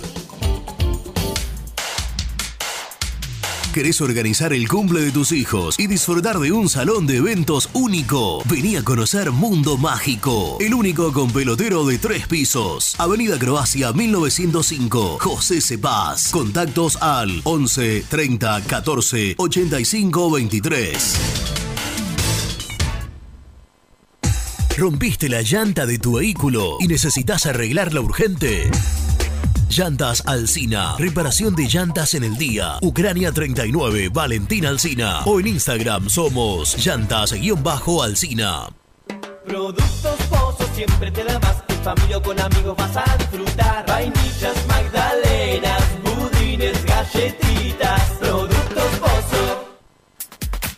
[3.76, 8.41] ¿Querés organizar el cumple de tus hijos y disfrutar de un salón de eventos único?
[8.45, 12.95] Vení a conocer Mundo Mágico, el único con pelotero de tres pisos.
[12.97, 16.31] Avenida Croacia 1905, José Cepaz.
[16.31, 21.15] Contactos al 11 30 14 85 23.
[24.77, 28.72] ¿Rompiste la llanta de tu vehículo y necesitas arreglarla urgente?
[29.70, 30.96] Llantas Alcina.
[30.98, 32.78] Reparación de llantas en el día.
[32.82, 35.22] Ucrania 39, Valentín Alcina.
[35.26, 38.70] O en Instagram somos llantas-alcina.
[39.46, 41.64] Productos Pozos siempre te da más.
[41.68, 43.86] En familia o con amigos vas a disfrutar.
[43.88, 48.02] Vainillas, magdalenas, budines, galletitas.
[48.20, 48.55] Productos.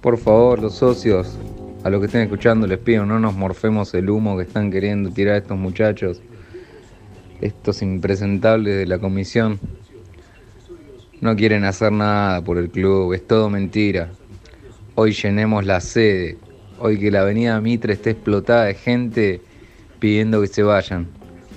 [0.00, 1.36] Por favor, los socios,
[1.82, 5.10] a los que estén escuchando les pido no nos morfemos el humo que están queriendo
[5.10, 6.20] tirar estos muchachos,
[7.40, 9.58] estos impresentables de la comisión.
[11.20, 14.10] No quieren hacer nada por el club, es todo mentira.
[14.94, 16.38] Hoy llenemos la sede,
[16.78, 19.40] hoy que la avenida Mitre esté explotada de gente
[19.98, 21.08] pidiendo que se vayan,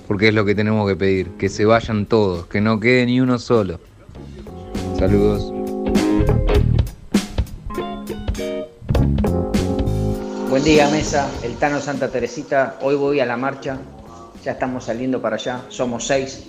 [0.08, 3.22] porque es lo que tenemos que pedir, que se vayan todos, que no quede ni
[3.22, 3.80] uno solo.
[4.98, 5.61] Saludos.
[10.52, 11.32] Buen día, mesa.
[11.44, 12.78] El Tano Santa Teresita.
[12.82, 13.78] Hoy voy a la marcha.
[14.44, 15.62] Ya estamos saliendo para allá.
[15.70, 16.44] Somos seis.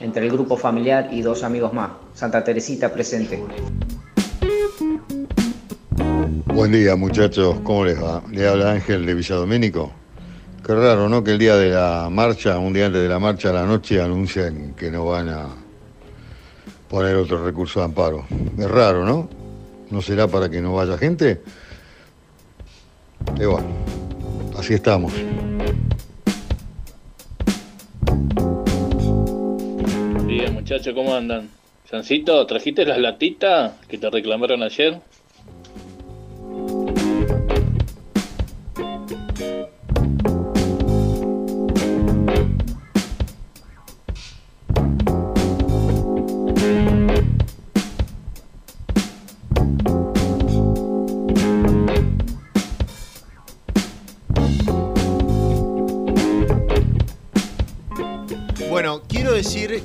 [0.00, 1.92] Entre el grupo familiar y dos amigos más.
[2.12, 3.40] Santa Teresita presente.
[6.46, 8.20] Buen día muchachos, ¿cómo les va?
[8.32, 9.92] Le habla Ángel de Villadomínico.
[10.66, 11.22] Qué raro, ¿no?
[11.22, 14.02] Que el día de la marcha, un día antes de la marcha a la noche,
[14.02, 15.46] anuncian que no van a
[16.88, 18.26] poner otro recurso de amparo.
[18.58, 19.28] Es raro, ¿no?
[19.88, 21.42] ¿No será para que no vaya gente?
[23.40, 23.66] Y bueno,
[24.58, 25.12] así estamos.
[30.12, 31.50] Buen día, muchachos, ¿cómo andan?
[31.90, 35.00] Sancito, ¿trajiste las latitas que te reclamaron ayer?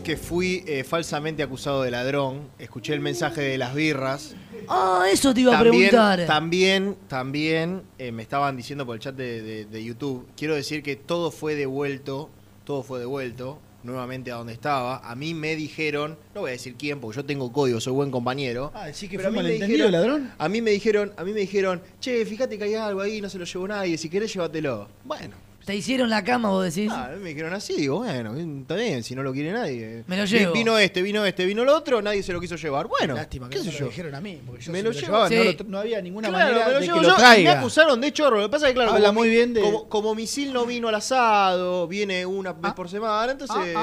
[0.10, 2.50] Que fui eh, falsamente acusado de ladrón.
[2.58, 4.34] Escuché el mensaje de las birras.
[4.68, 6.26] Ah, eso te iba a También- preguntar.
[6.26, 10.26] También, también eh, me estaban diciendo por el chat de, de- de YouTube.
[10.36, 12.32] Quiero decir que todo fue devuelto,
[12.64, 14.98] todo fue devuelto nuevamente a donde estaba.
[15.08, 18.10] A mí me dijeron, no voy a decir quién, porque yo tengo código, soy buen
[18.10, 18.72] compañero.
[18.74, 20.32] Ah, sí que fue a mí me malentendido, dijeron- ladrón.
[20.40, 23.30] A mí me dijeron, a mí me dijeron, che, fíjate que hay algo ahí, no
[23.30, 24.88] se lo llevó nadie, si querés llévatelo.
[25.06, 25.36] Bueno.
[25.70, 26.92] Te hicieron la cama, vos decís.
[26.92, 30.04] Ah, me dijeron así, digo, bueno, está bien, si no lo quiere nadie.
[30.08, 30.52] Me lo llevo.
[30.52, 32.88] Vino este, vino este, vino el otro, nadie se lo quiso llevar.
[32.88, 33.84] Bueno, Lástima que qué no sé se yo.
[33.86, 35.36] lo dijeron a mí, porque yo me lo me lo no Sí.
[35.60, 37.54] lo- no había ninguna Claro, manera me lo de llevo que yo lo y traiga.
[37.54, 38.38] Me acusaron de chorro.
[38.38, 40.66] Lo que pasa es que, claro, Habla como, muy bien de- como, como misil no
[40.66, 43.76] vino al asado, viene una vez por semana, entonces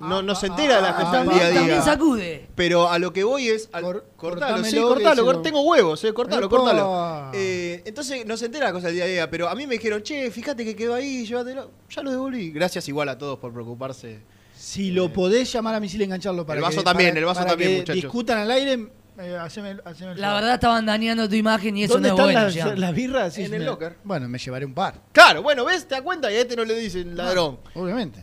[0.00, 1.58] no, no se entera de las cosas del día a día.
[1.60, 2.48] También sacude.
[2.56, 3.68] Pero a lo que voy es.
[3.70, 7.30] Al, cortalo, cortámelo, sí, cortalo, tengo huevos, eh, cortalo, cortalo.
[7.34, 9.30] Eh, entonces no se entera de las cosas del día a día.
[9.30, 11.70] Pero a mí me dijeron, che, fíjate que quedó ahí, llévatelo.
[11.90, 12.50] Ya lo devolví.
[12.50, 14.20] Gracias igual a todos por preocuparse.
[14.56, 17.24] Si lo podés llamar a misil y engancharlo para El vaso que, también, para- el
[17.26, 18.02] vaso para también, que muchachos.
[18.02, 18.88] discutan al aire,
[19.18, 20.42] eh, haceme, haceme el La favor.
[20.42, 22.40] verdad estaban dañando tu imagen y eso no ¿Dónde es bueno.
[22.42, 22.66] las, ya.
[22.76, 23.34] las birras?
[23.34, 23.96] Sí, En el me- locker.
[24.04, 25.00] Bueno, me llevaré un par.
[25.12, 25.88] Claro, bueno, ¿ves?
[25.88, 26.30] ¿Te das cuenta?
[26.30, 27.58] Y a este no le dicen ladrón.
[27.74, 28.22] Obviamente.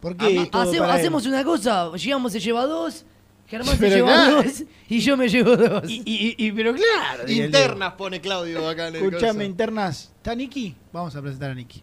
[0.00, 1.00] ¿Por Ah, qué todo hacemos, para él?
[1.00, 3.04] hacemos una cosa, llegamos se lleva dos,
[3.48, 4.42] Germán se lleva claro.
[4.42, 5.82] dos y yo me llevo dos.
[5.90, 7.28] Y, y- y- pero claro.
[7.30, 10.12] Internas pone Claudio acá en el Escuchame, internas.
[10.16, 10.76] ¿Está Niki?
[10.92, 11.82] Vamos a presentar a Niki.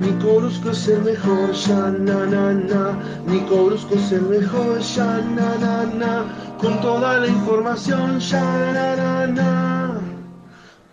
[0.00, 2.98] Nico Brusco es el mejor, ya na na na.
[3.26, 6.24] Nico Brusco es el mejor, ya na na na.
[6.58, 8.40] Con toda la información, ya
[8.72, 10.00] na na na.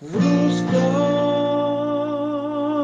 [0.02, 0.78] Brusco.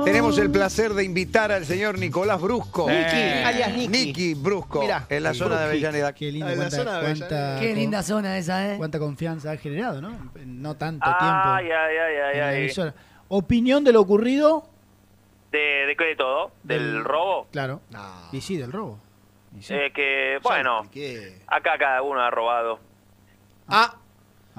[0.05, 2.89] Tenemos el placer de invitar al señor Nicolás Brusco.
[2.89, 3.87] Niki, alias Niki.
[3.87, 4.81] Niki Brusco.
[4.81, 5.65] Mirá, en la zona de.
[5.65, 6.13] Avellaneda.
[6.13, 8.77] Qué lindo, Ah, en la cuánta, zona de cuánta- Qué linda zona esa, ¿eh?
[8.77, 10.31] cuánta confianza ha generado, ¿no?
[10.35, 11.49] En No tanto Ay, tiempo.
[11.49, 12.61] ay, ay, ay, en la ay.
[12.63, 12.93] emisora.
[13.29, 14.69] Opinión de lo ocurrido.
[15.53, 16.51] ¿De, de qué de todo?
[16.63, 17.47] ¿Del robo?
[17.51, 17.79] Claro.
[18.31, 18.97] Y sí, del robo.
[19.69, 20.81] Eh, que, bueno,
[21.45, 22.79] acá cada uno ha robado.
[23.67, 23.95] Ah,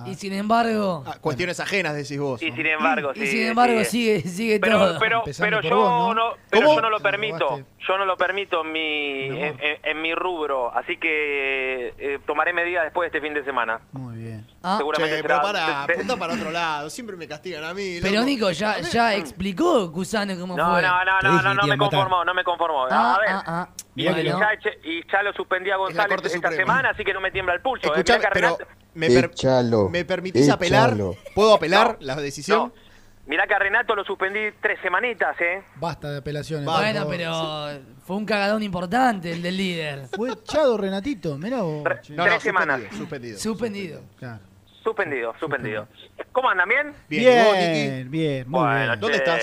[0.07, 1.05] Y sin embargo.
[1.07, 2.43] Ah, cuestiones ajenas, decís vos.
[2.43, 3.27] Y sin embargo, Y sí.
[3.29, 4.21] sin embargo sigue.
[4.21, 4.99] sigue, sigue Pero, todo.
[4.99, 6.31] pero, pero yo vos, ¿no?
[6.31, 10.03] no, pero yo no lo permito, yo no lo permito en mi, en, en- en
[10.03, 13.81] mi rubro, así que eh, tomaré medidas después de este fin de semana.
[13.93, 14.47] Muy bien.
[14.65, 16.91] Ah, Seguramente Che, pero para, se- apunta para otro lado.
[16.91, 17.99] Siempre me castigan a mí.
[18.03, 18.27] pero loco.
[18.27, 20.83] Nico, ya, ya explicó Cusano cómo No, fue.
[20.83, 22.87] no, no, no, no, no me conformo, no me conformo.
[22.91, 23.69] Ah, a ver, ah, ah.
[23.95, 24.41] Mirá que y, no.
[24.41, 27.55] ya, eché- y ya lo suspendí a González esta semana, así que no me tiembla
[27.55, 27.87] el pulso.
[27.95, 28.01] eh.
[28.01, 28.59] Escuchame, que pero
[28.95, 30.95] me, per- Échalo, ¿me permitís apelar?
[31.35, 32.59] ¿Puedo apelar No, la decisión?
[32.75, 32.85] no.
[33.27, 35.63] Mirá que a Renato lo suspendí tres semanitas, ¿eh?
[35.77, 36.67] Basta de apelaciones.
[36.67, 37.71] Bueno, pero
[38.05, 40.09] fue un cagadón importante el del líder.
[40.15, 41.83] Fue echado Renatito, mirá vos.
[42.11, 42.83] No, tres no, semanas.
[42.95, 43.39] suspendido.
[43.39, 43.39] Suspendido.
[43.39, 44.03] Suspendido.
[44.19, 44.41] Claro.
[44.83, 45.89] Suspendido, suspendido.
[46.33, 46.69] ¿Cómo andan?
[46.69, 46.93] ¿Bien?
[47.09, 47.47] Bien.
[47.55, 49.01] Bien, bien, muy Bueno, bien.
[49.01, 49.41] ¿Dónde estás?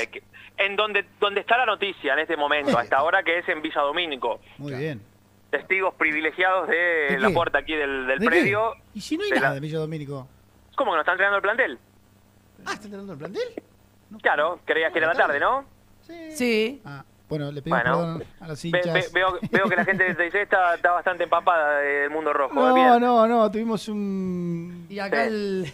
[0.60, 3.82] En donde, donde está la noticia en este momento, hasta ahora que es en Villa
[3.82, 4.40] Domínico.
[4.60, 5.02] Muy bien.
[5.52, 6.76] Testigos privilegiados de,
[7.12, 8.30] ¿De la puerta aquí del, del ¿De qué?
[8.30, 8.74] predio.
[8.94, 10.28] ¿Y si no hay de nada la- de Villa Domínico?
[10.76, 11.80] ¿Cómo que no están entrenando el plantel?
[12.66, 13.44] Ah, ¿está entrenando el plantel?
[14.22, 15.66] Claro, creías que era la tarde, ¿no?
[16.34, 16.82] Sí.
[16.86, 18.94] Ah, bueno, le pedimos Bueno, perdón a las hinchas.
[18.94, 22.54] ve- veo, veo que la gente de TIC está, está bastante empapada del mundo rojo.
[22.56, 25.72] No, no, no, tuvimos un Y acá el.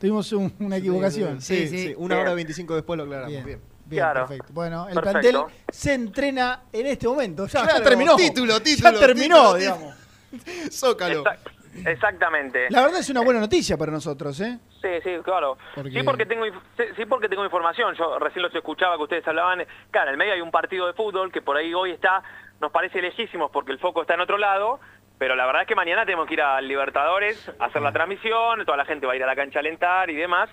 [0.00, 1.40] tuvimos un- una equivocación.
[1.40, 1.88] Sí, Sí, sí.
[1.88, 1.94] sí.
[1.96, 2.26] Una Bien.
[2.26, 3.30] hora 25 después lo aclaramos.
[3.32, 3.60] Bien, Bien.
[3.90, 4.20] Bien, Claro.
[4.26, 4.52] perfecto.
[4.54, 5.20] Bueno, el Perfecto.
[5.20, 7.46] plantel se entrena en este momento.
[7.46, 8.16] Ya, terminó.
[8.16, 9.94] título, título, Ya terminó, título, digamos.
[10.72, 11.24] Zócalo.
[11.24, 11.50] Exact-
[11.86, 12.68] exactamente.
[12.70, 14.58] La verdad es una buena noticia para nosotros, ¿eh?
[14.80, 15.58] Sí, sí, claro.
[15.74, 17.94] Porque- Sí, porque tengo sí, sí, porque tengo información.
[17.96, 19.64] Yo recién los escuchaba que ustedes hablaban.
[19.90, 22.22] Claro, en el medio hay un partido de fútbol que por ahí hoy está,
[22.60, 24.80] nos parece lejísimos porque el foco está en otro lado,
[25.18, 28.64] pero la verdad es que mañana tenemos que ir al Libertadores, a hacer la transmisión,
[28.64, 30.48] toda la gente va a ir a la cancha a alentar y demás,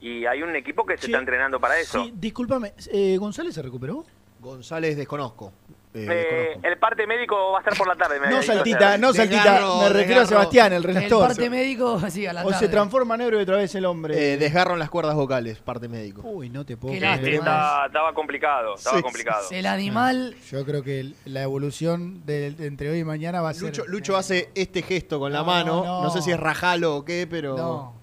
[0.00, 2.04] y hay un equipo que se está entrenando para eso.
[2.04, 4.04] Sí, discúlpame, eh, ¿González se recuperó?
[4.40, 5.52] González desconozco.
[5.94, 6.06] Eh,
[6.54, 8.20] Eh, el parte médico va a estar por la tarde.
[8.20, 10.26] me No saltita, no saltita, Desgarro, me refiero a.
[10.26, 11.26] Sebastián, el El redactor.
[11.28, 12.66] parte médico, sí, a la O tarde.
[12.66, 14.34] se transforma negro y otra vez el hombre.
[14.34, 16.20] Eh, desgarro en las cuerdas vocales, parte médico.
[16.24, 19.44] Uy, no te puedo estaba, estaba complicado, estaba Sí, complicado.
[19.50, 20.36] El animal.
[20.50, 23.72] Yo creo que el- la evolución de, de entre hoy y mañana va a ser.
[23.88, 25.84] Lucho, hace este gesto con la No, mano.
[25.84, 26.10] No, no.
[26.10, 27.56] sé si es rajalo o qué, pero.
[27.56, 27.94] No.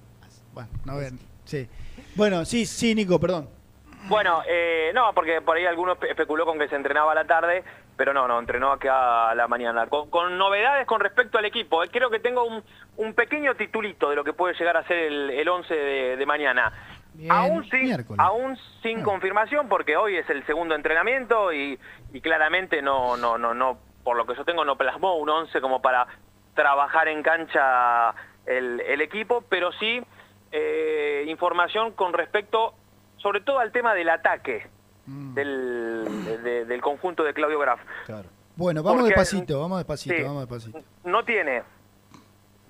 [0.54, 1.14] Bueno, no ver.
[1.46, 1.68] Sí.
[2.16, 3.50] Bueno, sí, sí, Nico, perdón.
[4.08, 7.26] Bueno, eh, no, porque por ahí algunos espe- especuló con que se entrenaba a la
[7.26, 7.64] tarde,
[7.98, 9.88] pero no, no, entrenó acá a la mañana.
[9.88, 11.84] Con, con novedades con respecto al equipo.
[11.84, 12.64] eh, Creo que tengo un,
[12.98, 16.26] un pequeño titulito de lo que puede llegar a ser el, el 11 de, de
[16.26, 16.72] mañana.
[17.16, 17.32] Bien.
[17.32, 18.20] Aún sin, Miércoles.
[18.20, 21.80] aún sin confirmación, porque hoy es el segundo entrenamiento y,
[22.14, 25.62] y claramente no, no, no, no, por lo que yo tengo, no plasmó un 11
[25.62, 26.06] como para
[26.54, 28.14] trabajar en cancha
[28.46, 30.02] el, el equipo, pero sí
[30.58, 32.74] eh, información con respecto,
[33.18, 34.68] sobre todo al tema del ataque
[35.06, 36.06] del,
[36.44, 37.80] de- del conjunto de Claudio Graf.
[38.06, 38.30] Claro.
[38.56, 40.24] Bueno, vamos Porque- despacito, vamos despacito, Sí.
[40.24, 40.80] vamos despacito.
[41.04, 41.64] No tiene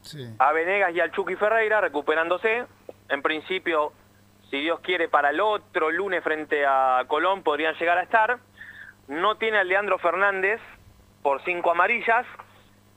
[0.02, 0.36] Sí.
[0.40, 2.66] a Venegas y al Chucky Ferreira recuperándose.
[3.10, 3.94] En principio,
[4.49, 8.40] si Dios quiere, para el otro lunes frente a Colón podrían llegar a estar.
[9.07, 10.60] No tiene a Leandro Fernández
[11.22, 12.26] por cinco amarillas.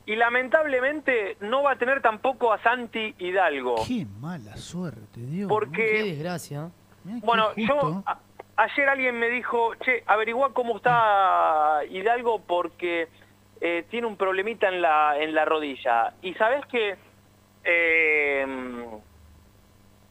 [0.08, 3.74] Y lamentablemente no va a tener tampoco a Santi Hidalgo.
[3.86, 5.48] Qué mala suerte, Dios.
[5.50, 6.70] Porque- Qué desgracia.
[7.04, 8.18] Mirá Bueno, yo a-
[8.56, 13.08] ayer alguien me dijo, che, averigua cómo está Hidalgo porque
[13.60, 16.14] eh, tiene un problemita en la en la rodilla.
[16.22, 16.96] Y sabes que
[17.64, 18.86] eh,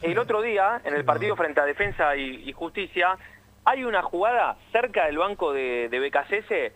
[0.02, 3.18] el otro día en el partido frente a Defensa y, y Justicia
[3.66, 6.72] hay una jugada cerca del banco de, de BKCS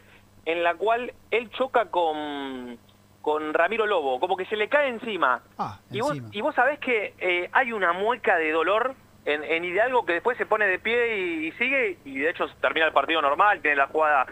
[0.46, 2.80] en la cual él choca con
[3.22, 5.42] con Ramiro Lobo, como que se le cae encima.
[5.58, 8.96] Ah, Y vos, y vos sabés que eh, hay una mueca de dolor
[9.26, 12.48] en, en Hidalgo que después se pone de pie y, y sigue, y de hecho
[12.60, 14.26] termina el partido normal, tiene la jugada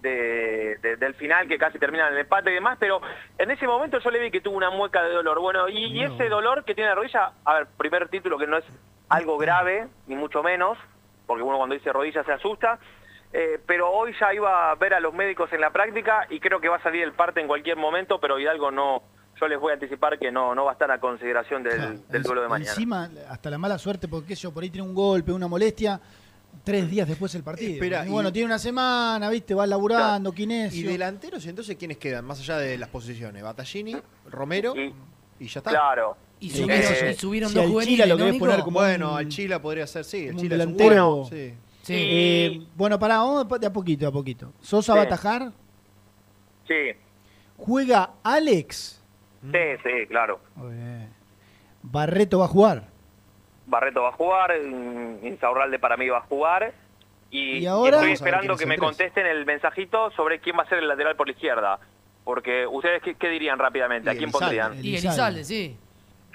[0.00, 3.00] de, de- del final que casi termina en el empate y demás, pero
[3.38, 5.38] en ese momento yo le vi que tuvo una mueca de dolor.
[5.40, 8.56] Bueno, y, y ese dolor que tiene la rodilla, a ver, primer título que no
[8.58, 8.64] es
[9.08, 10.76] algo grave, ni mucho menos,
[11.26, 12.78] porque uno cuando dice rodilla se asusta,
[13.32, 16.60] eh, pero hoy ya iba a ver a los médicos en la práctica y creo
[16.60, 19.02] que va a salir el parte en cualquier momento, pero Hidalgo no,
[19.40, 22.22] yo les voy a anticipar que no, no va a estar a consideración del, Claro,
[22.22, 22.70] duelo de mañana.
[22.70, 25.48] Encima, hasta la mala suerte, porque qué sé yo, por ahí tiene un golpe, una
[25.48, 26.00] molestia,
[26.62, 27.72] tres días después del partido.
[27.72, 29.54] Espera, y y- bueno, tiene una semana, ¿viste?
[29.54, 30.90] Va laburando, ¿Y kinesio.
[30.90, 32.24] delanteros entonces quiénes quedan?
[32.24, 33.42] Más allá de las posiciones.
[33.42, 33.96] Batallini,
[34.30, 35.70] Romero y, ya está.
[35.70, 36.16] Claro.
[36.38, 39.28] Y subieron, eh, y subieron si dos al juveniles, Chila lo poner como Bueno, al
[39.28, 40.26] Chila podría ser, sí.
[40.26, 41.16] El Chila es un delantero.
[41.16, 41.54] bueno, sí.
[41.82, 41.94] Sí.
[41.96, 44.52] Eh, bueno, pará, vamos de a poquito, a poquito.
[44.60, 44.96] Sosa Sí.
[44.96, 45.52] va a atajar.
[46.66, 46.92] Sí,
[47.56, 49.00] Juega Alex.
[49.42, 50.40] sí, sí, claro.
[50.56, 51.08] Muy bien.
[51.82, 52.84] Barreto va a jugar.
[53.66, 54.50] Barreto va a jugar,
[55.22, 56.72] Insaurralde para mí va a jugar.
[57.30, 57.96] Y, ¿Y y ahora?
[57.98, 61.26] estoy esperando que me contesten el mensajito sobre quién va a ser el lateral por
[61.28, 61.78] la izquierda.
[62.24, 64.10] Porque ustedes, ¿qué, qué dirían rápidamente?
[64.10, 64.58] ¿A Y quién Elizalde.
[64.60, 64.84] pondrían?
[64.84, 65.76] Y Elizalde, sí.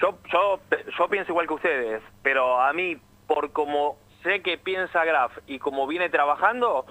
[0.00, 0.60] Yo, yo,
[0.98, 2.96] yo pienso igual que ustedes, pero a mí,
[3.26, 6.84] por como sé que piensa Graf y como viene trabajando,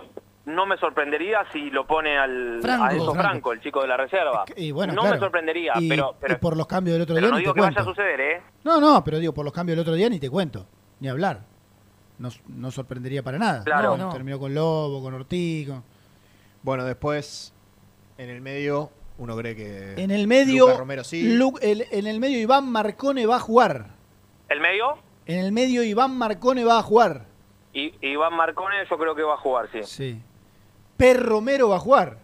[0.45, 2.83] no me sorprendería si lo pone al Franco.
[2.85, 3.21] a Enzo Franco.
[3.29, 4.45] Franco, el chico de la reserva.
[4.55, 5.15] Y bueno, no claro.
[5.15, 7.53] me sorprendería, Y- pero, y pero, por los cambios del otro pero día no digo
[7.53, 8.41] te que vaya a suceder, ¿eh?
[8.63, 10.65] No, no, pero digo, por los cambios del otro día ni te cuento.
[10.99, 11.41] Ni hablar.
[12.17, 13.63] No, no sorprendería para nada.
[13.63, 13.95] Claro.
[13.97, 15.67] No, Terminó con Lobo, con Ortiz.
[15.67, 15.83] con-
[16.63, 17.53] Bueno, después,
[18.17, 18.89] en el medio,
[19.19, 19.93] uno cree que.
[20.01, 21.35] En el medio, Lucas Romero sí.
[21.37, 23.89] Lu- el- en el medio Iván Marcone va a jugar.
[24.49, 24.97] ¿El medio?
[25.27, 27.25] En el medio Iván Marcone va a jugar.
[27.73, 29.79] Y Iván Marcone yo creo que va a jugar, sí.
[29.83, 30.21] Sí.
[30.95, 32.17] Per Romero va a jugar.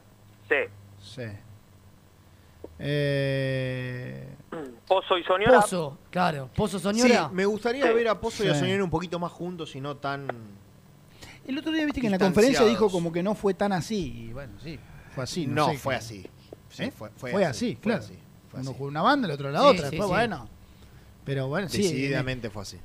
[0.49, 0.55] Sí.
[0.99, 1.23] Sí.
[2.80, 4.27] Eh,
[4.88, 5.61] Pozo y Soñora.
[5.61, 6.49] Pozo, claro.
[6.55, 7.27] Pozo Soñora.
[7.30, 7.93] Sí, me gustaría Sí.
[7.93, 8.55] ver a Pozo y a.
[8.55, 10.27] Soñora un poquito más juntos y no tan.
[11.45, 14.27] El otro día viste que en la conferencia dijo como que no fue tan así.
[14.30, 14.80] Y bueno, sí,
[15.13, 15.45] fue así.
[15.47, 16.25] No, No, sé fue así.
[16.69, 16.91] Sí, ¿Eh?
[16.91, 18.03] fue- fue, fue así, así, fue claro.
[18.03, 18.17] así,
[18.53, 19.89] Uno jugó una banda, el otro la Sí, otra.
[19.89, 20.13] sí, Después, sí.
[20.13, 20.49] bueno.
[21.25, 21.81] Pero bueno, sí.
[21.84, 22.80] Decididamente fue así.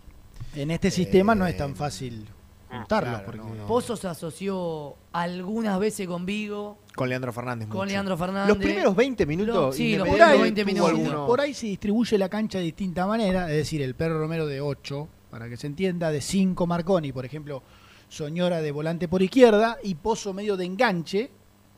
[0.55, 2.27] En, este sistema no es tan fácil
[2.71, 3.11] juntarlos.
[3.21, 3.67] claro, porque no, no.
[3.67, 7.69] Pozo se asoció algunas veces con Vigo, Con Leandro Fernández.
[7.69, 7.91] con mucho.
[7.91, 8.49] Leandro Fernández.
[8.49, 9.55] Los primeros 20 minutos.
[9.55, 10.91] Lo- sí, los primeros ahí, 20 tuvo minutos.
[10.91, 13.51] algunos- por ahí se distribuye la cancha de distinta manera.
[13.51, 17.25] Es decir, el perro Romero de 8, para que se entienda, de 5 Marconi, por
[17.25, 17.63] ejemplo,
[18.09, 21.31] Soñora de volante por izquierda y Pozo medio de enganche.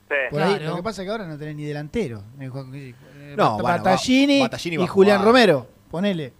[0.09, 0.14] Sí.
[0.30, 0.70] Por ahí, Claro.
[0.70, 2.22] lo que pasa es que ahora no tenés ni delantero.
[2.40, 2.47] Eh,
[3.36, 4.48] No, bueno, va- Battaglini
[4.82, 5.24] y Julián.
[5.24, 5.66] Romero.
[5.90, 6.32] Ponele.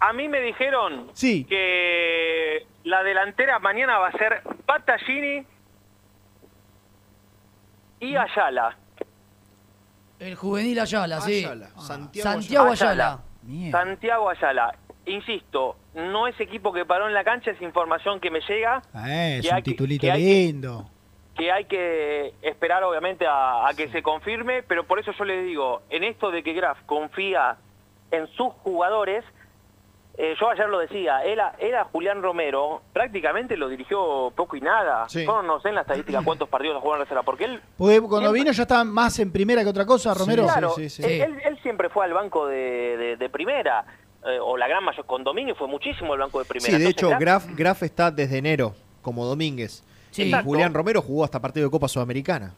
[0.00, 1.44] A mí me dijeron Sí.
[1.44, 5.44] que la delantera mañana va a ser Battaglini
[8.00, 8.76] y Ayala.
[10.18, 11.44] El juvenil Ayala, sí.
[11.44, 13.20] Ayala, Santiago Santiago Ayala.
[13.70, 14.74] Santiago Ayala.
[15.06, 19.36] Insisto, no es equipo que paró en la cancha, es información que me llega, Eh,
[19.38, 20.90] es Que un hay que- titulito que hay que- lindo.
[21.36, 25.44] que hay que esperar obviamente a, a que se confirme, pero por eso yo les
[25.44, 27.56] digo, en esto de que Graf confía
[28.10, 29.24] en sus jugadores,
[30.18, 35.08] eh, yo ayer lo decía, era, era Julián Romero, prácticamente lo dirigió poco y nada.
[35.08, 35.24] Sí.
[35.26, 38.18] Yo no sé en la estadística cuántos partidos jugó en reserva, porque él Porque cuando
[38.30, 40.44] Siempre- vino ya estaba más en primera que otra cosa, Romero.
[40.44, 41.02] Claro, sí, sí.
[41.04, 43.84] Él, él- siempre fue al banco de, de- de primera,
[44.24, 46.66] eh, o la gran mayor, con Domínguez fue muchísimo el banco de primera.
[46.76, 49.82] Sí, de Entonces, hecho, Graf- Graf, está desde enero, como Domínguez.
[50.12, 50.22] Sí.
[50.24, 50.32] Y.
[50.44, 52.54] Julián Romero jugó hasta partido de Copa Sudamericana.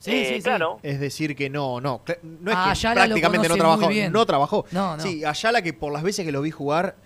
[0.00, 0.42] Sí, eh, sí, sí.
[0.42, 0.80] claro.
[0.82, 2.02] Es decir, que no, no.
[2.40, 3.90] No es A que Ayala prácticamente no trabajó.
[4.10, 4.64] No trabajó.
[4.72, 5.02] No, no.
[5.02, 6.96] Sí, Ayala que por las veces que lo vi jugar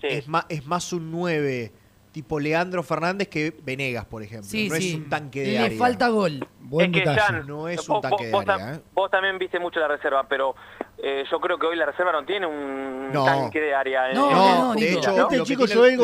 [0.00, 0.08] Sí.
[0.10, 1.72] es, más, es más un 9
[2.12, 4.48] tipo Leandro Fernández que Venegas, por ejemplo.
[4.48, 4.90] Sí, no sí.
[4.90, 5.78] es un tanque de Le área.
[5.78, 6.46] falta gol.
[6.60, 7.20] Buen es que detalle.
[7.20, 8.80] Jan, No es vos- un tanque vos- de área, ¿eh?
[8.94, 10.54] vos también viste mucho la reserva, pero
[11.02, 13.24] eh, yo creo que hoy la reserva no tiene un No.
[13.24, 14.10] tanque de área.
[14.10, 15.96] en- No, en- no, No, de hecho, Este lo que chico Joel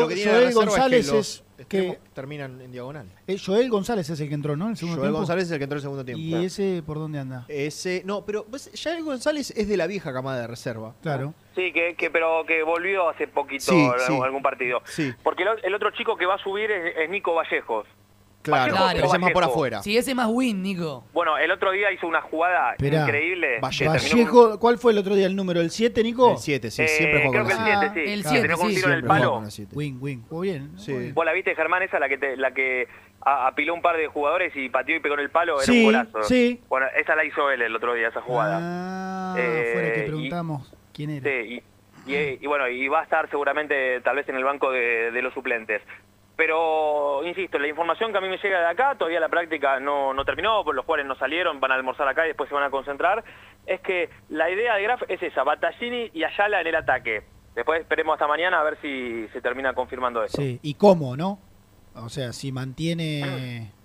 [0.53, 3.07] González que los es que- terminan en diagonal.
[3.27, 4.65] Eh, Joel González es el que entró, ¿no?
[4.65, 5.17] En el segundo Joel tiempo.
[5.19, 6.21] González es el que entró en el segundo tiempo.
[6.21, 7.45] ¿Y ese por dónde anda?
[7.47, 10.93] Ese, no, pero pues, Joel González es de la vieja camada de reserva.
[11.01, 11.33] Claro.
[11.59, 14.05] Sí, que, que pero que volvió hace poquito Sí, en sí.
[14.07, 14.81] algún, algún partido.
[14.85, 17.85] Sí, Porque el, el otro chico que va a subir es, es Nico Vallejos.
[18.41, 19.81] claro, Vallejo, pero ese es más por afuera.
[19.83, 21.03] Sí, ese más win, Nico.
[21.13, 23.03] Bueno, el otro día hizo una jugada Esperá.
[23.03, 23.59] increíble.
[23.59, 24.57] Vallejo.
[24.59, 25.59] ¿cuál fue el otro día el número?
[25.59, 26.31] ¿El 7, Nico?
[26.31, 27.91] El 7, sí, Eh, siempre juega creo con que el el 7.
[27.93, 28.13] 7, sí.
[28.13, 28.81] el que siete, terminó con un sí.
[28.89, 29.43] el palo.
[29.49, 29.71] 7.
[29.75, 30.23] Win, win.
[30.29, 30.71] Jugó bien.
[30.77, 30.85] Sí.
[30.91, 31.13] Jugó bien.
[31.13, 32.87] Vos la viste, Germán, esa, la que, te- la que
[33.21, 35.79] a- apiló un par de jugadores y pateó y pegó en el palo, era Sí,
[35.79, 36.23] un golazo.
[36.23, 36.61] sí.
[36.69, 38.59] Bueno, esa la hizo él el otro día, esa jugada.
[38.61, 41.23] Ah, Eh, fuera que y- preguntamos quién era.
[41.29, 41.63] Sí,
[42.05, 45.11] y, y- y bueno, y va a estar seguramente tal vez en el banco de,
[45.11, 45.81] de los suplentes.
[46.35, 50.13] Pero, insisto, la información que a mí me llega de acá, todavía la práctica no,
[50.13, 52.63] no terminó, pues los jugadores no salieron, van a almorzar acá y después se van
[52.63, 53.23] a concentrar,
[53.65, 57.23] es que la idea de Graf es esa, Battaglini y Ayala en el ataque.
[57.55, 60.41] Después esperemos hasta mañana a ver si se termina confirmando eso.
[60.41, 61.39] Sí, y cómo, ¿no?
[61.95, 63.73] O sea, si mantiene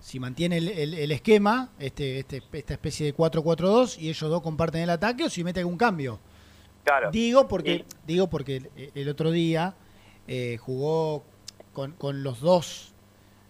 [0.00, 4.42] si mantiene el, el- el esquema, este, este, esta especie de 4-4-2 y ellos dos
[4.42, 6.18] comparten el ataque o si mete algún cambio.
[6.84, 7.10] Claro.
[7.10, 9.74] Digo porque digo porque el, el otro día
[10.26, 11.22] eh, jugó
[11.74, 12.94] con, con los dos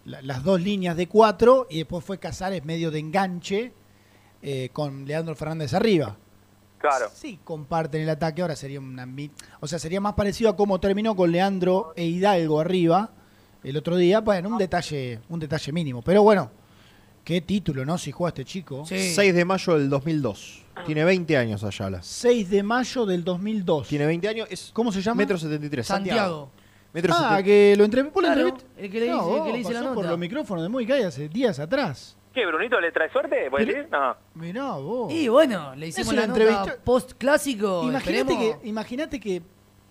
[0.04, 3.72] la- las dos líneas de cuatro y después fue Casares medio de enganche
[4.42, 6.16] eh, con Leandro Fernández arriba.
[6.78, 7.08] Claro.
[7.14, 9.06] Sí, comparten el ataque, ahora sería una
[9.60, 13.12] o sea, sería más parecido a cómo terminó con Leandro e Hidalgo arriba
[13.62, 16.50] el otro día, bueno, un detalle, un detalle mínimo, pero bueno,
[17.24, 17.98] qué título, ¿no?
[17.98, 18.84] Si juega este chico.
[18.86, 20.64] 6 de mayo del 2002.
[20.86, 22.02] Tiene 20 años Ayala.
[22.02, 23.88] 6 de mayo del 2002.
[23.88, 24.48] Tiene 20 años.
[24.50, 25.16] Es ¿Cómo se llama?
[25.18, 25.86] Metro 73.
[25.86, 26.50] Santiago.
[26.92, 27.42] Metro ah, 70.
[27.44, 28.14] que lo entrevisté.
[28.14, 30.02] ¿Vos lo Claro, el que le No, dice- el que le dice la pasó por
[30.04, 30.10] nota.
[30.10, 32.16] los micrófonos de Muy Calle hace días atrás.
[32.34, 33.48] ¿Qué, Brunito le trae suerte?
[33.50, 33.92] ¿Puedes Pero- decir?
[33.92, 34.16] No.
[34.34, 35.12] Mirá vos.
[35.12, 37.84] Y bueno, le hicimos la entrevista- post clásico.
[37.84, 39.42] Imagínate que, imagínate que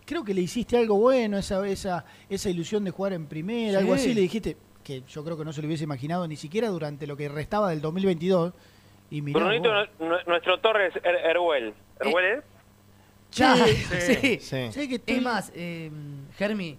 [0.10, 3.94] creo que le hiciste algo bueno, esa, esa, esa ilusión de jugar en primera, algo
[3.96, 4.02] Sí.
[4.02, 7.06] así, le dijiste que yo creo que no se lo hubiese imaginado ni siquiera durante
[7.06, 8.52] lo que restaba del 2022.
[9.12, 9.70] Y mirá Brunito,
[10.26, 11.74] nuestro Torres Er- Erhuel.
[12.00, 12.44] ¿Erhuel es?
[13.36, 14.40] Claro, Sí, sí.
[14.42, 14.72] sí.
[14.72, 15.92] Sí, que estoy- Es más, eh,
[16.38, 16.76] Germi,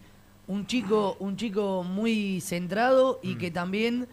[0.49, 4.09] un chico, un chico muy centrado y que también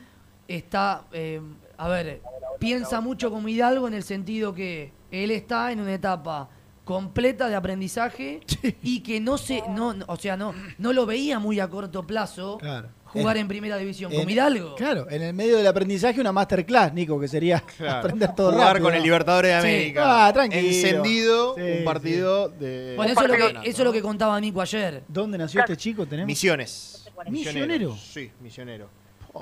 [0.48, 1.41] está, eh,
[1.77, 2.22] a ver,
[2.60, 6.49] piensa mucho como Hidalgo en el sentido que él está en una etapa
[6.88, 8.39] completa de aprendizaje
[8.81, 12.07] y que no se, no, no, o sea, no, no lo veía muy a corto
[12.07, 12.88] plazo Claro.
[13.03, 14.76] jugar En- en, primera división en- como Hidalgo.
[14.76, 18.85] Claro, en el medio del aprendizaje una masterclass, Nico, que sería aprender todo Jugar rápido.
[18.85, 19.68] con el Libertadores de Sí.
[19.68, 20.27] América.
[20.27, 20.65] Ah, tranquilo.
[20.65, 21.84] Encendido, Sí, un sí.
[21.84, 22.93] partido de.
[22.95, 25.03] Bueno, eso es, lo que, eso es lo que contaba Nico ayer.
[25.09, 26.05] ¿Dónde nació este chico?
[26.05, 27.09] Tenemos Misiones.
[27.30, 27.97] Misionero.
[27.97, 28.89] Sí, misionero.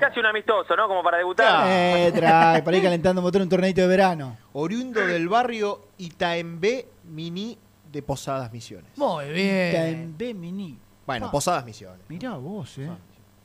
[0.00, 0.88] Casi un amistoso, ¿no?
[0.88, 1.64] Como para debutar.
[1.70, 4.36] Eh, trae, para ir calentando motor en un torneito de verano.
[4.52, 7.58] Oriundo del barrio Itaembé Mini
[7.92, 8.90] de Posadas Misiones.
[8.96, 9.72] Muy bien.
[9.72, 10.78] Taembe Mini.
[11.06, 11.32] Bueno, Pa.
[11.32, 12.00] Posadas Misiones.
[12.08, 12.90] Mirá vos, eh.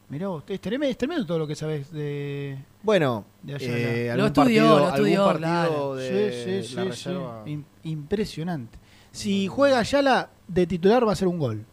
[0.09, 0.43] Mirá vos.
[0.47, 2.57] Es tremendo, es tremendo todo lo que sabés de.
[2.83, 3.77] Bueno, de Ayala.
[3.77, 5.95] eh, Lo algún estudió, partido, lo estudió, algún partido claro.
[5.95, 6.89] de sí, sí, la sí, sí.
[6.89, 7.43] reserva.
[7.45, 8.77] Im- impresionante.
[9.11, 11.65] Si juega Ayala de titular va a ser un gol.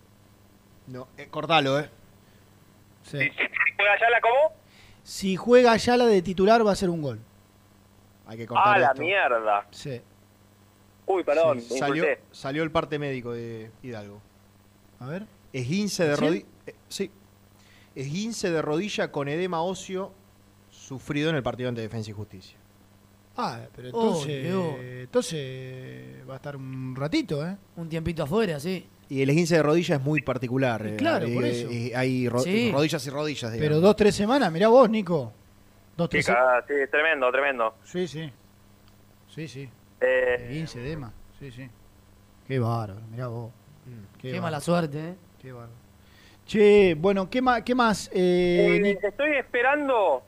[0.87, 1.91] No, eh, cortalo, ¿eh?
[3.03, 3.19] Sí.
[3.77, 4.55] ¿Juega Ayala cómo?
[5.03, 7.21] Si juega Ayala de titular va a ser un gol.
[8.27, 9.01] Hay que cortar Ah, la esto.
[9.03, 9.67] mierda.
[9.71, 10.01] Sí.
[11.09, 14.21] Uy, perdón, Sí, salió, salió el parte médico de Hidalgo.
[15.01, 15.27] A ver.
[15.53, 16.21] Esguince de ¿Sí?
[16.25, 16.47] rodilla.
[16.89, 17.11] sí.
[17.95, 20.13] Esguince de rodilla con edema óseo
[20.71, 22.59] sufrido en el partido ante Defensa y Justicia.
[23.37, 27.57] Ah, pero Oh, entonces, entonces va a estar un ratito, ¿eh?
[27.77, 28.87] Un tiempito afuera, sí.
[29.09, 30.87] Y el esguince de rodilla es muy particular.
[30.87, 31.69] eh, claro, eh, por eso.
[31.71, 32.71] eh, hay ro- Sí.
[32.73, 33.51] rodillas y rodillas.
[33.53, 33.83] Pero digamos.
[33.83, 35.33] dos, tres semanas, mirá vos, Nico.
[35.97, 37.75] Dos, tres cagada, sí, tremendo, tremendo.
[37.85, 38.31] Sí, sí.
[39.35, 39.69] Sí, sí.
[40.01, 41.13] Eh, 15 Dema.
[41.39, 41.69] Sí, sí.
[42.47, 43.53] Qué bárbaro, mirá vos.
[44.21, 44.43] Qué, bárbaro.
[44.43, 45.15] mala suerte, ¿eh?
[45.41, 45.73] Qué bárbaro.
[46.47, 47.63] Che, bueno, ¿qué más?
[47.63, 50.23] Qué más eh, eh, estoy esperando.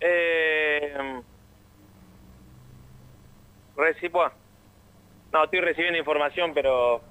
[0.00, 1.20] Eh,
[3.76, 4.30] reci- buah.
[5.32, 7.02] no, estoy recibiendo información, pero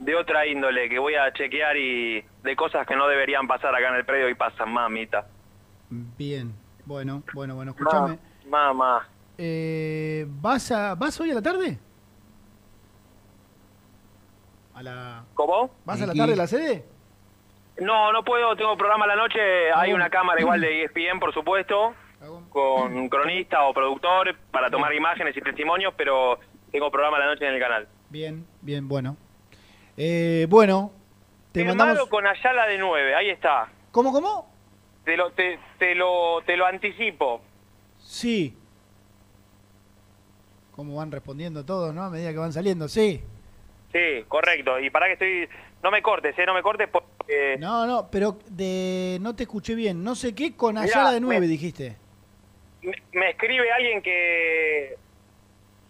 [0.00, 3.88] de otra índole que voy a chequear y de cosas que no deberían pasar acá
[3.90, 5.26] en el predio y pasan, mamita.
[5.90, 6.52] Bien.
[6.86, 8.18] Bueno, bueno, bueno, escúchame.
[8.48, 9.08] Mamá.
[9.38, 11.78] Eh, ¿vas, a, ¿Vas hoy a la tarde?
[14.74, 15.24] ¿A la...
[15.34, 15.70] ¿Cómo?
[15.84, 16.84] ¿Vas a la tarde a la sede?
[17.80, 21.18] No, no puedo, tengo programa a la noche, hay una cámara igual de E ESPN,
[21.18, 21.94] por supuesto,
[22.50, 26.38] con un cronista o productor para tomar imágenes y testimonios, pero
[26.70, 27.88] tengo programa a la noche en el canal.
[28.10, 29.16] Bien, bien, bueno.
[29.96, 30.92] Eh, bueno,
[31.52, 32.08] te Firmado mandamos...
[32.08, 33.68] con Ayala de 9, ahí está.
[33.90, 34.48] ¿Cómo, cómo?
[35.04, 37.42] Te lo, te, te lo, te lo anticipo.
[37.98, 38.56] Sí.
[40.74, 42.02] ¿Cómo van respondiendo todos, no?
[42.02, 43.22] A medida que van saliendo, sí.
[43.92, 44.80] Sí, correcto.
[44.80, 45.48] Y para que estoy...
[45.82, 46.46] No me cortes, ¿eh?
[46.46, 47.56] No me cortes porque...
[47.58, 50.02] No, no, pero de no te escuché bien.
[50.02, 51.96] No sé qué con Mirá, Ayala de 9 me- dijiste.
[52.82, 54.96] me, me escribe alguien que,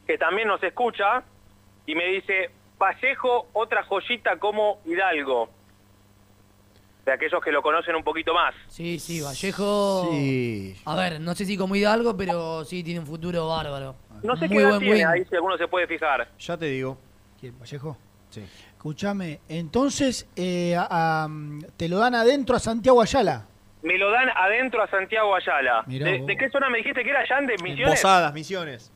[0.06, 1.22] que también nos escucha
[1.86, 5.48] y me dice, Vallejo, otra joyita como Hidalgo.
[7.04, 8.54] De aquellos que lo conocen un poquito más.
[8.68, 10.08] Sí, sí, Vallejo.
[10.10, 10.74] Sí.
[10.86, 13.94] A ver, no sé si como Hidalgo, pero sí tiene un futuro bárbaro.
[14.22, 15.06] No sé Muy qué edad buen tiene, win.
[15.06, 16.26] ahí si alguno se puede fijar.
[16.38, 16.96] Ya te digo.
[17.38, 17.98] ¿Quién, Vallejo?
[18.30, 18.42] Sí.
[18.76, 20.88] Escúchame, entonces eh, a-
[21.24, 21.28] a-
[21.76, 23.46] te lo dan adentro a Santiago Ayala.
[23.82, 25.84] Me lo dan adentro a Santiago Ayala.
[25.86, 26.26] Mirá ¿De, vos.
[26.26, 27.46] de qué zona me dijiste que era, Jan?
[27.46, 28.00] ¿De Misiones?
[28.00, 28.90] Posadas, Misiones.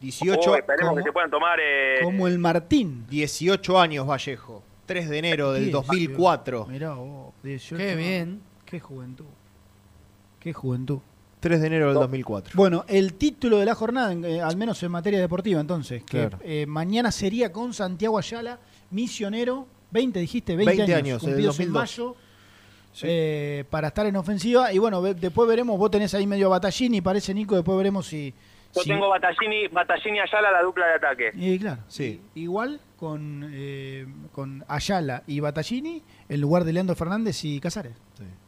[0.00, 0.96] 18, Uy, esperemos ¿Cómo?
[0.96, 1.58] que se puedan tomar...
[1.62, 3.06] eh, Como el Martín.
[3.08, 4.62] 18 años Vallejo.
[4.86, 5.86] 3 de enero del 18.
[5.86, 6.66] 2004.
[6.66, 7.76] Mirá vos, 18.
[7.82, 8.40] Qué bien.
[8.64, 9.24] Qué juventud.
[10.40, 10.98] Qué juventud.
[11.40, 12.52] 3 de enero del 2004.
[12.54, 16.38] Bueno, el título de la jornada, eh, al menos en materia deportiva, entonces, que Claro.
[16.42, 18.58] eh, mañana sería con Santiago Ayala,
[18.90, 21.98] misionero, 20 dijiste, 20, 20 años, años, cumplidos en 2002.
[22.08, 22.16] mayo,
[23.02, 24.72] eh, para estar en ofensiva.
[24.72, 28.32] Y bueno, ve- después veremos, vos tenés ahí medio Batallini, parece Nico, después veremos si...
[28.74, 31.30] Yo si- tengo Batallini, Batallini Ayala, la dupla de ataque.
[31.34, 32.20] Y claro, Sí.
[32.34, 37.92] igual con, eh, con Ayala y Batallini en lugar de Leandro Fernández y Casares.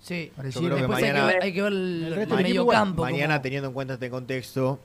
[0.00, 0.30] Sí.
[0.34, 2.46] Creo que Después hay, que mañana- ver, hay que ver el, El resto el del
[2.46, 3.02] equipo medio campo.
[3.02, 4.78] Mañana, como- teniendo en cuenta este contexto,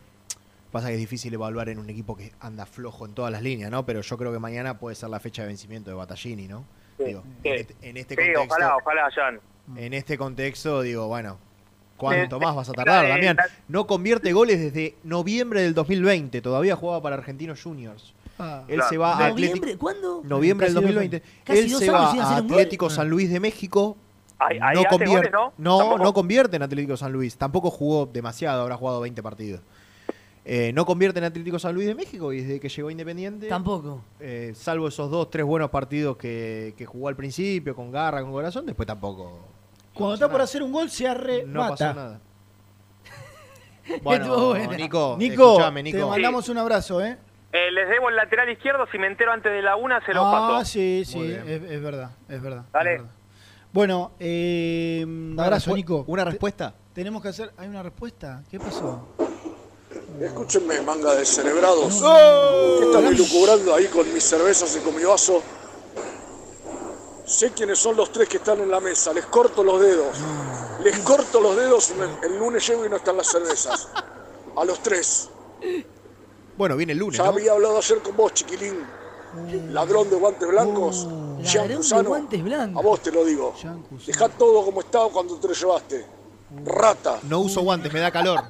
[0.71, 3.71] pasa que es difícil evaluar en un equipo que anda flojo en todas las líneas,
[3.71, 3.85] ¿no?
[3.85, 6.65] Pero yo creo que mañana puede ser la fecha de vencimiento de Battaglini, ¿no?
[6.97, 7.49] Sí, Digo, sí.
[7.49, 9.39] en este, en este Sí, contexto, ojalá, ojalá, Jan.
[9.77, 11.37] en este contexto, digo, bueno,
[11.97, 13.37] ¿cuánto más vas a tardar, Damián?
[13.67, 18.13] No convierte goles desde noviembre del 2020, todavía jugaba para Argentinos Juniors.
[18.67, 18.89] Él Claro.
[18.89, 19.57] se va a ¿Noviembre?
[19.59, 20.21] Atlético ¿Cuándo?
[20.23, 21.23] noviembre del Casi dos 2020.
[21.43, 22.37] Casi Él se va a.
[22.37, 22.89] Atlético.
[22.89, 23.97] San Luis de México.
[24.39, 25.97] Ahí, ahí no convierte, goles, ¿no?
[25.99, 27.37] no, convierte en Atlético San Luis.
[27.37, 29.61] Tampoco jugó demasiado, habrá jugado 20 partidos.
[30.43, 34.01] Eh, no convierte en Atlético San Luis de México y desde que llegó Independiente, Tampoco.
[34.19, 38.31] eh, salvo esos dos, tres buenos partidos que, que jugó al principio, con garra, con
[38.31, 39.39] corazón, después tampoco.
[39.93, 41.45] Cuando está por hacer un gol se arrebata.
[41.47, 42.19] No pasó nada.
[43.85, 44.01] Estuvo
[44.53, 44.73] Bueno.
[44.77, 46.07] Nico, Nico, escuchame, te Nico.
[46.09, 47.17] mandamos un abrazo, ¿eh?
[47.53, 50.25] Eh, les debo el lateral izquierdo, si me entero antes de la una se lo
[50.25, 50.65] ah, paso.
[50.71, 52.63] sí, sí, es, es verdad, es verdad.
[52.71, 52.93] Dale.
[52.95, 53.15] es verdad.
[53.73, 56.03] Bueno, eh, un abrazo, Nico.
[56.07, 56.73] ¿Una respuesta?
[56.93, 57.53] Tenemos que hacer.
[57.57, 58.43] ¿Hay una respuesta?
[58.49, 59.07] ¿Qué pasó?
[60.19, 62.01] Escúchenme, manga de cerebrados.
[62.01, 62.79] No.
[62.79, 65.41] ¿Qué están elucubrando ahí con mis cervezas y con mi vaso?
[67.25, 69.13] Sé quiénes son los tres que están en la mesa.
[69.13, 70.17] Les corto los dedos.
[70.83, 73.87] Les corto los dedos y me- el lunes llego y no están las cervezas.
[74.57, 75.29] A los tres.
[76.57, 77.31] Bueno, viene el lunes, Ya ¿no?
[77.31, 78.75] había hablado ayer con vos, chiquilín.
[79.71, 81.07] Ladrón de guantes blancos.
[81.53, 82.83] Ladrón de guantes blancos.
[82.83, 83.53] A vos te lo digo.
[84.05, 86.05] Dejá todo como estaba cuando te lo llevaste.
[86.65, 87.19] Rata.
[87.29, 88.41] No uso guantes, me da calor.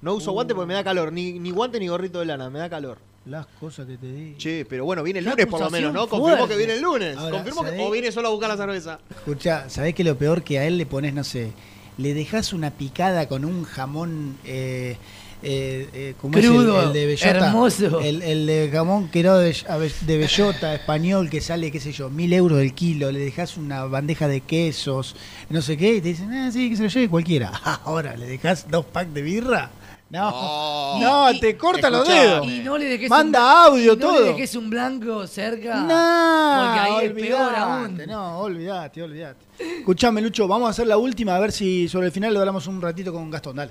[0.00, 1.12] No uso guantes porque me da calor.
[1.12, 2.98] Ni, ni guante ni gorrito de lana, me da calor.
[3.26, 4.36] Las cosas que te di.
[4.38, 6.08] Che, pero bueno, viene el lunes por lo menos, ¿no?
[6.08, 6.48] Confirmó fuerte.
[6.54, 7.16] que viene el lunes.
[7.16, 7.80] Ahora, Confirmó que.
[7.84, 9.00] O viene solo a buscar la cerveza.
[9.10, 11.52] Escucha, ¿sabés que lo peor que a él le pones, no sé,
[11.98, 14.96] le dejas una picada con un jamón eh,
[15.42, 17.28] eh, eh, ¿cómo es el- Crudo, el, de bellota?
[17.46, 18.00] hermoso.
[18.00, 19.54] El, el de jamón que era de,
[20.02, 23.84] de bellota español que sale, qué sé yo, mil euros el kilo, le dejas una
[23.84, 25.16] bandeja de quesos,
[25.48, 27.48] no sé qué, y te dicen, ah, sí, que se lo lleve cualquiera.
[27.84, 29.70] Ahora, ¿le dejas dos packs de birra?
[30.12, 32.44] No, no, te corta los dedos.
[32.44, 33.38] Y no le dejes Manda
[33.68, 34.20] un, audio, y no todo.
[34.24, 35.76] le dejes un blanco cerca.
[35.82, 38.02] No, porque ahí es peor olvidate, aún.
[38.08, 39.38] No, olvídate, olvídate.
[39.78, 42.66] Escuchame, Lucho, vamos a hacer la última, a ver si sobre el final le hablamos
[42.66, 43.70] un ratito con Gastón, dale.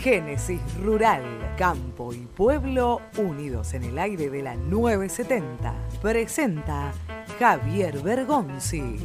[0.00, 1.24] Génesis Rural,
[1.56, 5.74] Campo y Pueblo unidos en el aire de la 970.
[6.00, 6.92] Presenta
[7.40, 8.96] Javier Bergonzi.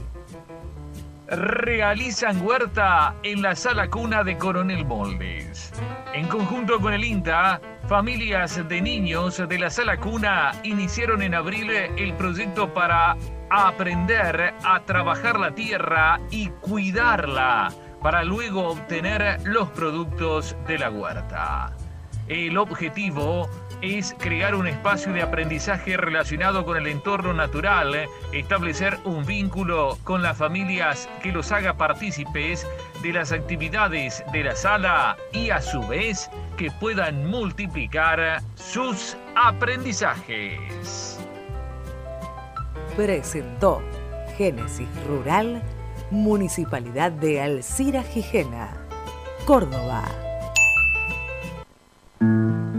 [1.28, 5.74] Realizan huerta en la sala cuna de Coronel Moldes.
[6.14, 11.72] En conjunto con el INTA, familias de niños de la sala cuna iniciaron en abril
[11.72, 13.18] el proyecto para
[13.50, 17.72] aprender a trabajar la tierra y cuidarla
[18.04, 21.72] para luego obtener los productos de la huerta.
[22.28, 23.50] El objetivo
[23.82, 30.22] es crear un espacio de aprendizaje relacionado con el entorno natural, establecer un vínculo con
[30.22, 32.68] las familias que los haga partícipes
[33.02, 41.20] de las actividades de la sala y a su vez que puedan multiplicar sus aprendizajes.
[42.96, 43.82] Presentó
[44.38, 45.62] Génesis Rural
[46.14, 48.78] Municipalidad de Alcira Gijena,
[49.46, 50.04] Córdoba.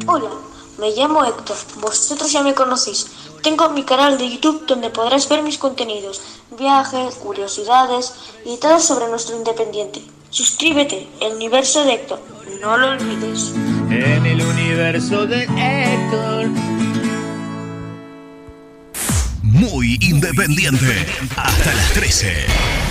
[0.06, 0.30] Hola,
[0.78, 3.10] me llamo Héctor, vosotros ya me conocéis.
[3.42, 6.22] Tengo mi canal de YouTube donde podrás ver mis contenidos,
[6.56, 8.14] viajes, curiosidades
[8.46, 10.00] y todo sobre nuestro independiente.
[10.30, 12.20] Suscríbete, el universo de Héctor,
[12.60, 13.52] no lo olvides.
[13.90, 16.46] En el universo de Héctor.
[19.42, 21.04] Muy independiente.
[21.36, 22.83] Hasta las 13.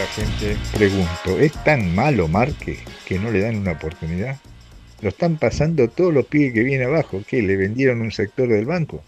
[0.00, 4.38] Hola gente, pregunto, ¿es tan malo Marque que no le dan una oportunidad?
[5.02, 7.42] Lo están pasando todos los pibes que vienen abajo, ¿qué?
[7.42, 9.04] ¿Le vendieron un sector del banco?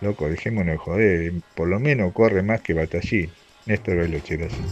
[0.00, 3.28] Loco, dejémonos joder, por lo menos corre más que Batallí.
[3.66, 4.62] Néstor Veloche, gracias.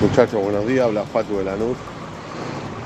[0.00, 1.76] Muchachos, buenos días, habla Fatu de Lanús.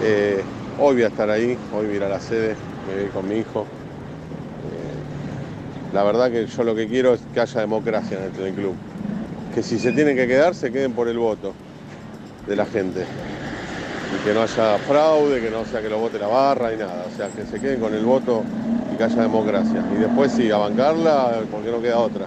[0.02, 0.42] Eh,
[0.76, 2.56] hoy voy a estar ahí, hoy voy a ir a la sede,
[2.88, 3.60] me voy con mi hijo.
[3.60, 8.74] Eh, la verdad que yo lo que quiero es que haya democracia en el club.
[9.54, 11.54] Que si se tienen que quedar, se queden por el voto
[12.46, 13.04] de la gente.
[14.14, 17.06] Y que no haya fraude, que no sea que lo vote la barra y nada.
[17.12, 18.42] O sea, que se queden con el voto
[18.92, 19.84] y que haya democracia.
[19.94, 22.26] Y después sí, a bancarla porque no queda otra.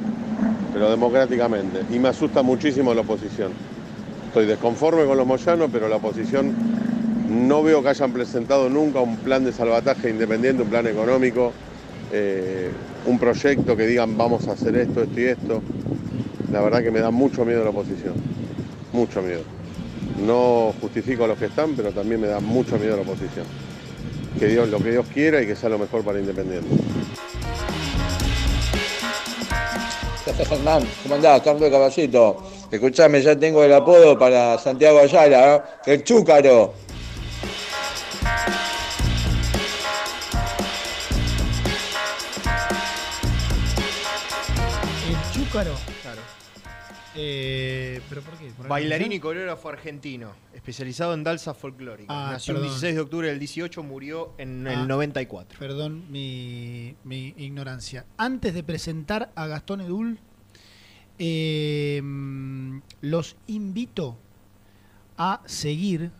[0.74, 1.82] Pero democráticamente.
[1.91, 3.52] Y me asusta muchísimo la oposición.
[4.28, 6.54] Estoy desconforme con los moyanos, pero la oposición
[7.30, 11.52] no veo que hayan presentado nunca un plan de salvataje independiente, un plan económico,
[12.12, 12.70] eh,
[13.06, 15.62] un proyecto que digan vamos a hacer esto, esto y esto.
[16.54, 18.14] La verdad que me da mucho miedo la oposición,
[18.92, 19.42] mucho miedo.
[20.24, 23.48] No justifico a los que están, pero también me da mucho miedo la oposición.
[24.38, 26.70] que Dios, lo que Dios quiera y que sea lo mejor para Independiente.
[30.52, 31.42] Hernán, ¿cómo andás?
[31.42, 32.44] Carlos de Caballito.
[32.70, 35.62] Escuchame, ya tengo el apodo para Santiago Ayala, ¿eh?
[35.94, 36.74] el Chúcaro.
[45.10, 45.74] El chúcaro.
[46.04, 46.32] Claro.
[47.15, 48.49] Eh, ¿Pero por qué?
[48.57, 52.11] ¿Por Bailarín y coreógrafo argentino, especializado en danza folclórica.
[52.11, 52.65] Ah, Nació perdón.
[52.65, 54.73] el 16 de octubre del 18, murió en Ah.
[54.73, 55.60] el 94.
[55.60, 58.06] Perdón mi, mi ignorancia.
[58.18, 60.18] Antes de presentar a Gastón Edul,
[61.19, 62.02] eh,
[63.02, 64.18] los invito
[65.18, 66.11] a seguir.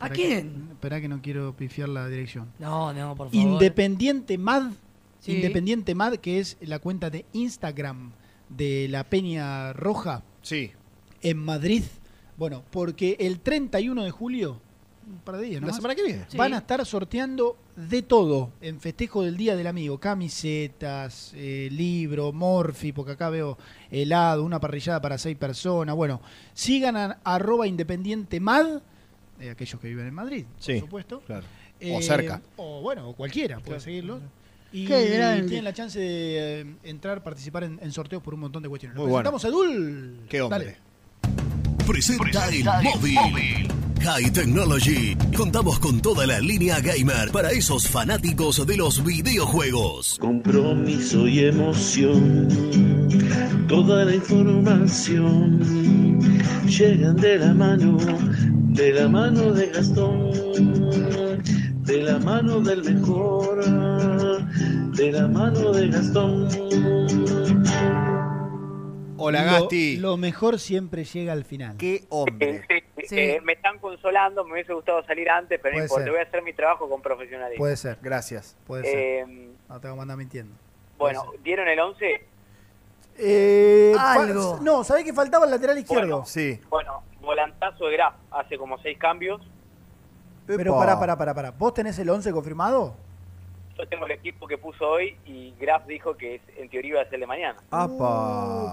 [0.00, 0.66] ¿A quién?
[0.66, 2.50] que- Espera que no quiero pifiar la dirección.
[2.58, 3.34] No, no, por favor.
[3.52, 4.72] Independiente Mad.
[5.20, 5.36] Sí.
[5.36, 8.10] Independiente Mad, que es la cuenta de Instagram
[8.48, 10.24] de la Peña Roja.
[10.42, 10.72] Sí.
[11.22, 11.84] En Madrid.
[12.36, 14.60] Bueno, porque el 31 de julio,
[15.06, 16.26] un par de días, La nomás, semana que viene.
[16.36, 19.98] Van a estar sorteando de todo en festejo del Día del Amigo.
[19.98, 23.58] Camisetas, eh, libro, morfi, porque acá veo
[23.90, 25.94] helado, una parrillada para seis personas.
[25.94, 26.20] Bueno,
[26.54, 28.80] sigan a arroba independiente mad,
[29.40, 31.20] eh, aquellos que viven en Madrid, Sí, por supuesto.
[31.26, 31.46] claro.
[31.80, 32.40] Eh, O cerca.
[32.56, 34.20] O bueno, o cualquiera puede seguirlos.
[34.72, 38.68] Y tienen la chance de eh, entrar, participar en, en sorteos por un montón de
[38.68, 38.96] cuestiones.
[38.96, 39.30] Lo Muy bueno.
[39.30, 40.20] presentamos a Dul.
[40.28, 40.58] Qué hombre.
[40.58, 40.76] Dale.
[41.86, 43.68] Presenta el móvil.
[44.02, 45.16] High Technology.
[45.36, 50.18] Contamos con toda la línea gamer para esos fanáticos de los videojuegos.
[50.18, 52.48] Compromiso y emoción,
[53.68, 55.60] toda la información
[56.66, 57.96] llegan de la mano,
[58.70, 60.32] de la mano de Gastón,
[61.82, 66.48] de la mano del mejor, de la mano de Gastón.
[69.16, 69.96] Hola, Gasti.
[69.98, 71.76] Lo, mejor siempre llega al final.
[71.76, 72.64] Qué hombre.
[73.10, 76.42] Eh, me están consolando, me hubiese gustado salir antes, pero no importa, voy a hacer
[76.42, 77.60] mi trabajo con profesionalismo.
[77.60, 77.98] Puede ser.
[78.00, 78.56] Gracias.
[78.66, 78.98] Puede ser.
[78.98, 80.54] Eh, No te vamos a andar mintiendo.
[80.98, 82.24] bueno, ¿dieron el 11?
[83.18, 84.60] Eh, Algo.
[84.62, 86.24] No, ¿sabés que faltaba el lateral izquierdo?
[86.24, 86.60] sí.
[86.70, 89.42] Bueno, volantazo de Graf, hace como seis cambios.
[90.46, 91.50] Pero pará, pará, pará, pará.
[91.52, 92.94] ¿Vos tenés el 11 confirmado?
[93.78, 97.00] Yo tengo el equipo que puso hoy y Graf dijo que es- en teoría iba
[97.00, 97.58] a ser el de mañana.
[97.70, 97.98] Uh,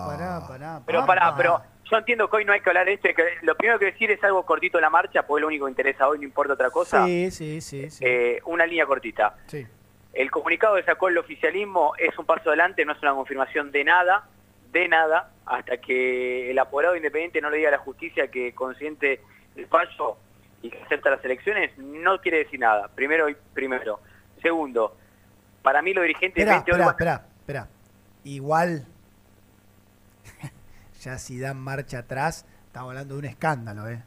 [0.06, 0.82] pará, pará.
[0.86, 3.08] Pero pará, pero yo entiendo que hoy no hay que hablar de esto.
[3.16, 5.66] que lo primero que decir es algo cortito de la marcha, porque es lo único
[5.66, 7.06] que interesa hoy, no importa otra cosa.
[7.06, 7.90] Sí, sí, sí.
[7.90, 8.04] sí.
[8.06, 9.36] Eh, una línea cortita.
[9.48, 9.66] Sí.
[10.14, 13.84] El comunicado que sacó el oficialismo es un paso adelante, no es una confirmación de
[13.86, 14.28] nada,
[14.72, 19.22] de nada, hasta que el apoderado independiente no le diga a la justicia que consciente
[19.56, 20.18] el fallo
[20.62, 22.88] y que acepta las elecciones, no quiere decir nada.
[22.90, 24.00] Primero y primero.
[24.42, 24.96] Segundo,
[25.62, 27.68] para mí los dirigentes Espera, hoy espera, espera, espera.
[28.26, 28.86] Igual,
[31.02, 34.02] ya si dan marcha atrás, estamos hablando de un escándalo, ¿eh?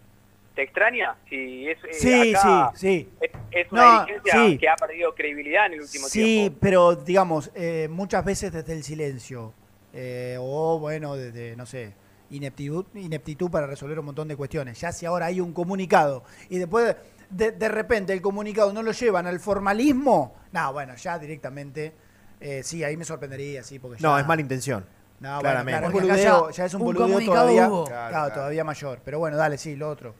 [0.55, 1.15] ¿Te extraña?
[1.31, 3.11] Sí, es, eh, Sí, acá sí, sí.
[3.23, 4.59] Es, es una No, dirigencia sí.
[4.59, 6.59] que ha perdido credibilidad en el último Sí, tiempo.
[6.61, 9.55] pero digamos, eh, muchas veces desde el silencio.
[9.95, 11.93] eh, o bueno, desde, no sé,
[12.33, 14.81] ineptitud, ineptitud para resolver un montón de cuestiones.
[14.81, 16.97] Ya si ahora hay un comunicado y después
[17.31, 21.93] de, de repente el comunicado no lo llevan al formalismo, no, bueno, ya directamente,
[22.41, 24.09] eh, sí, ahí me sorprendería, sí, porque ya...
[24.09, 24.85] No, es mala intención.
[25.21, 25.79] No, bueno, claramente.
[25.79, 28.35] claro, boludeo, ya ya es un, un boludeo comunicado todavía, claro, Claro, claro.
[28.35, 28.99] todavía mayor.
[29.05, 30.15] Pero bueno, dale, sí, lo otro.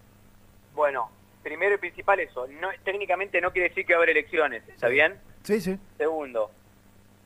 [0.75, 1.11] Bueno,
[1.43, 2.47] primero y principal eso.
[2.61, 5.19] No, técnicamente no quiere decir que va a haber elecciones, ¿está bien?
[5.43, 5.77] Sí, sí.
[5.99, 6.51] Segundo,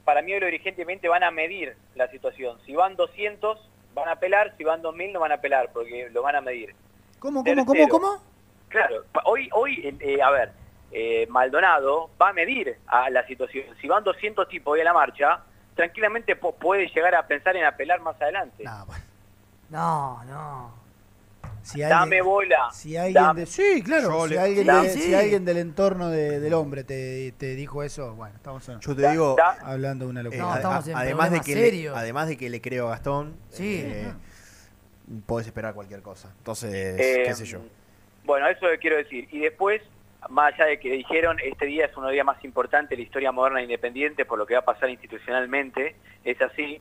[0.07, 2.57] para mí los dirigentes van a medir la situación.
[2.65, 3.59] Si van 200,
[3.97, 6.75] van a apelar, si van 2000, no van a apelar, porque lo van a medir.
[7.19, 7.89] ¿Cómo, cómo, cómo, Tercero.
[7.89, 8.23] cómo?
[8.69, 10.53] Claro, hoy, hoy eh, a ver,
[10.93, 13.65] eh, Maldonado va a medir a la situación.
[13.81, 15.41] Si van 200 tipos hoy a la marcha,
[15.75, 18.65] tranquilamente puede llegar a pensar en apelar más adelante.
[19.71, 20.86] No, no.
[21.67, 22.71] Si Dame bola.
[22.73, 24.23] Si alguien Dame- de- sí, claro.
[24.29, 25.15] Si le- alguien, Dame- de- si sí.
[25.15, 29.11] alguien del entorno de- del hombre te, te dijo eso, bueno, estamos en- Yo te
[29.11, 30.43] digo, hablando de una eh, locura.
[30.43, 32.91] No, a- estamos a- en además de que le, además de que le creo a
[32.91, 33.83] Gastón, Sí.
[33.85, 34.13] eh,
[35.27, 36.33] podés esperar cualquier cosa.
[36.39, 37.59] Entonces, Eh, qué sé yo.
[38.25, 39.29] Bueno, eso quiero decir.
[39.33, 39.83] Y después,
[40.31, 42.97] más allá de que dijeron, este día es uno de los días más importantes de
[42.99, 46.81] la historia moderna e independiente por lo que va a pasar institucionalmente, es así.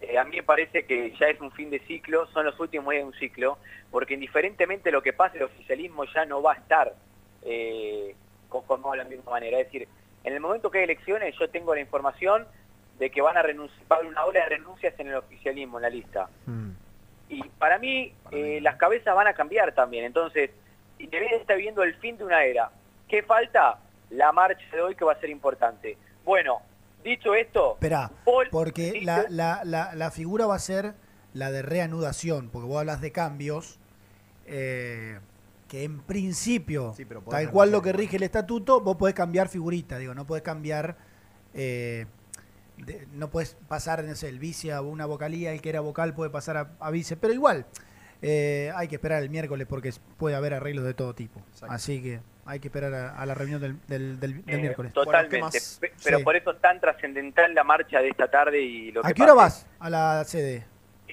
[0.00, 2.90] Eh, a mí me parece que ya es un fin de ciclo, son los últimos
[2.90, 3.58] días de un ciclo,
[3.90, 6.94] porque indiferentemente de lo que pase, el oficialismo ya no va a estar
[7.42, 8.14] eh,
[8.48, 9.58] conformado de la misma manera.
[9.58, 9.88] Es decir,
[10.24, 12.46] en el momento que hay elecciones, yo tengo la información
[12.98, 15.78] de que van a renunciar, va a haber una ola de renuncias en el oficialismo,
[15.78, 16.28] en la lista.
[17.28, 20.04] Y para mí, eh, las cabezas van a cambiar también.
[20.04, 20.50] Entonces,
[20.98, 22.70] Independiente está viviendo el fin de una era.
[23.08, 23.78] ¿Qué falta?
[24.10, 25.98] La marcha de hoy que va a ser importante.
[26.24, 26.62] Bueno,
[27.06, 30.94] dicho esto, Esperá, Paul- porque la, la, la, la figura va a ser
[31.32, 33.78] la de reanudación, porque vos hablas de cambios.
[34.46, 35.18] eh,
[35.68, 39.98] que en principio, pero tal cual lo que rige el estatuto, vos podés cambiar figurita,
[39.98, 40.96] digo, no podés cambiar,
[41.54, 42.06] eh,
[42.76, 46.14] de- no podés pasar, no sé, el vice a una vocalía, el que era vocal
[46.14, 47.66] puede pasar a, a vice, pero igual,
[48.22, 51.42] eh, hay que esperar el miércoles porque puede haber arreglos de todo tipo.
[51.68, 54.92] Así que hay que esperar a, a la reunión del, del- del- del Eh, miércoles.
[54.92, 55.58] Totalmente.
[55.80, 56.24] Pe- Pero Sí.
[56.24, 59.22] por eso es tan trascendental la marcha de esta tarde y lo ¿A que qué
[59.22, 60.64] hora vas a la sede?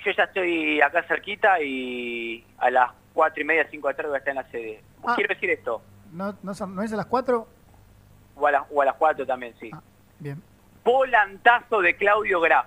[0.06, 4.10] Yo ya estoy acá cerquita y a las cuatro y media, cinco de la tarde
[4.10, 4.84] voy a estar en la sede.
[5.06, 5.14] Ah.
[5.16, 5.82] Quiero decir esto,
[6.12, 7.48] ¿No, no, son- no es a las 4?
[8.36, 9.70] o a, las, o a las cuatro también, sí.
[10.20, 10.42] Bien.
[10.84, 12.66] Volantazo de Claudio Graf.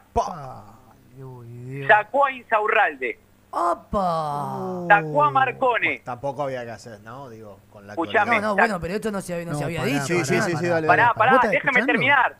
[1.88, 3.18] Sacó a Insaurralde.
[3.58, 4.84] ¡Opa!
[4.86, 6.00] Sacó a Marcone.
[6.04, 7.30] Tampoco había que hacer, ¿no?
[7.30, 9.92] Digo, con la Escuchame, No, no, bueno, pero esto no se, no se había pará,
[9.92, 10.06] dicho.
[10.06, 11.14] Sí, sí, sí, sí, dale, Pará, dale.
[11.18, 11.86] pará, ¿Vos estás déjame escuchando?
[11.92, 12.36] terminar.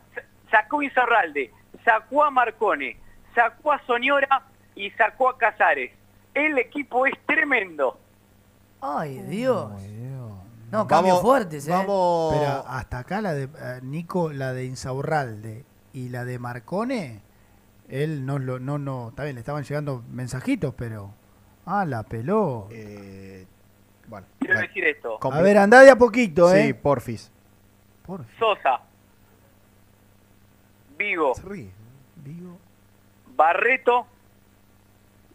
[0.51, 1.51] Sacó a Insaurralde,
[1.83, 2.97] sacó a Marcone,
[3.33, 4.43] sacó a Soñora
[4.75, 5.91] y sacó a Casares.
[6.35, 7.99] El equipo es tremendo.
[8.79, 9.71] Ay, Dios.
[10.69, 11.71] No, cambios fuertes, ¿eh?
[11.71, 17.21] Pero hasta acá la de eh, Nico, la de Insaurralde y la de Marcone,
[17.89, 21.13] él no lo, no, no, está bien, le estaban llegando mensajitos, pero
[21.65, 22.67] ah, la peló.
[24.07, 25.19] bueno, Quiero decir esto.
[25.21, 26.73] a ver, andá de a poquito, Sí, eh.
[26.73, 27.31] porfis.
[28.39, 28.81] Sosa,
[30.97, 31.33] Vigo,
[32.23, 32.57] Vigo,
[33.35, 34.07] Barreto,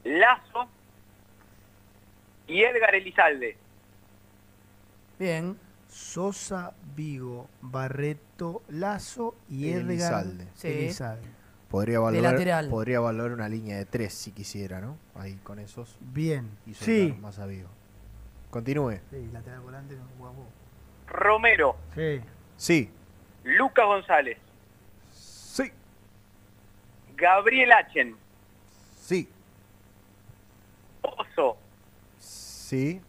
[0.05, 0.69] Lazo
[2.47, 3.57] y Edgar Elizalde.
[5.19, 5.57] Bien.
[5.89, 10.49] Sosa, Vigo, Barreto, Lazo y Edgar Elizalde.
[10.55, 10.69] Sí.
[10.69, 11.29] Elizalde.
[11.73, 12.69] Podría De valorar, lateral.
[12.69, 14.99] podría valorar una línea de tres si quisiera, ¿no?
[15.15, 15.97] Ahí con esos.
[16.01, 16.51] Bien.
[16.67, 17.07] Y Sí.
[17.09, 17.69] soltar más a Vigo.
[18.51, 19.01] Continúe.
[19.11, 20.47] Sí, lateral volante, no vos.
[21.09, 22.21] Romero, Sí.
[22.59, 22.91] Sí.
[23.45, 24.37] Lucas González.
[25.11, 25.73] Sí.
[27.17, 28.17] Gabriel Achen.
[29.01, 29.29] Sí.
[31.01, 31.57] Pozo.
[32.19, 33.01] Sí.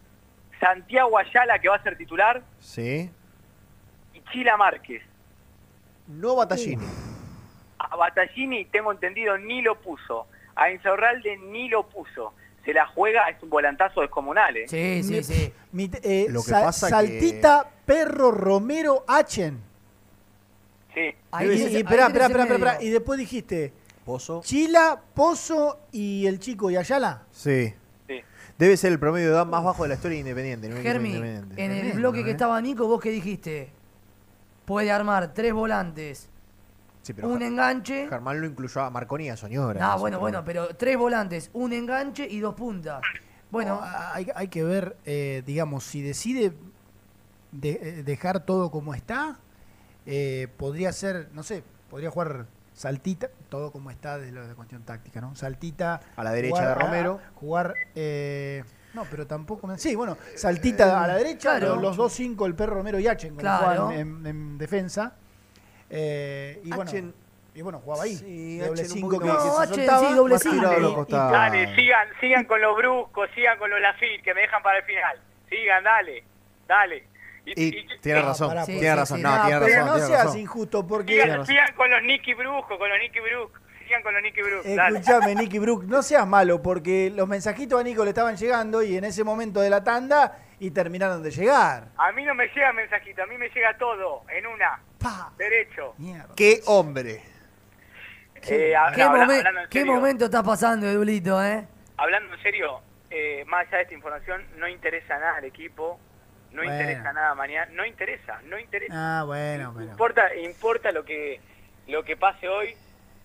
[0.58, 2.42] Santiago Ayala, que va a ser titular.
[2.60, 3.10] Sí.
[4.14, 5.02] Y Chila Márquez.
[6.08, 6.82] No Batallini.
[7.78, 10.26] A Battaglini, tengo entendido, ni lo puso.
[10.56, 12.32] A Insaurralde ni lo puso.
[12.64, 14.68] Se la juega, es un volantazo descomunal, ¿eh?
[14.68, 15.52] Sí, sí, sí.
[15.72, 19.60] Mi- eh, Lo que Sa- pasa que- Saltita, Perro, Romero, Achen.
[20.94, 21.12] Sí.
[21.32, 22.80] Ahí y, esperá, esperá, medio.
[22.80, 23.72] y después dijiste
[24.04, 24.40] Pozo.
[24.44, 27.22] Chila, Pozo y el chico y Ayala.
[27.32, 27.74] Sí.
[28.06, 28.20] Sí.
[28.56, 30.68] Debe ser el promedio de edad más bajo de la historia de Independiente.
[30.68, 31.64] no Germi, independiente.
[31.64, 32.24] en el bloque ¿eh?
[32.24, 33.70] que estaba Nico, vos que dijiste,
[34.64, 36.30] puede armar tres volantes,
[37.04, 38.08] Sí, pero un Ger- enganche.
[38.08, 39.88] Germán lo incluyó a Marconi y a Soñora.
[39.90, 43.02] Ese bueno, bueno, pero tres volantes, un enganche y dos puntas.
[43.50, 46.54] Bueno, Ah, hay, hay que ver, eh, digamos, si decide
[47.52, 49.36] de- eh, dejar todo como está,
[50.06, 54.82] eh, podría ser, no sé, podría jugar Saltita, todo como está de lo de cuestión
[54.82, 55.36] táctica, ¿no?
[55.36, 56.00] Saltita.
[56.16, 57.20] A la derecha jugar de Romero.
[57.36, 57.74] jugar.
[57.94, 58.64] eh,
[58.94, 59.66] no, pero tampoco.
[59.66, 61.74] me- Sí, bueno, Saltita a la derecha, claro.
[61.74, 63.86] los, los dos cinco, el perro Romero y Achen, como Claro.
[63.86, 65.14] juegan en, en defensa.
[65.96, 67.14] Eh, y, bueno, Achen-
[67.54, 68.16] y bueno, jugaba ahí.
[68.16, 70.08] Sí, doble Achen un cinco poquito que, más- que No, se soltaba.
[70.08, 70.56] sí, doble cinco.
[70.56, 71.12] Y- y-.
[71.14, 74.84] Dale, sigan, sigan con los bruscos, sigan con los Lafit, que me dejan para el
[74.84, 75.20] final.
[75.48, 76.24] Sigan, dale,
[76.66, 77.04] dale.
[77.46, 79.22] Y tiene Ah, razón, pará, Sí, tiene sí, razón, sí.
[79.22, 79.86] no, No, tiene pero razón.
[79.86, 80.40] no tiene seas razón.
[80.40, 83.58] injusto porque sigan, sigan con los Nicky Brusco, con los Nicky Brusco.
[83.84, 84.40] Sigan con los Nicky
[84.76, 84.98] dale.
[84.98, 88.96] Escuchame, Nicky Brook, no seas malo, porque los mensajitos a Nico le estaban llegando y
[88.96, 91.88] en ese momento de la tanda y terminaron de llegar.
[91.96, 94.80] A mí no me llega mensajito, a mí me llega todo, en una.
[94.98, 95.32] Pa.
[95.36, 95.94] Derecho.
[95.98, 96.34] Mierda.
[96.36, 97.22] ¡Qué hombre!
[98.46, 101.66] Eh, ¿qué, no, habla- momen- qué momento está pasando, Edulito, eh?
[101.96, 102.80] Hablando en serio,
[103.10, 105.98] eh, más allá de esta información, no interesa nada al equipo,
[106.52, 106.72] no Bueno.
[106.74, 108.92] interesa nada mañana, no interesa, no interesa.
[109.20, 109.90] Ah, bueno, pero.
[109.90, 111.40] Importa, importa lo que
[111.86, 112.74] lo que pase hoy,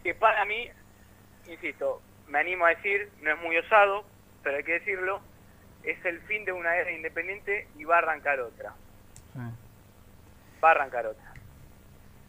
[0.03, 0.67] que para mí,
[1.49, 4.03] insisto, me animo a decir, no es muy osado,
[4.43, 5.19] pero hay que decirlo,
[5.84, 8.73] es el fin de una era independiente y va a arrancar otra.
[9.34, 9.39] Sí.
[10.63, 11.23] Va a arrancar otra.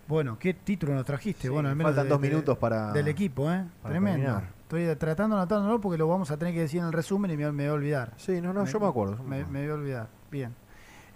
[0.06, 1.42] Bueno, ¿qué título nos trajiste?
[1.42, 3.64] Sí, bueno, al menos faltan de- dos de- minutos para- del equipo, ¿eh?
[3.82, 4.18] Tremendo.
[4.26, 4.60] terminar.
[4.62, 7.36] Estoy tratando de anotándolo porque lo vamos a tener que decir en el resumen y
[7.36, 8.12] me, me voy a olvidar.
[8.16, 9.22] Sí, no, no, yo me acuerdo.
[9.22, 10.09] me voy a olvidar.
[10.30, 10.55] Bien.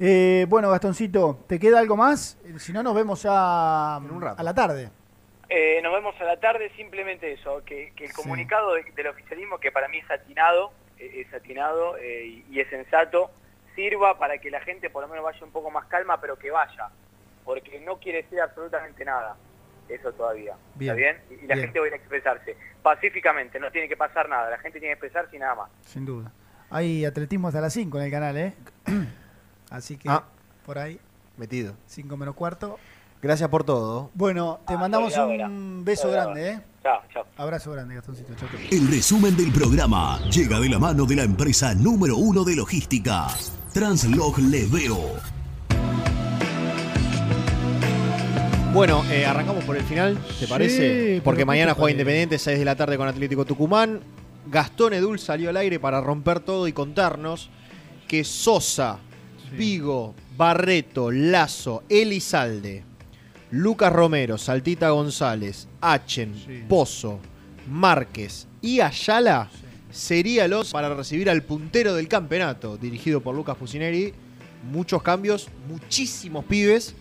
[0.01, 2.37] Eh, bueno, Gastoncito, ¿te queda algo más?
[2.45, 4.41] Eh, Si no, nos vemos ya En un rato.
[4.41, 4.91] a la tarde.
[5.49, 9.59] Eh, nos vemos a la tarde, simplemente eso, que, que el comunicado de- del oficialismo,
[9.59, 13.31] que para mí es atinado, eh, es atinado eh, y, y es sensato,
[13.75, 16.51] sirva para que la gente por lo menos vaya un poco más calma, pero que
[16.51, 16.89] vaya,
[17.45, 19.37] porque no quiere decir absolutamente nada,
[19.89, 21.23] eso todavía, Bien, ¿está bien?
[21.31, 21.67] Y, y la bien.
[21.67, 24.95] gente va a ir a expresarse pacíficamente, no tiene que pasar nada, la gente tiene
[24.97, 25.71] que expresarse y nada más.
[25.87, 26.33] Sin duda.
[26.71, 28.55] Hay atletismo hasta las 5 en el canal, ¿eh?
[29.71, 30.25] Así que Ah.
[30.65, 30.99] por ahí,
[31.37, 31.75] Metido.
[31.87, 32.79] 5 menos cuarto.
[33.25, 34.11] Gracias por todo.
[34.13, 36.61] Bueno, te Ah, mandamos un beso grande, ¿eh?
[36.83, 37.25] Chao, chao.
[37.39, 38.35] Abrazo grande, Gastoncito.
[38.35, 38.47] Chau.
[38.71, 43.29] El resumen del programa llega de la mano de la empresa número uno de logística.
[43.73, 45.13] Translog Leveo.
[48.75, 51.23] Bueno, eh, arrancamos por el final, ¿te parece?
[51.25, 51.93] Porque ¿qué mañana juega parece?
[51.95, 54.01] Independiente, 6 de la tarde con Atlético Tucumán.
[54.49, 57.49] Gastón Edul salió al aire para romper todo y contarnos
[58.07, 58.99] que Sosa,
[59.57, 62.85] Vigo, Barreto, Lazo, Elizalde,
[63.55, 67.21] Lucas Romero, Saltita González, Achen, Pozo,
[67.69, 69.49] Márquez y Ayala
[69.93, 74.13] sería los para recibir al puntero del campeonato, dirigido por Lucas Pusineri.
[74.73, 76.97] Muchos cambios, muchísimos pibes.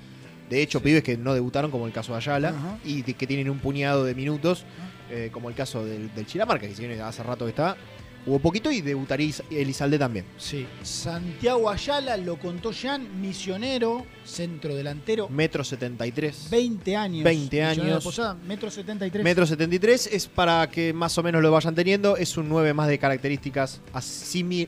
[0.47, 2.53] De hecho, pibes que no debutaron, como el caso de Ayala,
[2.85, 4.63] y que tienen un puñado de minutos,
[5.09, 7.77] eh, como el caso del, del que si bien hace rato que está,
[8.25, 10.25] hubo poquito, y debutaría Is- Elizalde también.
[10.37, 10.65] Sí.
[10.81, 16.47] Santiago Ayala, lo contó Jan, misionero, centro delantero, Metro 73.
[16.49, 17.23] 20 años.
[17.23, 18.03] 20 misionero de años.
[18.03, 19.23] Posada, metro 73.
[19.23, 22.15] Metro 73 es para que más o menos lo vayan teniendo.
[22.17, 23.81] Es un 9 más de características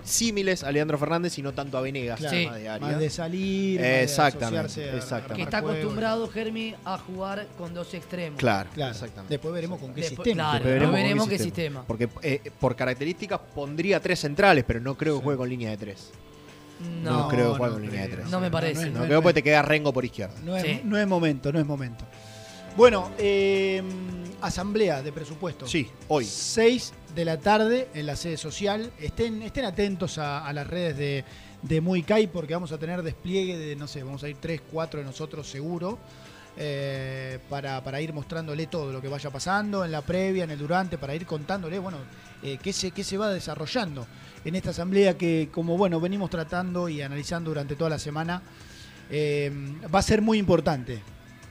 [0.03, 2.19] símiles a Leandro Fernández y no tanto a Venegas.
[2.19, 2.87] Claro, más de área.
[2.87, 5.35] más de salir, más de Exactamente, exactamente.
[5.35, 8.39] Que está acostumbrado, Germi, a jugar con dos extremos.
[8.39, 8.91] Claro, Claro.
[8.91, 9.33] exactamente.
[9.33, 10.43] Después veremos con qué Después- sistema.
[10.51, 11.83] claro, Después después veremos con qué sistema.
[11.87, 15.77] Porque eh, por características pondría tres centrales, pero no creo que juegue con línea de
[15.77, 16.11] tres.
[17.03, 18.19] No, No, creo que juegue no con línea de creo.
[18.21, 18.31] tres.
[18.31, 18.89] No me parece.
[18.89, 20.35] No, creo que te queda Rengo por izquierda.
[20.43, 20.81] No es, Sí.
[20.83, 22.05] no es momento, no es momento.
[22.75, 23.81] Bueno, eh,
[24.41, 25.65] asamblea de presupuesto.
[25.67, 26.25] Sí, hoy.
[26.25, 28.91] 6 de la tarde en la sede social.
[28.99, 31.23] Estén, estén atentos a, a las redes de,
[31.61, 34.61] de Muy Kai porque vamos a tener despliegue de, no sé, vamos a ir 3,
[34.71, 35.97] 4 de nosotros seguro.
[36.57, 40.97] Eh, para, ir mostrándole todo lo que vaya pasando en la previa, en el durante,
[40.97, 41.97] para ir contándole, bueno,
[42.41, 44.07] eh, qué, se, qué se va desarrollando
[44.45, 48.41] en esta asamblea que, como bueno, venimos tratando y analizando durante toda la semana,
[49.09, 49.51] eh,
[49.93, 51.01] va a ser muy importante,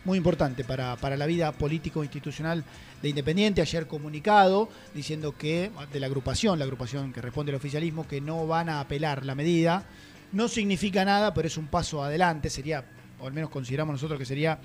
[0.05, 2.65] muy importante para, para la vida político-institucional
[3.03, 3.61] de Independiente.
[3.61, 8.47] Ayer comunicado diciendo que, de la agrupación, la agrupación que responde al oficialismo, que no
[8.47, 9.85] van a apelar la medida.
[10.33, 12.49] No significa nada, pero es un paso adelante.
[12.49, 12.85] Sería,
[13.21, 14.59] o al menos consideramos nosotros que sería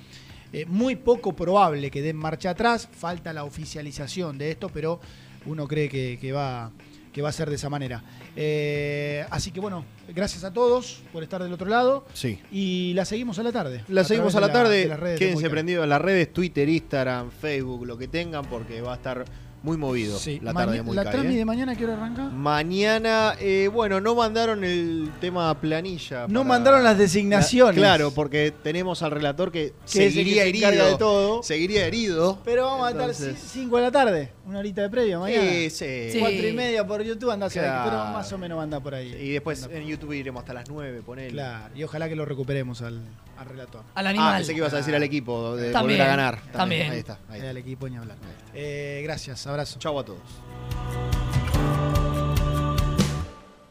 [0.53, 2.87] eh, muy poco probable que den marcha atrás.
[2.91, 4.99] Falta la oficialización de esto, pero
[5.45, 6.71] uno cree que, que va,
[7.13, 8.03] que va a ser de esa manera.
[8.35, 12.05] Eh, así que bueno, gracias a todos por estar del otro lado.
[12.13, 12.39] Sí.
[12.51, 13.83] Y la seguimos a la tarde.
[13.87, 15.15] La a seguimos a la de de tarde.
[15.17, 19.25] Quédense prendidos en las redes, Twitter, Instagram, Facebook, lo que tengan, porque va a estar
[19.63, 20.39] muy movido Sí.
[20.41, 21.37] la tarde de Muy ¿La Trami ¿eh?
[21.37, 22.23] de mañana qué hora arranca?
[22.29, 26.27] Mañana, eh, bueno, no mandaron el tema planilla.
[26.27, 27.75] No para- mandaron las designaciones.
[27.75, 30.91] La- claro, porque tenemos al relator que, seguiría que se encarga herido.
[30.91, 31.43] de todo.
[31.43, 32.39] Seguiría herido.
[32.45, 35.41] Pero vamos a estar Entonces- 5 de la tarde, una horita de previa mañana.
[35.49, 36.17] Sí, sí.
[36.19, 37.89] Cuatro y media por YouTube anda hacia Claro.
[37.89, 39.13] pero más o menos anda por ahí.
[39.13, 41.31] Y después en YouTube iremos hasta las 9, ponele.
[41.31, 42.99] Claro, y ojalá que lo recuperemos al,
[43.37, 43.83] al relator.
[43.95, 44.37] Al Ah, animal.
[44.37, 46.39] pensé que ibas a decir al equipo de También, volver a ganar.
[46.51, 46.91] también.
[46.91, 47.19] Ahí está.
[47.29, 48.17] Ahí Ahí al equipo ni hablar.
[48.53, 49.77] Eh, gracias, abrazo.
[49.79, 50.19] Chau a todos.